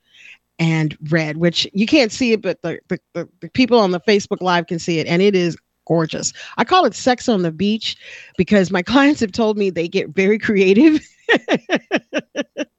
and 0.59 0.97
red, 1.09 1.38
which 1.38 1.68
you 1.74 1.86
can't 1.88 2.12
see 2.12 2.34
it, 2.34 2.41
but 2.41 2.62
the, 2.62 2.80
the, 2.88 2.99
the, 3.14 3.30
the 3.41 3.49
people 3.49 3.80
on 3.80 3.91
the 3.91 3.99
Facebook 4.01 4.41
Live 4.41 4.68
can 4.68 4.80
see 4.80 4.99
it. 4.99 5.07
And 5.07 5.22
it 5.22 5.36
is 5.36 5.57
gorgeous. 5.88 6.34
I 6.57 6.64
call 6.64 6.86
it 6.86 6.95
sex 6.95 7.28
on 7.28 7.41
the 7.41 7.51
beach 7.51 7.97
because 8.38 8.72
my 8.72 8.82
clients 8.84 9.20
have 9.22 9.32
told 9.32 9.57
me 9.57 9.70
they 9.70 9.88
get 9.88 10.09
very 10.09 10.38
creative 10.39 10.99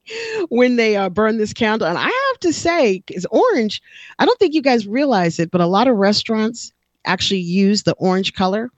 when 0.49 0.77
they 0.77 0.97
uh, 0.97 1.09
burn 1.09 1.39
this 1.39 1.53
candle. 1.53 1.89
And 1.89 1.99
I 1.99 2.03
have 2.03 2.41
to 2.41 2.53
say, 2.53 3.03
is 3.09 3.27
orange, 3.31 3.83
I 4.19 4.25
don't 4.25 4.39
think 4.39 4.55
you 4.55 4.63
guys 4.63 4.87
realize 4.87 5.39
it, 5.39 5.51
but 5.51 5.61
a 5.61 5.67
lot 5.67 5.89
of 5.89 5.97
restaurants 5.97 6.73
actually 7.05 7.41
use 7.41 7.83
the 7.83 7.95
orange 7.95 8.35
color 8.35 8.71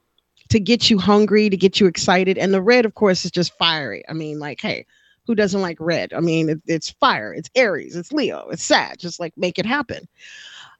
to 0.49 0.59
get 0.59 0.89
you 0.89 0.99
hungry, 0.99 1.49
to 1.49 1.57
get 1.57 1.79
you 1.79 1.87
excited. 1.87 2.37
And 2.37 2.53
the 2.53 2.61
red, 2.61 2.85
of 2.85 2.95
course, 2.95 3.25
is 3.25 3.31
just 3.31 3.57
fiery. 3.57 4.03
I 4.07 4.13
mean, 4.13 4.39
like, 4.39 4.61
hey, 4.61 4.85
who 5.25 5.35
doesn't 5.35 5.61
like 5.61 5.77
red? 5.79 6.13
I 6.13 6.19
mean, 6.19 6.49
it, 6.49 6.61
it's 6.67 6.91
fire, 6.91 7.33
it's 7.33 7.49
Aries, 7.55 7.95
it's 7.95 8.11
Leo, 8.11 8.47
it's 8.49 8.63
sad. 8.63 8.99
Just 8.99 9.19
like 9.19 9.33
make 9.37 9.57
it 9.57 9.65
happen. 9.65 10.07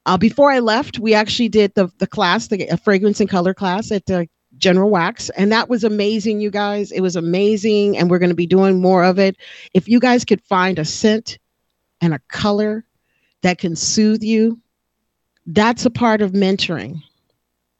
Uh, 0.06 0.18
before 0.18 0.52
I 0.52 0.60
left, 0.60 1.00
we 1.00 1.16
actually 1.16 1.50
did 1.50 1.74
the 1.74 1.90
the 1.98 2.06
class, 2.06 2.48
the 2.48 2.80
fragrance 2.84 3.20
and 3.20 3.30
color 3.30 3.56
class 3.56 3.92
at 3.92 4.10
uh, 4.12 4.26
General 4.58 4.90
Wax, 4.90 5.30
and 5.32 5.52
that 5.52 5.70
was 5.70 5.84
amazing, 5.84 6.40
you 6.40 6.50
guys. 6.50 6.92
It 6.92 7.02
was 7.02 7.16
amazing, 7.16 7.98
and 7.98 8.10
we're 8.10 8.20
going 8.20 8.30
to 8.30 8.36
be 8.36 8.48
doing 8.48 8.82
more 8.82 9.04
of 9.04 9.20
it. 9.20 9.38
If 9.74 9.88
you 9.88 10.00
guys 10.00 10.26
could 10.26 10.42
find 10.42 10.80
a 10.80 10.86
scent 10.86 11.38
and 12.02 12.14
a 12.14 12.20
color 12.28 12.86
that 13.42 13.58
can 13.58 13.76
soothe 13.76 14.24
you, 14.24 14.60
that's 15.48 15.86
a 15.86 15.90
part 15.92 16.22
of 16.22 16.32
mentoring. 16.32 17.02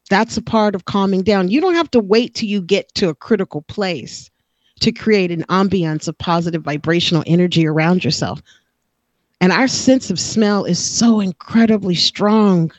That's 0.10 0.38
a 0.38 0.42
part 0.42 0.76
of 0.76 0.86
calming 0.86 1.24
down. 1.24 1.50
You 1.50 1.62
don't 1.62 1.74
have 1.74 1.90
to 1.92 2.00
wait 2.00 2.36
till 2.36 2.50
you 2.50 2.62
get 2.62 2.94
to 2.96 3.10
a 3.10 3.16
critical 3.16 3.64
place 3.64 4.30
to 4.82 4.92
create 4.92 5.32
an 5.32 5.44
ambiance 5.46 6.08
of 6.08 6.18
positive 6.18 6.62
vibrational 6.62 7.24
energy 7.26 7.66
around 7.66 8.04
yourself. 8.04 8.42
And 9.42 9.52
our 9.52 9.68
sense 9.68 10.10
of 10.10 10.20
smell 10.20 10.66
is 10.66 10.84
so 10.84 11.20
incredibly 11.20 11.96
strong. 11.96 12.72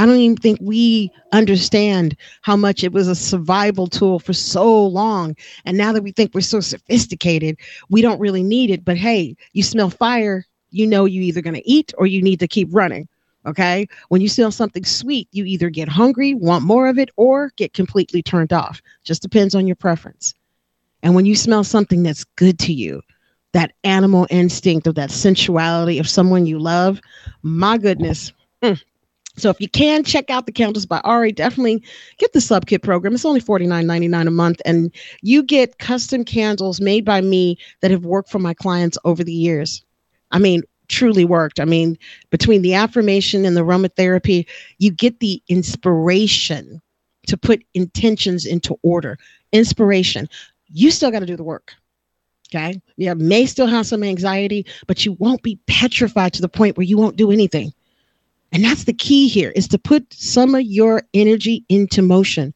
I 0.00 0.06
don't 0.06 0.16
even 0.16 0.36
think 0.38 0.58
we 0.62 1.12
understand 1.32 2.16
how 2.40 2.56
much 2.56 2.82
it 2.82 2.90
was 2.90 3.06
a 3.06 3.14
survival 3.14 3.86
tool 3.86 4.18
for 4.18 4.32
so 4.32 4.86
long. 4.86 5.36
And 5.66 5.76
now 5.76 5.92
that 5.92 6.02
we 6.02 6.10
think 6.10 6.32
we're 6.32 6.40
so 6.40 6.60
sophisticated, 6.60 7.58
we 7.90 8.00
don't 8.00 8.18
really 8.18 8.42
need 8.42 8.70
it. 8.70 8.82
But 8.82 8.96
hey, 8.96 9.36
you 9.52 9.62
smell 9.62 9.90
fire, 9.90 10.46
you 10.70 10.86
know 10.86 11.04
you're 11.04 11.24
either 11.24 11.42
going 11.42 11.54
to 11.56 11.70
eat 11.70 11.92
or 11.98 12.06
you 12.06 12.22
need 12.22 12.40
to 12.40 12.48
keep 12.48 12.68
running. 12.72 13.08
Okay. 13.44 13.86
When 14.08 14.22
you 14.22 14.30
smell 14.30 14.50
something 14.50 14.86
sweet, 14.86 15.28
you 15.32 15.44
either 15.44 15.68
get 15.68 15.86
hungry, 15.86 16.32
want 16.32 16.64
more 16.64 16.88
of 16.88 16.98
it, 16.98 17.10
or 17.16 17.52
get 17.56 17.74
completely 17.74 18.22
turned 18.22 18.54
off. 18.54 18.80
Just 19.04 19.20
depends 19.20 19.54
on 19.54 19.66
your 19.66 19.76
preference. 19.76 20.32
And 21.02 21.14
when 21.14 21.26
you 21.26 21.36
smell 21.36 21.62
something 21.62 22.02
that's 22.02 22.24
good 22.36 22.58
to 22.60 22.72
you, 22.72 23.02
that 23.52 23.72
animal 23.84 24.26
instinct 24.30 24.86
of 24.86 24.94
that 24.94 25.10
sensuality 25.10 26.00
of 26.00 26.08
someone 26.08 26.46
you 26.46 26.58
love, 26.58 27.02
my 27.42 27.76
goodness. 27.76 28.32
Mm. 28.62 28.80
So 29.36 29.48
if 29.48 29.60
you 29.60 29.68
can 29.68 30.02
check 30.04 30.28
out 30.28 30.46
the 30.46 30.52
Candles 30.52 30.86
by 30.86 31.00
Ari, 31.00 31.32
definitely 31.32 31.82
get 32.18 32.32
the 32.32 32.40
sub 32.40 32.66
kit 32.66 32.82
program. 32.82 33.14
It's 33.14 33.24
only 33.24 33.40
$49.99 33.40 34.26
a 34.26 34.30
month, 34.30 34.60
and 34.64 34.92
you 35.22 35.42
get 35.42 35.78
custom 35.78 36.24
candles 36.24 36.80
made 36.80 37.04
by 37.04 37.20
me 37.20 37.56
that 37.80 37.90
have 37.90 38.04
worked 38.04 38.30
for 38.30 38.38
my 38.38 38.54
clients 38.54 38.98
over 39.04 39.22
the 39.22 39.32
years. 39.32 39.84
I 40.32 40.38
mean, 40.38 40.62
truly 40.88 41.24
worked. 41.24 41.60
I 41.60 41.64
mean, 41.64 41.96
between 42.30 42.62
the 42.62 42.74
affirmation 42.74 43.44
and 43.44 43.56
the 43.56 43.64
aromatherapy, 43.64 44.46
you 44.78 44.90
get 44.90 45.20
the 45.20 45.42
inspiration 45.48 46.82
to 47.26 47.36
put 47.36 47.62
intentions 47.74 48.44
into 48.44 48.76
order. 48.82 49.16
Inspiration. 49.52 50.28
You 50.68 50.90
still 50.90 51.10
got 51.10 51.20
to 51.20 51.26
do 51.26 51.36
the 51.36 51.44
work. 51.44 51.74
Okay. 52.52 52.80
You 52.96 53.14
may 53.14 53.46
still 53.46 53.68
have 53.68 53.86
some 53.86 54.02
anxiety, 54.02 54.66
but 54.88 55.06
you 55.06 55.12
won't 55.12 55.42
be 55.42 55.60
petrified 55.68 56.32
to 56.34 56.42
the 56.42 56.48
point 56.48 56.76
where 56.76 56.84
you 56.84 56.96
won't 56.96 57.16
do 57.16 57.30
anything. 57.30 57.72
And 58.52 58.64
that's 58.64 58.84
the 58.84 58.92
key 58.92 59.28
here 59.28 59.50
is 59.50 59.68
to 59.68 59.78
put 59.78 60.12
some 60.12 60.54
of 60.54 60.62
your 60.62 61.02
energy 61.14 61.64
into 61.68 62.02
motion. 62.02 62.52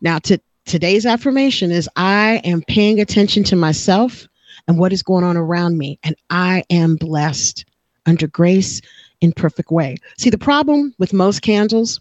Now, 0.00 0.18
to 0.20 0.40
today's 0.64 1.06
affirmation 1.06 1.70
is 1.70 1.88
I 1.96 2.40
am 2.44 2.62
paying 2.62 3.00
attention 3.00 3.44
to 3.44 3.56
myself 3.56 4.26
and 4.66 4.78
what 4.78 4.92
is 4.92 5.02
going 5.02 5.24
on 5.24 5.36
around 5.36 5.78
me, 5.78 5.98
and 6.02 6.16
I 6.30 6.64
am 6.70 6.96
blessed 6.96 7.64
under 8.06 8.26
grace 8.26 8.80
in 9.20 9.32
perfect 9.32 9.70
way. 9.70 9.96
See, 10.18 10.30
the 10.30 10.38
problem 10.38 10.94
with 10.98 11.12
most 11.12 11.42
candles, 11.42 12.00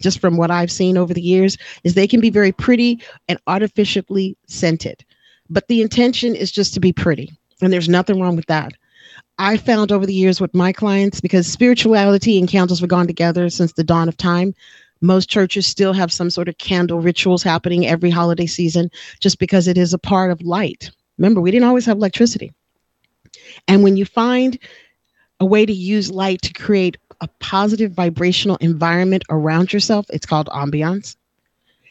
just 0.00 0.18
from 0.18 0.36
what 0.36 0.50
I've 0.50 0.70
seen 0.70 0.96
over 0.96 1.12
the 1.12 1.20
years, 1.20 1.58
is 1.84 1.94
they 1.94 2.08
can 2.08 2.20
be 2.20 2.30
very 2.30 2.52
pretty 2.52 3.02
and 3.28 3.38
artificially 3.46 4.36
scented 4.46 5.04
but 5.50 5.68
the 5.68 5.82
intention 5.82 6.34
is 6.34 6.50
just 6.50 6.74
to 6.74 6.80
be 6.80 6.92
pretty. 6.92 7.32
And 7.62 7.72
there's 7.72 7.88
nothing 7.88 8.20
wrong 8.20 8.36
with 8.36 8.46
that. 8.46 8.72
I 9.38 9.58
found 9.58 9.92
over 9.92 10.06
the 10.06 10.14
years 10.14 10.40
with 10.40 10.54
my 10.54 10.72
clients, 10.72 11.20
because 11.20 11.46
spirituality 11.46 12.38
and 12.38 12.48
candles 12.48 12.80
have 12.80 12.88
gone 12.88 13.06
together 13.06 13.50
since 13.50 13.72
the 13.72 13.84
dawn 13.84 14.08
of 14.08 14.16
time, 14.16 14.54
most 15.02 15.28
churches 15.28 15.66
still 15.66 15.92
have 15.92 16.10
some 16.10 16.30
sort 16.30 16.48
of 16.48 16.56
candle 16.56 17.00
rituals 17.00 17.42
happening 17.42 17.86
every 17.86 18.08
holiday 18.08 18.46
season 18.46 18.90
just 19.20 19.38
because 19.38 19.68
it 19.68 19.76
is 19.76 19.92
a 19.92 19.98
part 19.98 20.30
of 20.30 20.40
light. 20.40 20.90
Remember, 21.18 21.40
we 21.40 21.50
didn't 21.50 21.68
always 21.68 21.84
have 21.84 21.98
electricity. 21.98 22.52
And 23.68 23.82
when 23.82 23.98
you 23.98 24.06
find 24.06 24.58
a 25.40 25.44
way 25.44 25.66
to 25.66 25.72
use 25.72 26.10
light 26.10 26.40
to 26.42 26.52
create 26.54 26.96
a 27.20 27.28
positive 27.40 27.92
vibrational 27.92 28.56
environment 28.56 29.24
around 29.28 29.72
yourself, 29.72 30.06
it's 30.10 30.26
called 30.26 30.48
ambiance. 30.48 31.16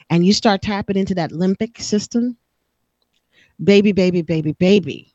And 0.10 0.26
you 0.26 0.34
start 0.34 0.64
tapping 0.64 0.98
into 0.98 1.16
that 1.16 1.32
limbic 1.32 1.80
system, 1.80 2.38
baby, 3.64 3.92
baby, 3.92 4.24
baby, 4.24 4.54
baby, 4.54 5.14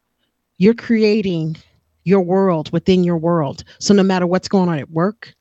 you're 0.58 0.74
creating 0.74 1.56
your 2.04 2.20
world 2.20 2.72
within 2.72 3.04
your 3.04 3.16
world. 3.16 3.64
So 3.78 3.94
no 3.94 4.02
matter 4.02 4.26
what's 4.26 4.48
going 4.48 4.68
on 4.68 4.78
at 4.78 4.90
work, 4.90 5.34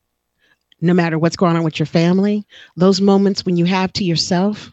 no 0.81 0.93
matter 0.93 1.19
what's 1.19 1.35
going 1.35 1.55
on 1.55 1.63
with 1.63 1.79
your 1.79 1.85
family, 1.85 2.45
those 2.75 3.01
moments 3.01 3.45
when 3.45 3.57
you 3.57 3.65
have 3.65 3.91
to 3.93 4.03
yourself, 4.03 4.71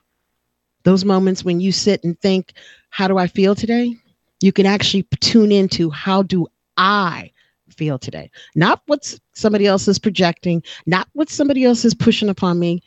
those 0.84 1.04
moments 1.04 1.44
when 1.44 1.60
you 1.60 1.72
sit 1.72 2.02
and 2.04 2.18
think, 2.20 2.52
how 2.90 3.08
do 3.08 3.18
I 3.18 3.26
feel 3.26 3.54
today? 3.54 3.94
You 4.40 4.52
can 4.52 4.66
actually 4.66 5.04
tune 5.20 5.50
into 5.50 5.90
how 5.90 6.22
do 6.22 6.46
I 6.76 7.32
feel 7.70 7.98
today? 7.98 8.30
Not 8.54 8.82
what 8.86 9.18
somebody 9.32 9.66
else 9.66 9.88
is 9.88 9.98
projecting, 9.98 10.62
not 10.86 11.08
what 11.12 11.28
somebody 11.28 11.64
else 11.64 11.84
is 11.84 11.94
pushing 11.94 12.28
upon 12.28 12.58
me, 12.58 12.82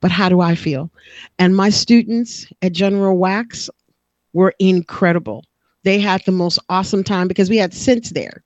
but 0.00 0.10
how 0.10 0.28
do 0.28 0.40
I 0.40 0.54
feel? 0.54 0.90
And 1.38 1.54
my 1.54 1.70
students 1.70 2.46
at 2.62 2.72
General 2.72 3.16
Wax 3.16 3.68
were 4.32 4.54
incredible. 4.58 5.44
They 5.84 5.98
had 5.98 6.22
the 6.24 6.32
most 6.32 6.58
awesome 6.68 7.04
time 7.04 7.28
because 7.28 7.50
we 7.50 7.56
had 7.56 7.74
scents 7.74 8.10
there. 8.10 8.42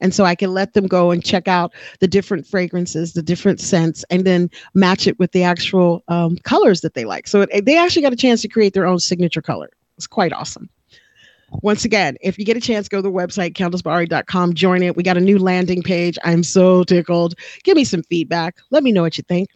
And 0.00 0.14
so 0.14 0.24
I 0.24 0.34
can 0.34 0.54
let 0.54 0.74
them 0.74 0.86
go 0.86 1.10
and 1.10 1.24
check 1.24 1.48
out 1.48 1.72
the 1.98 2.06
different 2.06 2.46
fragrances, 2.46 3.14
the 3.14 3.22
different 3.22 3.60
scents, 3.60 4.04
and 4.10 4.24
then 4.24 4.48
match 4.74 5.06
it 5.06 5.18
with 5.18 5.32
the 5.32 5.42
actual 5.42 6.04
um, 6.08 6.36
colors 6.44 6.82
that 6.82 6.94
they 6.94 7.04
like. 7.04 7.26
So 7.26 7.42
it, 7.42 7.64
they 7.64 7.76
actually 7.76 8.02
got 8.02 8.12
a 8.12 8.16
chance 8.16 8.42
to 8.42 8.48
create 8.48 8.74
their 8.74 8.86
own 8.86 9.00
signature 9.00 9.42
color. 9.42 9.70
It's 9.96 10.06
quite 10.06 10.32
awesome. 10.32 10.68
Once 11.62 11.84
again, 11.84 12.16
if 12.20 12.38
you 12.38 12.44
get 12.44 12.56
a 12.56 12.60
chance, 12.60 12.88
go 12.88 12.98
to 12.98 13.02
the 13.02 13.10
website, 13.10 13.54
candlesbyari.com, 13.54 14.54
join 14.54 14.82
it. 14.82 14.96
We 14.96 15.02
got 15.02 15.16
a 15.16 15.20
new 15.20 15.38
landing 15.38 15.82
page. 15.82 16.18
I'm 16.22 16.44
so 16.44 16.84
tickled. 16.84 17.34
Give 17.64 17.76
me 17.76 17.84
some 17.84 18.02
feedback. 18.04 18.56
Let 18.70 18.82
me 18.82 18.92
know 18.92 19.02
what 19.02 19.16
you 19.16 19.24
think. 19.26 19.48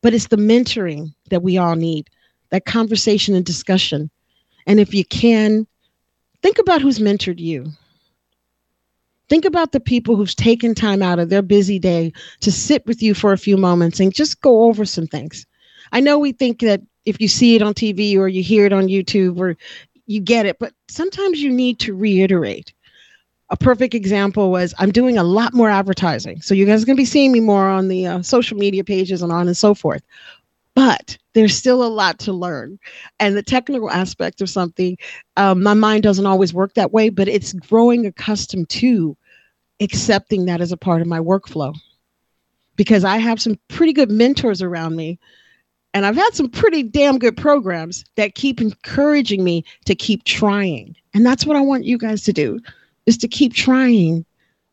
But 0.00 0.14
it's 0.14 0.28
the 0.28 0.36
mentoring 0.36 1.14
that 1.30 1.42
we 1.42 1.58
all 1.58 1.76
need, 1.76 2.08
that 2.50 2.64
conversation 2.64 3.34
and 3.34 3.44
discussion. 3.44 4.10
And 4.66 4.80
if 4.80 4.94
you 4.94 5.04
can, 5.04 5.66
think 6.42 6.58
about 6.58 6.82
who's 6.82 6.98
mentored 6.98 7.38
you. 7.38 7.66
Think 9.28 9.44
about 9.46 9.72
the 9.72 9.80
people 9.80 10.16
who've 10.16 10.34
taken 10.34 10.74
time 10.74 11.02
out 11.02 11.18
of 11.18 11.30
their 11.30 11.42
busy 11.42 11.78
day 11.78 12.12
to 12.40 12.52
sit 12.52 12.84
with 12.86 13.02
you 13.02 13.14
for 13.14 13.32
a 13.32 13.38
few 13.38 13.56
moments 13.56 13.98
and 13.98 14.12
just 14.12 14.40
go 14.42 14.64
over 14.64 14.84
some 14.84 15.06
things. 15.06 15.46
I 15.92 16.00
know 16.00 16.18
we 16.18 16.32
think 16.32 16.60
that 16.60 16.82
if 17.06 17.20
you 17.20 17.28
see 17.28 17.54
it 17.56 17.62
on 17.62 17.74
TV 17.74 18.18
or 18.18 18.28
you 18.28 18.42
hear 18.42 18.66
it 18.66 18.72
on 18.72 18.88
YouTube 18.88 19.38
or 19.38 19.56
you 20.06 20.20
get 20.20 20.46
it, 20.46 20.58
but 20.58 20.74
sometimes 20.88 21.40
you 21.40 21.50
need 21.50 21.78
to 21.80 21.94
reiterate. 21.94 22.72
A 23.50 23.56
perfect 23.56 23.94
example 23.94 24.50
was 24.50 24.74
I'm 24.78 24.92
doing 24.92 25.18
a 25.18 25.24
lot 25.24 25.54
more 25.54 25.70
advertising. 25.70 26.40
So 26.42 26.54
you 26.54 26.66
guys 26.66 26.82
are 26.82 26.86
going 26.86 26.96
to 26.96 27.00
be 27.00 27.06
seeing 27.06 27.32
me 27.32 27.40
more 27.40 27.68
on 27.68 27.88
the 27.88 28.06
uh, 28.06 28.22
social 28.22 28.56
media 28.56 28.84
pages 28.84 29.22
and 29.22 29.32
on 29.32 29.46
and 29.46 29.56
so 29.56 29.74
forth. 29.74 30.02
But 30.74 31.18
there's 31.34 31.56
still 31.56 31.84
a 31.84 31.88
lot 31.88 32.18
to 32.20 32.32
learn. 32.32 32.78
And 33.20 33.36
the 33.36 33.42
technical 33.42 33.90
aspect 33.90 34.40
of 34.40 34.48
something, 34.48 34.96
um, 35.36 35.62
my 35.62 35.74
mind 35.74 36.02
doesn't 36.02 36.26
always 36.26 36.54
work 36.54 36.74
that 36.74 36.92
way, 36.92 37.08
but 37.08 37.28
it's 37.28 37.52
growing 37.52 38.06
accustomed 38.06 38.68
to 38.70 39.16
accepting 39.80 40.46
that 40.46 40.60
as 40.60 40.72
a 40.72 40.76
part 40.76 41.02
of 41.02 41.06
my 41.06 41.18
workflow 41.18 41.74
because 42.76 43.04
I 43.04 43.18
have 43.18 43.40
some 43.40 43.58
pretty 43.68 43.92
good 43.92 44.10
mentors 44.10 44.62
around 44.62 44.96
me. 44.96 45.18
And 45.94 46.06
I've 46.06 46.16
had 46.16 46.30
some 46.32 46.48
pretty 46.48 46.82
damn 46.82 47.18
good 47.18 47.36
programs 47.36 48.04
that 48.16 48.34
keep 48.34 48.62
encouraging 48.62 49.44
me 49.44 49.64
to 49.84 49.94
keep 49.94 50.24
trying. 50.24 50.96
And 51.12 51.26
that's 51.26 51.44
what 51.44 51.56
I 51.56 51.60
want 51.60 51.84
you 51.84 51.98
guys 51.98 52.22
to 52.24 52.32
do 52.32 52.60
is 53.04 53.18
to 53.18 53.28
keep 53.28 53.52
trying. 53.52 54.24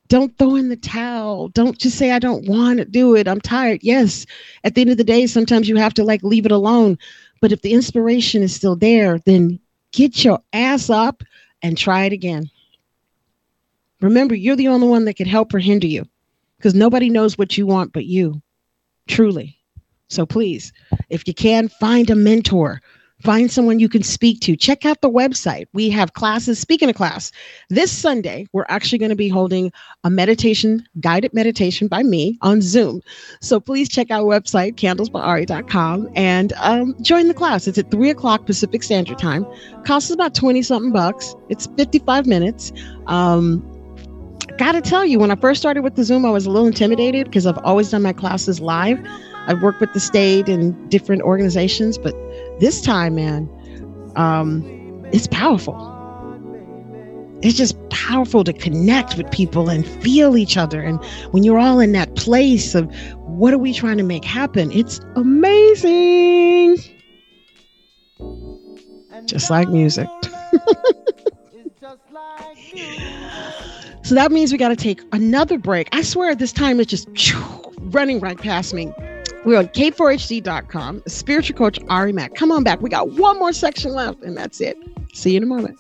Don't 0.10 0.36
throw 0.38 0.56
in 0.56 0.70
the 0.70 0.76
towel. 0.76 1.50
Don't 1.50 1.78
just 1.78 1.98
say, 1.98 2.12
I 2.12 2.20
don't 2.20 2.48
want 2.48 2.80
to 2.80 2.86
do 2.86 3.16
it. 3.16 3.28
I'm 3.28 3.40
tired. 3.40 3.80
Yes. 3.84 4.26
At 4.64 4.76
the 4.76 4.82
end 4.82 4.90
of 4.90 4.98
the 4.98 5.04
day, 5.04 5.28
sometimes 5.28 5.70
you 5.70 5.76
have 5.78 5.94
to 5.94 6.04
like 6.04 6.24
leave 6.24 6.46
it 6.46 6.52
alone. 6.52 6.98
But 7.42 7.52
if 7.52 7.62
the 7.62 7.74
inspiration 7.74 8.42
is 8.42 8.54
still 8.54 8.76
there, 8.76 9.20
then 9.20 9.60
get 9.92 10.26
your 10.26 10.40
ass 10.52 10.90
up 10.90 11.24
and 11.62 11.78
try 11.78 12.04
it 12.06 12.14
again. 12.14 12.50
Remember, 14.02 14.34
you're 14.34 14.56
the 14.56 14.68
only 14.68 14.88
one 14.88 15.06
that 15.06 15.16
can 15.16 15.28
help 15.28 15.54
or 15.54 15.60
hinder 15.60 15.88
you 15.88 16.08
because 16.58 16.74
nobody 16.74 17.10
knows 17.10 17.38
what 17.38 17.58
you 17.58 17.68
want 17.68 17.94
but 17.94 18.06
you, 18.06 18.42
truly. 19.08 19.58
So 20.08 20.26
please, 20.26 20.74
if 21.10 21.28
you 21.28 21.34
can, 21.34 21.70
find 21.70 22.10
a 22.10 22.16
mentor. 22.16 22.82
Find 23.22 23.52
someone 23.52 23.80
you 23.80 23.90
can 23.90 24.04
speak 24.04 24.40
to. 24.42 24.56
Check 24.56 24.86
out 24.86 25.02
the 25.02 25.10
website. 25.10 25.68
We 25.74 25.90
have 25.90 26.14
classes. 26.14 26.58
Speaking 26.58 26.90
of 26.90 26.96
class, 26.96 27.32
this 27.70 27.92
Sunday, 27.92 28.48
we're 28.54 28.66
actually 28.70 28.98
going 28.98 29.10
to 29.10 29.16
be 29.16 29.28
holding 29.28 29.74
a 30.06 30.10
meditation, 30.10 30.88
guided 31.02 31.34
meditation 31.34 31.88
by 31.88 32.02
me 32.04 32.38
on 32.42 32.62
Zoom. 32.62 33.02
So 33.42 33.60
please 33.60 33.90
check 33.90 34.10
out 34.10 34.22
our 34.22 34.40
website, 34.40 34.76
candlesbyari.com, 34.76 36.10
and 36.16 36.54
um, 36.58 36.96
join 37.02 37.28
the 37.28 37.34
class. 37.34 37.68
It's 37.68 37.78
at 37.78 37.92
3 37.92 38.10
o'clock 38.10 38.46
Pacific 38.46 38.84
Standard 38.84 39.20
Time. 39.20 39.46
Costs 39.86 40.12
about 40.12 40.34
20 40.34 40.62
something 40.62 40.94
bucks. 40.94 41.36
It's 41.50 41.68
55 41.78 42.26
minutes. 42.26 42.72
Um, 43.08 43.66
gotta 44.58 44.82
tell 44.82 45.04
you, 45.06 45.20
when 45.20 45.32
I 45.32 45.36
first 45.36 45.60
started 45.60 45.84
with 45.84 45.96
the 45.96 46.06
Zoom, 46.06 46.26
I 46.26 46.30
was 46.30 46.46
a 46.46 46.50
little 46.50 46.68
intimidated 46.68 47.26
because 47.26 47.46
I've 47.46 47.58
always 47.60 47.92
done 47.92 48.02
my 48.02 48.14
classes 48.14 48.62
live. 48.62 49.00
I've 49.48 49.62
worked 49.62 49.80
with 49.80 49.94
the 49.94 50.00
state 50.00 50.48
and 50.48 50.90
different 50.92 51.22
organizations, 51.24 51.98
but 51.98 52.14
this 52.60 52.82
time, 52.82 53.16
man, 53.16 53.50
um, 54.16 55.06
it's 55.12 55.28
powerful. 55.28 55.88
It's 57.42 57.58
just 57.58 57.78
powerful 57.90 58.44
to 58.44 58.52
connect 58.52 59.16
with 59.16 59.32
people 59.32 59.70
and 59.70 59.88
feel 59.88 60.36
each 60.36 60.58
other. 60.58 60.82
And 60.82 61.04
when 61.32 61.44
you're 61.44 61.58
all 61.58 61.80
in 61.80 61.94
that 61.94 62.16
place 62.16 62.76
of 62.76 62.94
what 63.22 63.54
are 63.54 63.58
we 63.58 63.74
trying 63.74 63.98
to 63.98 64.04
make 64.04 64.26
happen, 64.26 64.72
it's 64.74 65.00
amazing. 65.16 66.78
Just 69.26 69.50
like 69.50 69.70
music. 69.70 70.08
so 74.04 74.16
that 74.16 74.32
means 74.32 74.52
we 74.52 74.58
got 74.58 74.70
to 74.70 74.76
take 74.76 75.02
another 75.14 75.58
break. 75.58 75.88
I 75.94 76.02
swear 76.02 76.36
this 76.36 76.52
time 76.52 76.80
it's 76.82 76.90
just 76.90 77.08
running 77.80 78.20
right 78.20 78.38
past 78.38 78.74
me. 78.74 78.92
We're 79.46 79.58
on 79.58 79.68
K4HD.com. 79.70 81.04
Spiritual 81.08 81.58
coach 81.58 81.80
Ari 81.90 82.14
Mack. 82.14 82.36
Come 82.36 82.52
on 82.52 82.64
back. 82.64 82.82
We 82.82 82.90
got 82.90 83.12
one 83.12 83.40
more 83.40 83.54
section 83.54 83.94
left, 83.94 84.22
and 84.22 84.36
that's 84.38 84.60
it. 84.62 84.78
See 85.14 85.32
you 85.32 85.38
in 85.38 85.44
a 85.44 85.46
moment. 85.46 85.78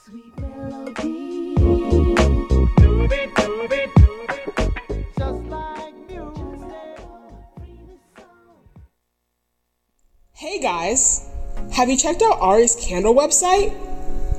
Hey 10.33 10.61
guys, 10.61 11.29
have 11.73 11.89
you 11.89 11.97
checked 11.97 12.21
out 12.21 12.39
Ari's 12.39 12.75
candle 12.75 13.13
website? 13.13 13.75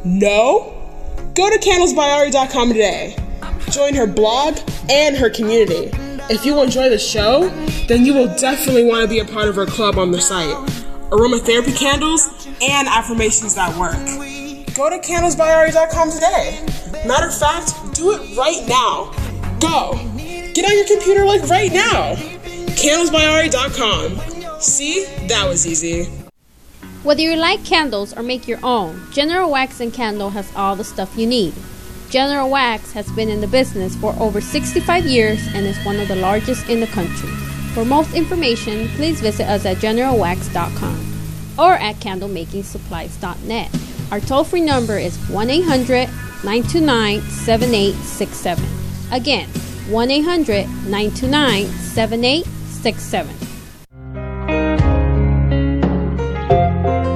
No? 0.05 0.77
Go 1.35 1.51
to 1.51 1.59
candlesbyari.com 1.59 2.69
today. 2.69 3.17
Join 3.71 3.95
her 3.95 4.07
blog 4.07 4.59
and 4.89 5.15
her 5.17 5.29
community. 5.29 5.91
If 6.33 6.47
you 6.47 6.63
enjoy 6.63 6.89
the 6.91 6.99
show, 6.99 7.49
then 7.89 8.07
you 8.07 8.15
will 8.15 8.33
definitely 8.37 8.85
want 8.85 9.03
to 9.03 9.09
be 9.09 9.19
a 9.19 9.25
part 9.25 9.49
of 9.49 9.59
our 9.59 9.67
club 9.67 9.99
on 9.99 10.13
the 10.13 10.21
site. 10.21 10.55
Aromatherapy 11.11 11.77
candles 11.77 12.29
and 12.63 12.87
affirmations 12.87 13.57
that 13.57 13.77
work. 13.77 13.97
Go 14.77 14.89
to 14.89 15.01
candlesbyari.com 15.01 16.11
today. 16.13 16.65
Matter 17.05 17.27
of 17.27 17.37
fact, 17.37 17.75
do 17.97 18.13
it 18.13 18.37
right 18.37 18.65
now. 18.69 19.11
Go. 19.59 19.99
Get 20.55 20.65
on 20.65 20.77
your 20.77 20.87
computer 20.87 21.25
like 21.25 21.43
right 21.49 21.73
now. 21.73 22.15
Candlesbyari.com. 22.79 24.61
See, 24.61 25.07
that 25.27 25.49
was 25.49 25.67
easy. 25.67 26.05
Whether 27.03 27.23
you 27.23 27.35
like 27.35 27.65
candles 27.65 28.17
or 28.17 28.23
make 28.23 28.47
your 28.47 28.61
own, 28.63 29.03
General 29.11 29.51
Wax 29.51 29.81
and 29.81 29.93
Candle 29.93 30.31
has 30.31 30.55
all 30.55 30.77
the 30.77 30.85
stuff 30.85 31.19
you 31.19 31.27
need. 31.27 31.55
General 32.11 32.51
Wax 32.51 32.91
has 32.93 33.11
been 33.13 33.29
in 33.29 33.41
the 33.41 33.47
business 33.47 33.95
for 33.95 34.13
over 34.19 34.41
65 34.41 35.07
years 35.07 35.41
and 35.55 35.65
is 35.65 35.79
one 35.85 36.01
of 36.01 36.09
the 36.09 36.17
largest 36.17 36.69
in 36.69 36.81
the 36.81 36.89
country. 36.89 37.31
For 37.73 37.85
most 37.85 38.15
information, 38.15 38.89
please 38.89 39.21
visit 39.21 39.47
us 39.47 39.65
at 39.65 39.77
generalwax.com 39.77 41.07
or 41.57 41.75
at 41.75 41.95
candlemakingsupplies.net. 41.97 43.71
Our 44.11 44.19
toll 44.19 44.43
free 44.43 44.61
number 44.61 44.99
is 44.99 45.17
1 45.29 45.51
800 45.51 46.09
929 46.43 47.21
7867. 47.21 48.65
Again, 49.13 49.49
1 49.89 50.11
800 50.11 50.67
929 50.67 51.67
7867. 51.67 53.37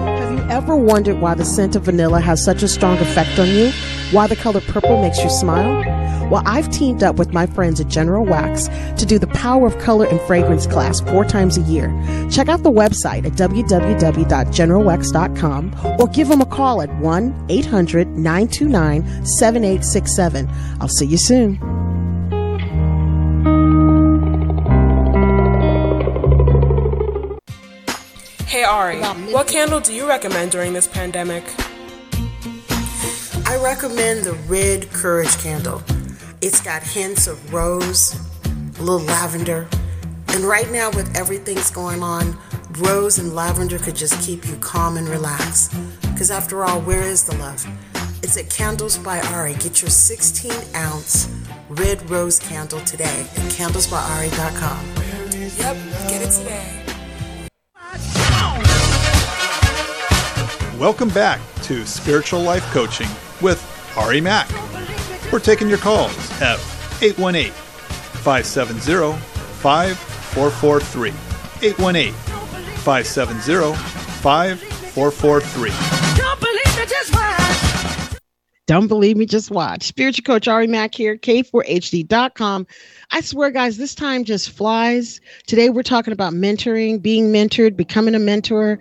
Have 0.06 0.32
you 0.32 0.50
ever 0.50 0.76
wondered 0.76 1.20
why 1.20 1.34
the 1.34 1.44
scent 1.44 1.74
of 1.74 1.82
vanilla 1.82 2.20
has 2.20 2.44
such 2.44 2.62
a 2.62 2.68
strong 2.68 2.96
effect 2.98 3.40
on 3.40 3.48
you? 3.48 3.72
Why 4.10 4.26
the 4.26 4.36
color 4.36 4.60
purple 4.60 5.00
makes 5.00 5.22
you 5.22 5.30
smile? 5.30 5.82
Well, 6.30 6.42
I've 6.46 6.70
teamed 6.70 7.02
up 7.02 7.16
with 7.16 7.32
my 7.32 7.46
friends 7.46 7.80
at 7.80 7.88
General 7.88 8.24
Wax 8.24 8.68
to 8.98 9.06
do 9.06 9.18
the 9.18 9.26
Power 9.28 9.66
of 9.66 9.78
Color 9.78 10.06
and 10.06 10.20
Fragrance 10.22 10.66
class 10.66 11.00
four 11.00 11.24
times 11.24 11.56
a 11.58 11.60
year. 11.62 11.88
Check 12.30 12.48
out 12.48 12.62
the 12.62 12.70
website 12.70 13.26
at 13.26 13.32
www.generalwax.com 13.32 15.96
or 16.00 16.06
give 16.08 16.28
them 16.28 16.40
a 16.40 16.46
call 16.46 16.80
at 16.82 16.94
1 16.98 17.46
800 17.48 18.08
929 18.08 19.26
7867. 19.26 20.48
I'll 20.80 20.88
see 20.88 21.06
you 21.06 21.18
soon. 21.18 21.56
Hey 28.46 28.62
Ari, 28.62 29.00
what 29.32 29.48
candle 29.48 29.80
do 29.80 29.92
you 29.92 30.08
recommend 30.08 30.52
during 30.52 30.72
this 30.72 30.86
pandemic? 30.86 31.42
Recommend 33.64 34.24
the 34.24 34.34
Red 34.46 34.90
Courage 34.90 35.38
candle. 35.38 35.82
It's 36.42 36.60
got 36.60 36.82
hints 36.82 37.26
of 37.26 37.54
rose, 37.54 38.14
a 38.78 38.82
little 38.82 39.00
lavender, 39.00 39.66
and 40.28 40.44
right 40.44 40.70
now, 40.70 40.90
with 40.90 41.16
everything's 41.16 41.70
going 41.70 42.02
on, 42.02 42.36
rose 42.80 43.16
and 43.16 43.34
lavender 43.34 43.78
could 43.78 43.96
just 43.96 44.20
keep 44.20 44.46
you 44.46 44.56
calm 44.56 44.98
and 44.98 45.08
relaxed. 45.08 45.74
Because 46.02 46.30
after 46.30 46.62
all, 46.62 46.82
where 46.82 47.00
is 47.00 47.24
the 47.24 47.34
love? 47.38 47.66
It's 48.22 48.36
at 48.36 48.50
Candles 48.50 48.98
by 48.98 49.22
Ari. 49.32 49.54
Get 49.54 49.80
your 49.80 49.90
16 49.90 50.52
ounce 50.74 51.34
red 51.70 52.10
rose 52.10 52.38
candle 52.38 52.80
today 52.80 53.20
at 53.20 53.50
candlesbyari.com. 53.50 54.86
Yep, 55.56 55.76
get 56.10 56.20
it 56.20 56.32
today. 56.32 56.82
Welcome 60.78 61.08
back 61.08 61.40
to 61.62 61.86
Spiritual 61.86 62.42
Life 62.42 62.64
Coaching 62.64 63.08
with 63.44 63.62
Ari 63.96 64.20
Mack. 64.22 64.50
We're 65.30 65.38
taking 65.38 65.68
your 65.68 65.78
calls 65.78 66.16
at 66.40 66.58
818 67.02 67.52
570 67.52 69.16
5443. 69.60 71.10
818 71.62 72.12
570 72.12 73.74
5443. 73.74 75.70
Don't 78.66 78.88
believe 78.88 79.18
me, 79.18 79.26
just 79.26 79.50
watch. 79.50 79.82
Spiritual 79.82 80.24
coach 80.24 80.48
Ari 80.48 80.68
Mack 80.68 80.94
here, 80.94 81.18
K4HD.com. 81.18 82.66
I 83.10 83.20
swear, 83.20 83.50
guys, 83.50 83.76
this 83.76 83.94
time 83.94 84.24
just 84.24 84.48
flies. 84.48 85.20
Today 85.46 85.68
we're 85.68 85.82
talking 85.82 86.14
about 86.14 86.32
mentoring, 86.32 87.02
being 87.02 87.30
mentored, 87.30 87.76
becoming 87.76 88.14
a 88.14 88.18
mentor, 88.18 88.78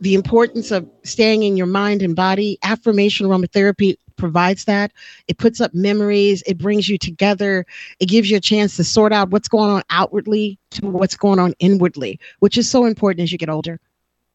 the 0.00 0.14
importance 0.14 0.70
of 0.70 0.88
staying 1.04 1.42
in 1.42 1.56
your 1.56 1.66
mind 1.66 2.02
and 2.02 2.14
body. 2.14 2.58
Affirmation 2.62 3.26
aromatherapy 3.26 3.96
provides 4.16 4.64
that. 4.64 4.92
It 5.28 5.38
puts 5.38 5.60
up 5.60 5.74
memories, 5.74 6.42
it 6.46 6.58
brings 6.58 6.88
you 6.88 6.98
together, 6.98 7.66
it 8.00 8.06
gives 8.06 8.30
you 8.30 8.36
a 8.36 8.40
chance 8.40 8.76
to 8.76 8.84
sort 8.84 9.12
out 9.12 9.30
what's 9.30 9.48
going 9.48 9.70
on 9.70 9.82
outwardly 9.90 10.58
to 10.72 10.86
what's 10.86 11.16
going 11.16 11.38
on 11.38 11.54
inwardly, 11.58 12.18
which 12.40 12.58
is 12.58 12.68
so 12.68 12.84
important 12.84 13.22
as 13.22 13.32
you 13.32 13.38
get 13.38 13.50
older. 13.50 13.78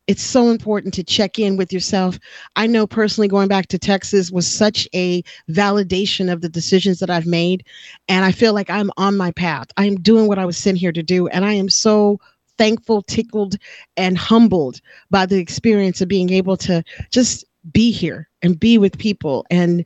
It's 0.08 0.24
so 0.24 0.50
important 0.50 0.94
to 0.96 1.04
check 1.04 1.38
in 1.40 1.58
with 1.58 1.72
yourself. 1.72 2.20
I 2.56 2.68
know 2.68 2.88
personally 2.88 3.28
going 3.28 3.48
back 3.48 3.68
to 3.68 3.80
Texas 3.80 4.32
was 4.32 4.48
such 4.48 4.88
a 4.94 5.24
validation 5.50 6.32
of 6.32 6.42
the 6.42 6.50
decisions 6.50 7.00
that 7.00 7.10
I've 7.10 7.28
made. 7.28 7.66
And 8.10 8.26
I 8.26 8.32
feel 8.32 8.54
like 8.54 8.70
I'm 8.70 8.92
on 8.98 9.16
my 9.16 9.32
path. 9.32 9.68
I'm 9.78 9.96
doing 9.96 10.28
what 10.28 10.40
I 10.40 10.46
was 10.46 10.58
sent 10.58 10.80
here 10.80 10.92
to 10.92 11.04
do. 11.04 11.28
And 11.28 11.46
I 11.46 11.54
am 11.54 11.70
so 11.70 12.20
thankful, 12.62 13.02
tickled, 13.02 13.56
and 13.98 14.16
humbled 14.16 14.82
by 15.10 15.26
the 15.26 15.40
experience 15.40 16.00
of 16.00 16.08
being 16.08 16.30
able 16.30 16.56
to 16.56 16.84
just 17.10 17.44
be 17.74 17.90
here 17.90 18.30
and 18.44 18.60
be 18.60 18.78
with 18.78 19.00
people 19.00 19.48
and 19.50 19.84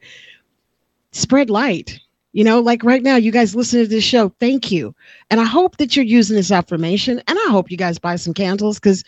spread 1.14 1.50
light. 1.50 2.02
You 2.34 2.44
know, 2.44 2.60
like 2.60 2.84
right 2.84 3.02
now, 3.02 3.16
you 3.16 3.32
guys 3.32 3.56
listen 3.56 3.80
to 3.80 3.88
this 3.88 4.04
show. 4.04 4.28
Thank 4.42 4.74
you. 4.74 4.94
And 5.30 5.40
I 5.40 5.46
hope 5.46 5.78
that 5.78 5.96
you're 5.96 6.04
using 6.04 6.36
this 6.36 6.52
affirmation. 6.52 7.22
And 7.30 7.40
I 7.48 7.50
hope 7.50 7.72
you 7.72 7.78
guys 7.78 7.98
buy 7.98 8.18
some 8.18 8.34
candles 8.34 8.78
because 8.78 9.06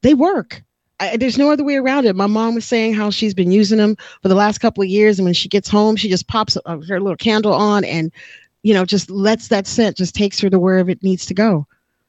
they 0.00 0.14
work. 0.14 0.62
I, 0.98 1.18
there's 1.18 1.36
no 1.36 1.50
other 1.50 1.64
way 1.64 1.76
around 1.76 2.06
it. 2.06 2.16
My 2.16 2.26
mom 2.26 2.54
was 2.54 2.64
saying 2.64 2.94
how 2.94 3.10
she's 3.10 3.34
been 3.34 3.52
using 3.52 3.76
them 3.76 3.96
for 4.22 4.28
the 4.28 4.34
last 4.34 4.56
couple 4.56 4.82
of 4.82 4.88
years. 4.88 5.18
And 5.18 5.26
when 5.26 5.34
she 5.34 5.50
gets 5.50 5.68
home, 5.68 5.96
she 5.96 6.08
just 6.08 6.28
pops 6.28 6.56
uh, 6.64 6.78
her 6.88 6.98
little 6.98 7.16
candle 7.16 7.52
on 7.52 7.84
and, 7.84 8.10
you 8.62 8.72
know, 8.72 8.86
just 8.86 9.10
lets 9.10 9.48
that 9.48 9.66
scent 9.66 9.98
just 9.98 10.14
takes 10.14 10.40
her 10.40 10.48
to 10.48 10.58
wherever 10.58 10.90
it 10.90 11.02
needs 11.02 11.26
to 11.26 11.34
go. 11.34 11.66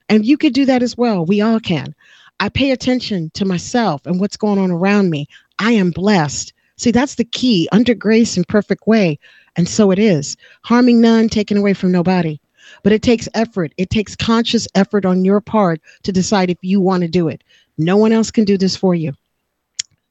And 0.09 0.25
you 0.25 0.37
could 0.37 0.53
do 0.53 0.65
that 0.65 0.83
as 0.83 0.97
well. 0.97 1.25
We 1.25 1.41
all 1.41 1.59
can. 1.59 1.93
I 2.39 2.49
pay 2.49 2.71
attention 2.71 3.31
to 3.31 3.45
myself 3.45 4.05
and 4.05 4.19
what's 4.19 4.37
going 4.37 4.59
on 4.59 4.71
around 4.71 5.09
me. 5.09 5.27
I 5.59 5.71
am 5.71 5.91
blessed. 5.91 6.53
See, 6.77 6.91
that's 6.91 7.15
the 7.15 7.25
key 7.25 7.67
under 7.71 7.95
grace 7.95 8.37
and 8.37 8.47
perfect 8.47 8.87
way. 8.87 9.17
And 9.55 9.67
so 9.67 9.91
it 9.91 9.99
is 9.99 10.37
harming 10.63 11.01
none, 11.01 11.29
taking 11.29 11.57
away 11.57 11.73
from 11.73 11.91
nobody. 11.91 12.39
But 12.83 12.93
it 12.93 13.01
takes 13.01 13.27
effort. 13.33 13.73
It 13.77 13.89
takes 13.89 14.15
conscious 14.15 14.67
effort 14.75 15.05
on 15.05 15.25
your 15.25 15.41
part 15.41 15.81
to 16.03 16.11
decide 16.11 16.49
if 16.49 16.57
you 16.61 16.79
want 16.79 17.01
to 17.01 17.07
do 17.07 17.27
it. 17.27 17.43
No 17.77 17.97
one 17.97 18.11
else 18.11 18.29
can 18.29 18.45
do 18.45 18.57
this 18.57 18.75
for 18.75 18.93
you. 18.93 19.13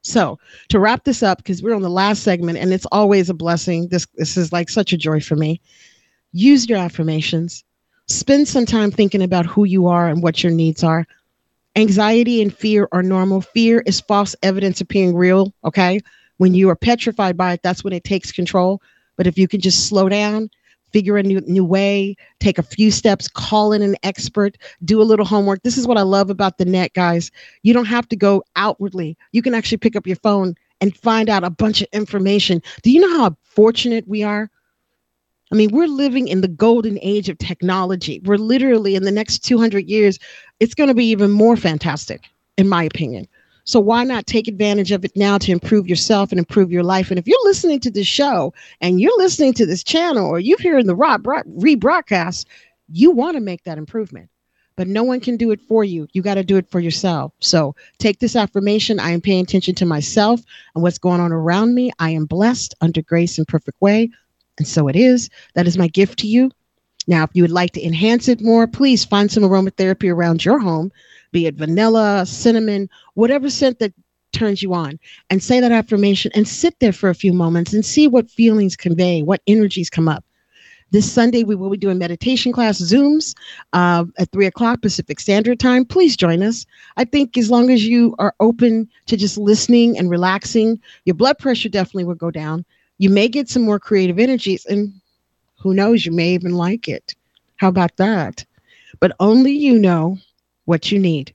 So 0.02 0.38
to 0.68 0.78
wrap 0.78 1.04
this 1.04 1.22
up, 1.22 1.38
because 1.38 1.62
we're 1.62 1.74
on 1.74 1.82
the 1.82 1.90
last 1.90 2.22
segment 2.22 2.58
and 2.58 2.72
it's 2.72 2.86
always 2.92 3.28
a 3.28 3.34
blessing. 3.34 3.88
This 3.88 4.06
this 4.14 4.36
is 4.36 4.52
like 4.52 4.68
such 4.68 4.92
a 4.92 4.96
joy 4.96 5.20
for 5.20 5.36
me. 5.36 5.60
Use 6.32 6.68
your 6.68 6.78
affirmations. 6.78 7.64
Spend 8.08 8.46
some 8.46 8.66
time 8.66 8.90
thinking 8.90 9.22
about 9.22 9.46
who 9.46 9.64
you 9.64 9.88
are 9.88 10.08
and 10.08 10.22
what 10.22 10.42
your 10.42 10.52
needs 10.52 10.84
are. 10.84 11.06
Anxiety 11.74 12.40
and 12.40 12.54
fear 12.54 12.88
are 12.92 13.02
normal. 13.02 13.40
Fear 13.40 13.82
is 13.84 14.00
false 14.00 14.36
evidence 14.42 14.80
appearing 14.80 15.16
real. 15.16 15.52
Okay. 15.64 16.00
When 16.38 16.54
you 16.54 16.70
are 16.70 16.76
petrified 16.76 17.36
by 17.36 17.54
it, 17.54 17.62
that's 17.62 17.82
when 17.82 17.92
it 17.92 18.04
takes 18.04 18.30
control. 18.30 18.80
But 19.16 19.26
if 19.26 19.36
you 19.36 19.48
can 19.48 19.60
just 19.60 19.88
slow 19.88 20.08
down, 20.08 20.50
figure 20.92 21.16
a 21.16 21.22
new, 21.22 21.40
new 21.42 21.64
way, 21.64 22.16
take 22.38 22.58
a 22.58 22.62
few 22.62 22.90
steps, 22.90 23.28
call 23.28 23.72
in 23.72 23.82
an 23.82 23.96
expert, 24.02 24.56
do 24.84 25.02
a 25.02 25.04
little 25.04 25.26
homework. 25.26 25.62
This 25.62 25.76
is 25.76 25.86
what 25.86 25.98
I 25.98 26.02
love 26.02 26.30
about 26.30 26.58
the 26.58 26.64
net, 26.64 26.94
guys. 26.94 27.30
You 27.62 27.74
don't 27.74 27.86
have 27.86 28.08
to 28.10 28.16
go 28.16 28.44
outwardly. 28.54 29.16
You 29.32 29.42
can 29.42 29.54
actually 29.54 29.78
pick 29.78 29.96
up 29.96 30.06
your 30.06 30.16
phone 30.16 30.54
and 30.80 30.96
find 30.96 31.28
out 31.28 31.44
a 31.44 31.50
bunch 31.50 31.82
of 31.82 31.88
information. 31.92 32.62
Do 32.82 32.90
you 32.90 33.00
know 33.00 33.18
how 33.18 33.36
fortunate 33.42 34.06
we 34.06 34.22
are? 34.22 34.50
I 35.52 35.54
mean, 35.54 35.70
we're 35.72 35.86
living 35.86 36.28
in 36.28 36.40
the 36.40 36.48
golden 36.48 36.98
age 37.02 37.28
of 37.28 37.38
technology. 37.38 38.20
We're 38.24 38.36
literally 38.36 38.96
in 38.96 39.04
the 39.04 39.12
next 39.12 39.40
200 39.40 39.88
years, 39.88 40.18
it's 40.58 40.74
going 40.74 40.88
to 40.88 40.94
be 40.94 41.06
even 41.06 41.30
more 41.30 41.56
fantastic, 41.56 42.24
in 42.56 42.68
my 42.68 42.82
opinion. 42.82 43.28
So 43.64 43.80
why 43.80 44.04
not 44.04 44.26
take 44.26 44.46
advantage 44.46 44.92
of 44.92 45.04
it 45.04 45.16
now 45.16 45.38
to 45.38 45.50
improve 45.50 45.88
yourself 45.88 46.30
and 46.30 46.38
improve 46.38 46.70
your 46.70 46.84
life? 46.84 47.10
And 47.10 47.18
if 47.18 47.26
you're 47.26 47.44
listening 47.44 47.80
to 47.80 47.90
this 47.90 48.06
show 48.06 48.54
and 48.80 49.00
you're 49.00 49.18
listening 49.18 49.54
to 49.54 49.66
this 49.66 49.82
channel 49.82 50.26
or 50.26 50.38
you're 50.38 50.58
hearing 50.58 50.86
the 50.86 50.94
rebroadcast, 50.94 52.46
you 52.88 53.10
want 53.10 53.36
to 53.36 53.40
make 53.40 53.64
that 53.64 53.78
improvement. 53.78 54.30
But 54.76 54.88
no 54.88 55.02
one 55.02 55.20
can 55.20 55.36
do 55.36 55.50
it 55.52 55.60
for 55.60 55.84
you. 55.84 56.06
You 56.12 56.22
got 56.22 56.34
to 56.34 56.44
do 56.44 56.56
it 56.58 56.70
for 56.70 56.80
yourself. 56.80 57.32
So 57.40 57.74
take 57.98 58.20
this 58.20 58.36
affirmation. 58.36 59.00
I 59.00 59.10
am 59.10 59.20
paying 59.20 59.42
attention 59.42 59.74
to 59.76 59.86
myself 59.86 60.42
and 60.74 60.82
what's 60.82 60.98
going 60.98 61.20
on 61.20 61.32
around 61.32 61.74
me. 61.74 61.90
I 61.98 62.10
am 62.10 62.26
blessed 62.26 62.74
under 62.80 63.00
grace 63.02 63.38
and 63.38 63.48
perfect 63.48 63.80
way. 63.80 64.10
And 64.58 64.66
so 64.66 64.88
it 64.88 64.96
is. 64.96 65.28
That 65.54 65.66
is 65.66 65.78
my 65.78 65.88
gift 65.88 66.18
to 66.20 66.26
you. 66.26 66.50
Now, 67.06 67.24
if 67.24 67.30
you 67.34 67.42
would 67.42 67.52
like 67.52 67.72
to 67.72 67.84
enhance 67.84 68.28
it 68.28 68.40
more, 68.40 68.66
please 68.66 69.04
find 69.04 69.30
some 69.30 69.44
aromatherapy 69.44 70.12
around 70.12 70.44
your 70.44 70.58
home, 70.58 70.90
be 71.30 71.46
it 71.46 71.54
vanilla, 71.54 72.26
cinnamon, 72.26 72.88
whatever 73.14 73.48
scent 73.48 73.78
that 73.78 73.92
turns 74.32 74.62
you 74.62 74.74
on, 74.74 74.98
and 75.30 75.42
say 75.42 75.60
that 75.60 75.72
affirmation 75.72 76.32
and 76.34 76.48
sit 76.48 76.78
there 76.80 76.92
for 76.92 77.08
a 77.08 77.14
few 77.14 77.32
moments 77.32 77.72
and 77.72 77.84
see 77.84 78.08
what 78.08 78.30
feelings 78.30 78.76
convey, 78.76 79.22
what 79.22 79.40
energies 79.46 79.88
come 79.88 80.08
up. 80.08 80.24
This 80.92 81.10
Sunday, 81.10 81.42
we 81.42 81.56
will 81.56 81.70
be 81.70 81.76
doing 81.76 81.98
meditation 81.98 82.52
class 82.52 82.80
Zooms 82.80 83.34
uh, 83.72 84.04
at 84.18 84.30
three 84.30 84.46
o'clock 84.46 84.82
Pacific 84.82 85.18
Standard 85.18 85.58
Time. 85.58 85.84
Please 85.84 86.16
join 86.16 86.42
us. 86.42 86.64
I 86.96 87.04
think 87.04 87.36
as 87.36 87.50
long 87.50 87.70
as 87.70 87.84
you 87.84 88.14
are 88.20 88.34
open 88.38 88.88
to 89.06 89.16
just 89.16 89.36
listening 89.36 89.98
and 89.98 90.10
relaxing, 90.10 90.80
your 91.04 91.14
blood 91.14 91.38
pressure 91.38 91.68
definitely 91.68 92.04
will 92.04 92.14
go 92.14 92.30
down 92.30 92.64
you 92.98 93.10
may 93.10 93.28
get 93.28 93.48
some 93.48 93.62
more 93.62 93.78
creative 93.78 94.18
energies 94.18 94.64
and 94.66 94.92
who 95.58 95.74
knows 95.74 96.04
you 96.04 96.12
may 96.12 96.30
even 96.30 96.52
like 96.52 96.88
it 96.88 97.14
how 97.56 97.68
about 97.68 97.96
that 97.96 98.44
but 99.00 99.12
only 99.20 99.52
you 99.52 99.78
know 99.78 100.18
what 100.64 100.90
you 100.90 100.98
need 100.98 101.34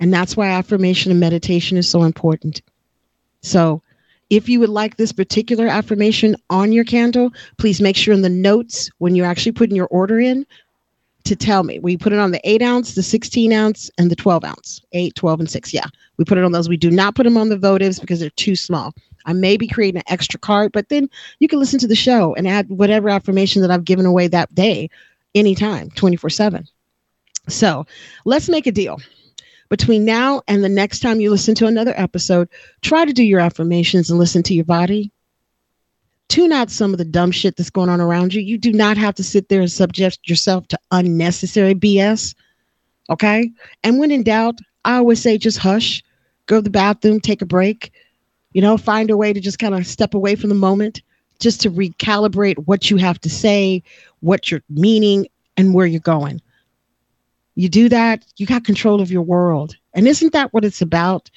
and 0.00 0.12
that's 0.12 0.36
why 0.36 0.48
affirmation 0.48 1.10
and 1.10 1.20
meditation 1.20 1.76
is 1.76 1.88
so 1.88 2.02
important 2.02 2.62
so 3.42 3.82
if 4.30 4.48
you 4.48 4.60
would 4.60 4.70
like 4.70 4.96
this 4.96 5.12
particular 5.12 5.66
affirmation 5.66 6.36
on 6.50 6.72
your 6.72 6.84
candle 6.84 7.30
please 7.58 7.80
make 7.80 7.96
sure 7.96 8.14
in 8.14 8.22
the 8.22 8.28
notes 8.28 8.90
when 8.98 9.14
you're 9.14 9.26
actually 9.26 9.52
putting 9.52 9.76
your 9.76 9.88
order 9.88 10.18
in 10.18 10.46
to 11.24 11.36
tell 11.36 11.62
me. 11.62 11.78
We 11.78 11.96
put 11.96 12.12
it 12.12 12.18
on 12.18 12.32
the 12.32 12.40
8 12.48 12.62
ounce, 12.62 12.94
the 12.94 13.02
16 13.02 13.52
ounce, 13.52 13.90
and 13.98 14.10
the 14.10 14.16
12 14.16 14.44
ounce. 14.44 14.80
8, 14.92 15.14
12, 15.14 15.40
and 15.40 15.50
6. 15.50 15.74
Yeah. 15.74 15.86
We 16.16 16.24
put 16.24 16.38
it 16.38 16.44
on 16.44 16.52
those. 16.52 16.68
We 16.68 16.76
do 16.76 16.90
not 16.90 17.14
put 17.14 17.24
them 17.24 17.36
on 17.36 17.48
the 17.48 17.56
votives 17.56 18.00
because 18.00 18.20
they're 18.20 18.30
too 18.30 18.56
small. 18.56 18.92
I 19.24 19.32
may 19.32 19.56
be 19.56 19.68
creating 19.68 19.98
an 19.98 20.12
extra 20.12 20.38
card, 20.38 20.72
but 20.72 20.88
then 20.88 21.08
you 21.38 21.48
can 21.48 21.58
listen 21.58 21.78
to 21.80 21.88
the 21.88 21.94
show 21.94 22.34
and 22.34 22.48
add 22.48 22.68
whatever 22.68 23.08
affirmation 23.08 23.62
that 23.62 23.70
I've 23.70 23.84
given 23.84 24.06
away 24.06 24.28
that 24.28 24.54
day, 24.54 24.90
anytime, 25.34 25.90
24 25.90 26.30
7. 26.30 26.66
So 27.48 27.86
let's 28.24 28.48
make 28.48 28.66
a 28.66 28.72
deal. 28.72 28.98
Between 29.68 30.04
now 30.04 30.42
and 30.48 30.62
the 30.62 30.68
next 30.68 31.00
time 31.00 31.20
you 31.20 31.30
listen 31.30 31.54
to 31.56 31.66
another 31.66 31.94
episode, 31.96 32.48
try 32.82 33.04
to 33.04 33.12
do 33.12 33.22
your 33.22 33.40
affirmations 33.40 34.10
and 34.10 34.18
listen 34.18 34.42
to 34.44 34.54
your 34.54 34.66
body. 34.66 35.10
Tune 36.28 36.52
out 36.52 36.70
some 36.70 36.92
of 36.92 36.98
the 36.98 37.04
dumb 37.04 37.30
shit 37.30 37.56
that's 37.56 37.70
going 37.70 37.88
on 37.88 38.00
around 38.00 38.34
you. 38.34 38.42
You 38.42 38.58
do 38.58 38.72
not 38.72 38.96
have 38.96 39.14
to 39.14 39.24
sit 39.24 39.48
there 39.48 39.60
and 39.60 39.70
subject 39.70 40.28
yourself 40.28 40.68
to 40.68 40.78
unnecessary 40.90 41.74
BS. 41.74 42.34
Okay. 43.08 43.50
And 43.82 43.98
when 43.98 44.10
in 44.10 44.22
doubt, 44.22 44.58
I 44.84 44.96
always 44.96 45.22
say 45.22 45.38
just 45.38 45.58
hush, 45.58 46.02
go 46.46 46.56
to 46.56 46.62
the 46.62 46.70
bathroom, 46.70 47.20
take 47.20 47.42
a 47.42 47.46
break, 47.46 47.92
you 48.52 48.62
know, 48.62 48.76
find 48.76 49.10
a 49.10 49.16
way 49.16 49.32
to 49.32 49.40
just 49.40 49.58
kind 49.58 49.74
of 49.74 49.86
step 49.86 50.14
away 50.14 50.34
from 50.34 50.48
the 50.48 50.54
moment, 50.54 51.02
just 51.38 51.60
to 51.62 51.70
recalibrate 51.70 52.66
what 52.66 52.90
you 52.90 52.96
have 52.96 53.20
to 53.20 53.30
say, 53.30 53.82
what 54.20 54.50
you're 54.50 54.62
meaning, 54.68 55.26
and 55.56 55.74
where 55.74 55.86
you're 55.86 56.00
going. 56.00 56.40
You 57.54 57.68
do 57.68 57.88
that, 57.88 58.24
you 58.36 58.46
got 58.46 58.64
control 58.64 59.00
of 59.00 59.10
your 59.10 59.22
world. 59.22 59.76
And 59.94 60.08
isn't 60.08 60.32
that 60.32 60.52
what 60.52 60.64
it's 60.64 60.80
about? 60.80 61.30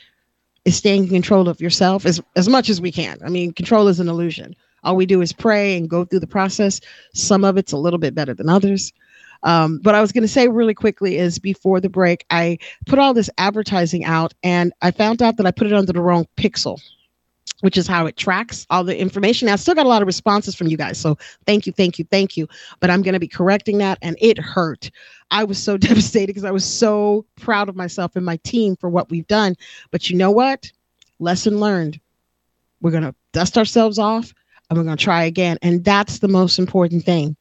Is 0.63 0.76
staying 0.76 1.03
in 1.03 1.09
control 1.09 1.47
of 1.47 1.61
yourself 1.61 2.05
as, 2.05 2.22
as 2.36 2.49
much 2.49 2.70
as 2.70 2.82
we 2.82 2.91
can. 2.91 3.20
I 3.24 3.30
mean, 3.30 3.53
control 3.53 3.88
is 3.88 3.99
an 3.99 4.07
illusion. 4.07 4.55
All 4.84 4.95
we 4.95 5.05
do 5.05 5.22
is 5.22 5.34
pray 5.34 5.78
and 5.78 5.89
go 5.89 6.05
through 6.05 6.22
the 6.22 6.28
process. 6.28 6.82
Some 7.13 7.43
of 7.43 7.57
it's 7.57 7.72
a 7.72 7.78
little 7.78 7.99
bit 7.99 8.16
better 8.16 8.34
than 8.34 8.49
others. 8.49 8.91
Um, 9.43 9.80
but 9.80 9.93
I 9.93 10.01
was 10.01 10.11
going 10.11 10.24
to 10.24 10.28
say 10.28 10.47
really 10.47 10.74
quickly 10.74 11.18
is 11.18 11.38
before 11.38 11.80
the 11.80 11.89
break, 11.89 12.26
I 12.32 12.57
put 12.88 12.97
all 12.97 13.13
this 13.13 13.30
advertising 13.38 14.05
out 14.05 14.34
and 14.43 14.74
I 14.82 14.91
found 14.91 15.22
out 15.22 15.38
that 15.38 15.45
I 15.45 15.51
put 15.51 15.68
it 15.68 15.74
under 15.74 15.93
the 15.93 16.01
wrong 16.01 16.28
pixel. 16.36 16.82
Which 17.61 17.77
is 17.77 17.87
how 17.87 18.05
it 18.05 18.17
tracks 18.17 18.67
all 18.69 18.83
the 18.83 18.97
information. 18.97 19.47
I 19.47 19.55
still 19.55 19.75
got 19.75 19.85
a 19.85 19.89
lot 19.89 20.01
of 20.01 20.07
responses 20.07 20.55
from 20.55 20.67
you 20.67 20.77
guys. 20.77 20.99
So 20.99 21.17
thank 21.45 21.65
you, 21.65 21.71
thank 21.71 21.97
you, 21.97 22.05
thank 22.11 22.35
you. 22.35 22.47
But 22.79 22.89
I'm 22.89 23.01
going 23.01 23.13
to 23.13 23.19
be 23.19 23.29
correcting 23.29 23.77
that. 23.77 23.97
And 24.01 24.17
it 24.19 24.37
hurt. 24.37 24.91
I 25.31 25.45
was 25.45 25.57
so 25.57 25.77
devastated 25.77 26.27
because 26.27 26.43
I 26.43 26.51
was 26.51 26.65
so 26.65 27.25
proud 27.37 27.69
of 27.69 27.75
myself 27.75 28.15
and 28.15 28.25
my 28.25 28.37
team 28.37 28.75
for 28.75 28.89
what 28.89 29.09
we've 29.09 29.27
done. 29.27 29.55
But 29.91 30.09
you 30.09 30.17
know 30.17 30.31
what? 30.31 30.71
Lesson 31.19 31.59
learned. 31.59 31.99
We're 32.81 32.91
going 32.91 33.03
to 33.03 33.15
dust 33.31 33.57
ourselves 33.57 33.99
off 33.99 34.33
and 34.69 34.77
we're 34.77 34.85
going 34.85 34.97
to 34.97 35.03
try 35.03 35.23
again. 35.23 35.57
And 35.61 35.83
that's 35.83 36.19
the 36.19 36.27
most 36.27 36.59
important 36.59 37.03
thing. 37.03 37.35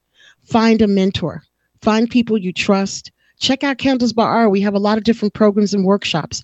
Find 0.44 0.82
a 0.82 0.86
mentor, 0.86 1.42
find 1.80 2.08
people 2.08 2.38
you 2.38 2.52
trust. 2.52 3.10
Check 3.40 3.64
out 3.64 3.78
Candles 3.78 4.12
by 4.12 4.24
Ari. 4.24 4.48
We 4.48 4.60
have 4.60 4.74
a 4.74 4.78
lot 4.78 4.96
of 4.96 5.04
different 5.04 5.34
programs 5.34 5.74
and 5.74 5.84
workshops. 5.84 6.42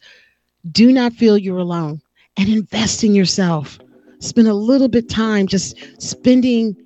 Do 0.71 0.93
not 0.93 1.13
feel 1.13 1.39
you're 1.39 1.59
alone 1.59 2.03
and 2.37 2.49
invest 2.49 3.05
in 3.05 3.15
yourself. 3.15 3.79
Spend 4.21 4.49
a 4.49 4.55
little 4.55 4.89
bit 4.89 5.09
time 5.09 5.47
just 5.47 5.77
spending 6.01 6.77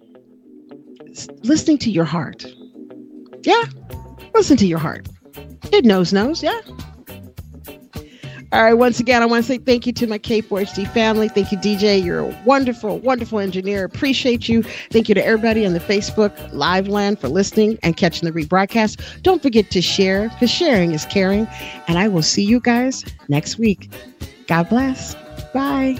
listening 1.42 1.78
to 1.78 1.90
your 1.90 2.04
heart. 2.04 2.46
Yeah, 3.42 3.64
listen 4.34 4.56
to 4.58 4.66
your 4.66 4.78
heart. 4.78 5.08
It 5.72 5.84
knows 5.84 6.12
knows, 6.12 6.42
yeah. 6.42 6.60
All 8.54 8.62
right, 8.62 8.74
once 8.74 9.00
again, 9.00 9.20
I 9.20 9.26
want 9.26 9.44
to 9.44 9.52
say 9.52 9.58
thank 9.58 9.84
you 9.84 9.92
to 9.94 10.06
my 10.06 10.16
K4HD 10.16 10.88
family. 10.92 11.28
Thank 11.28 11.50
you, 11.50 11.58
DJ. 11.58 12.04
You're 12.04 12.20
a 12.20 12.42
wonderful, 12.44 13.00
wonderful 13.00 13.40
engineer. 13.40 13.84
Appreciate 13.84 14.48
you. 14.48 14.62
Thank 14.92 15.08
you 15.08 15.14
to 15.16 15.26
everybody 15.26 15.66
on 15.66 15.72
the 15.72 15.80
Facebook 15.80 16.32
Live 16.52 16.86
Land 16.86 17.18
for 17.18 17.26
listening 17.26 17.80
and 17.82 17.96
catching 17.96 18.30
the 18.30 18.32
rebroadcast. 18.32 19.22
Don't 19.22 19.42
forget 19.42 19.72
to 19.72 19.82
share 19.82 20.28
because 20.28 20.52
sharing 20.52 20.92
is 20.92 21.04
caring. 21.06 21.48
And 21.88 21.98
I 21.98 22.06
will 22.06 22.22
see 22.22 22.44
you 22.44 22.60
guys 22.60 23.04
next 23.28 23.58
week. 23.58 23.92
God 24.46 24.68
bless. 24.68 25.16
Bye. 25.52 25.96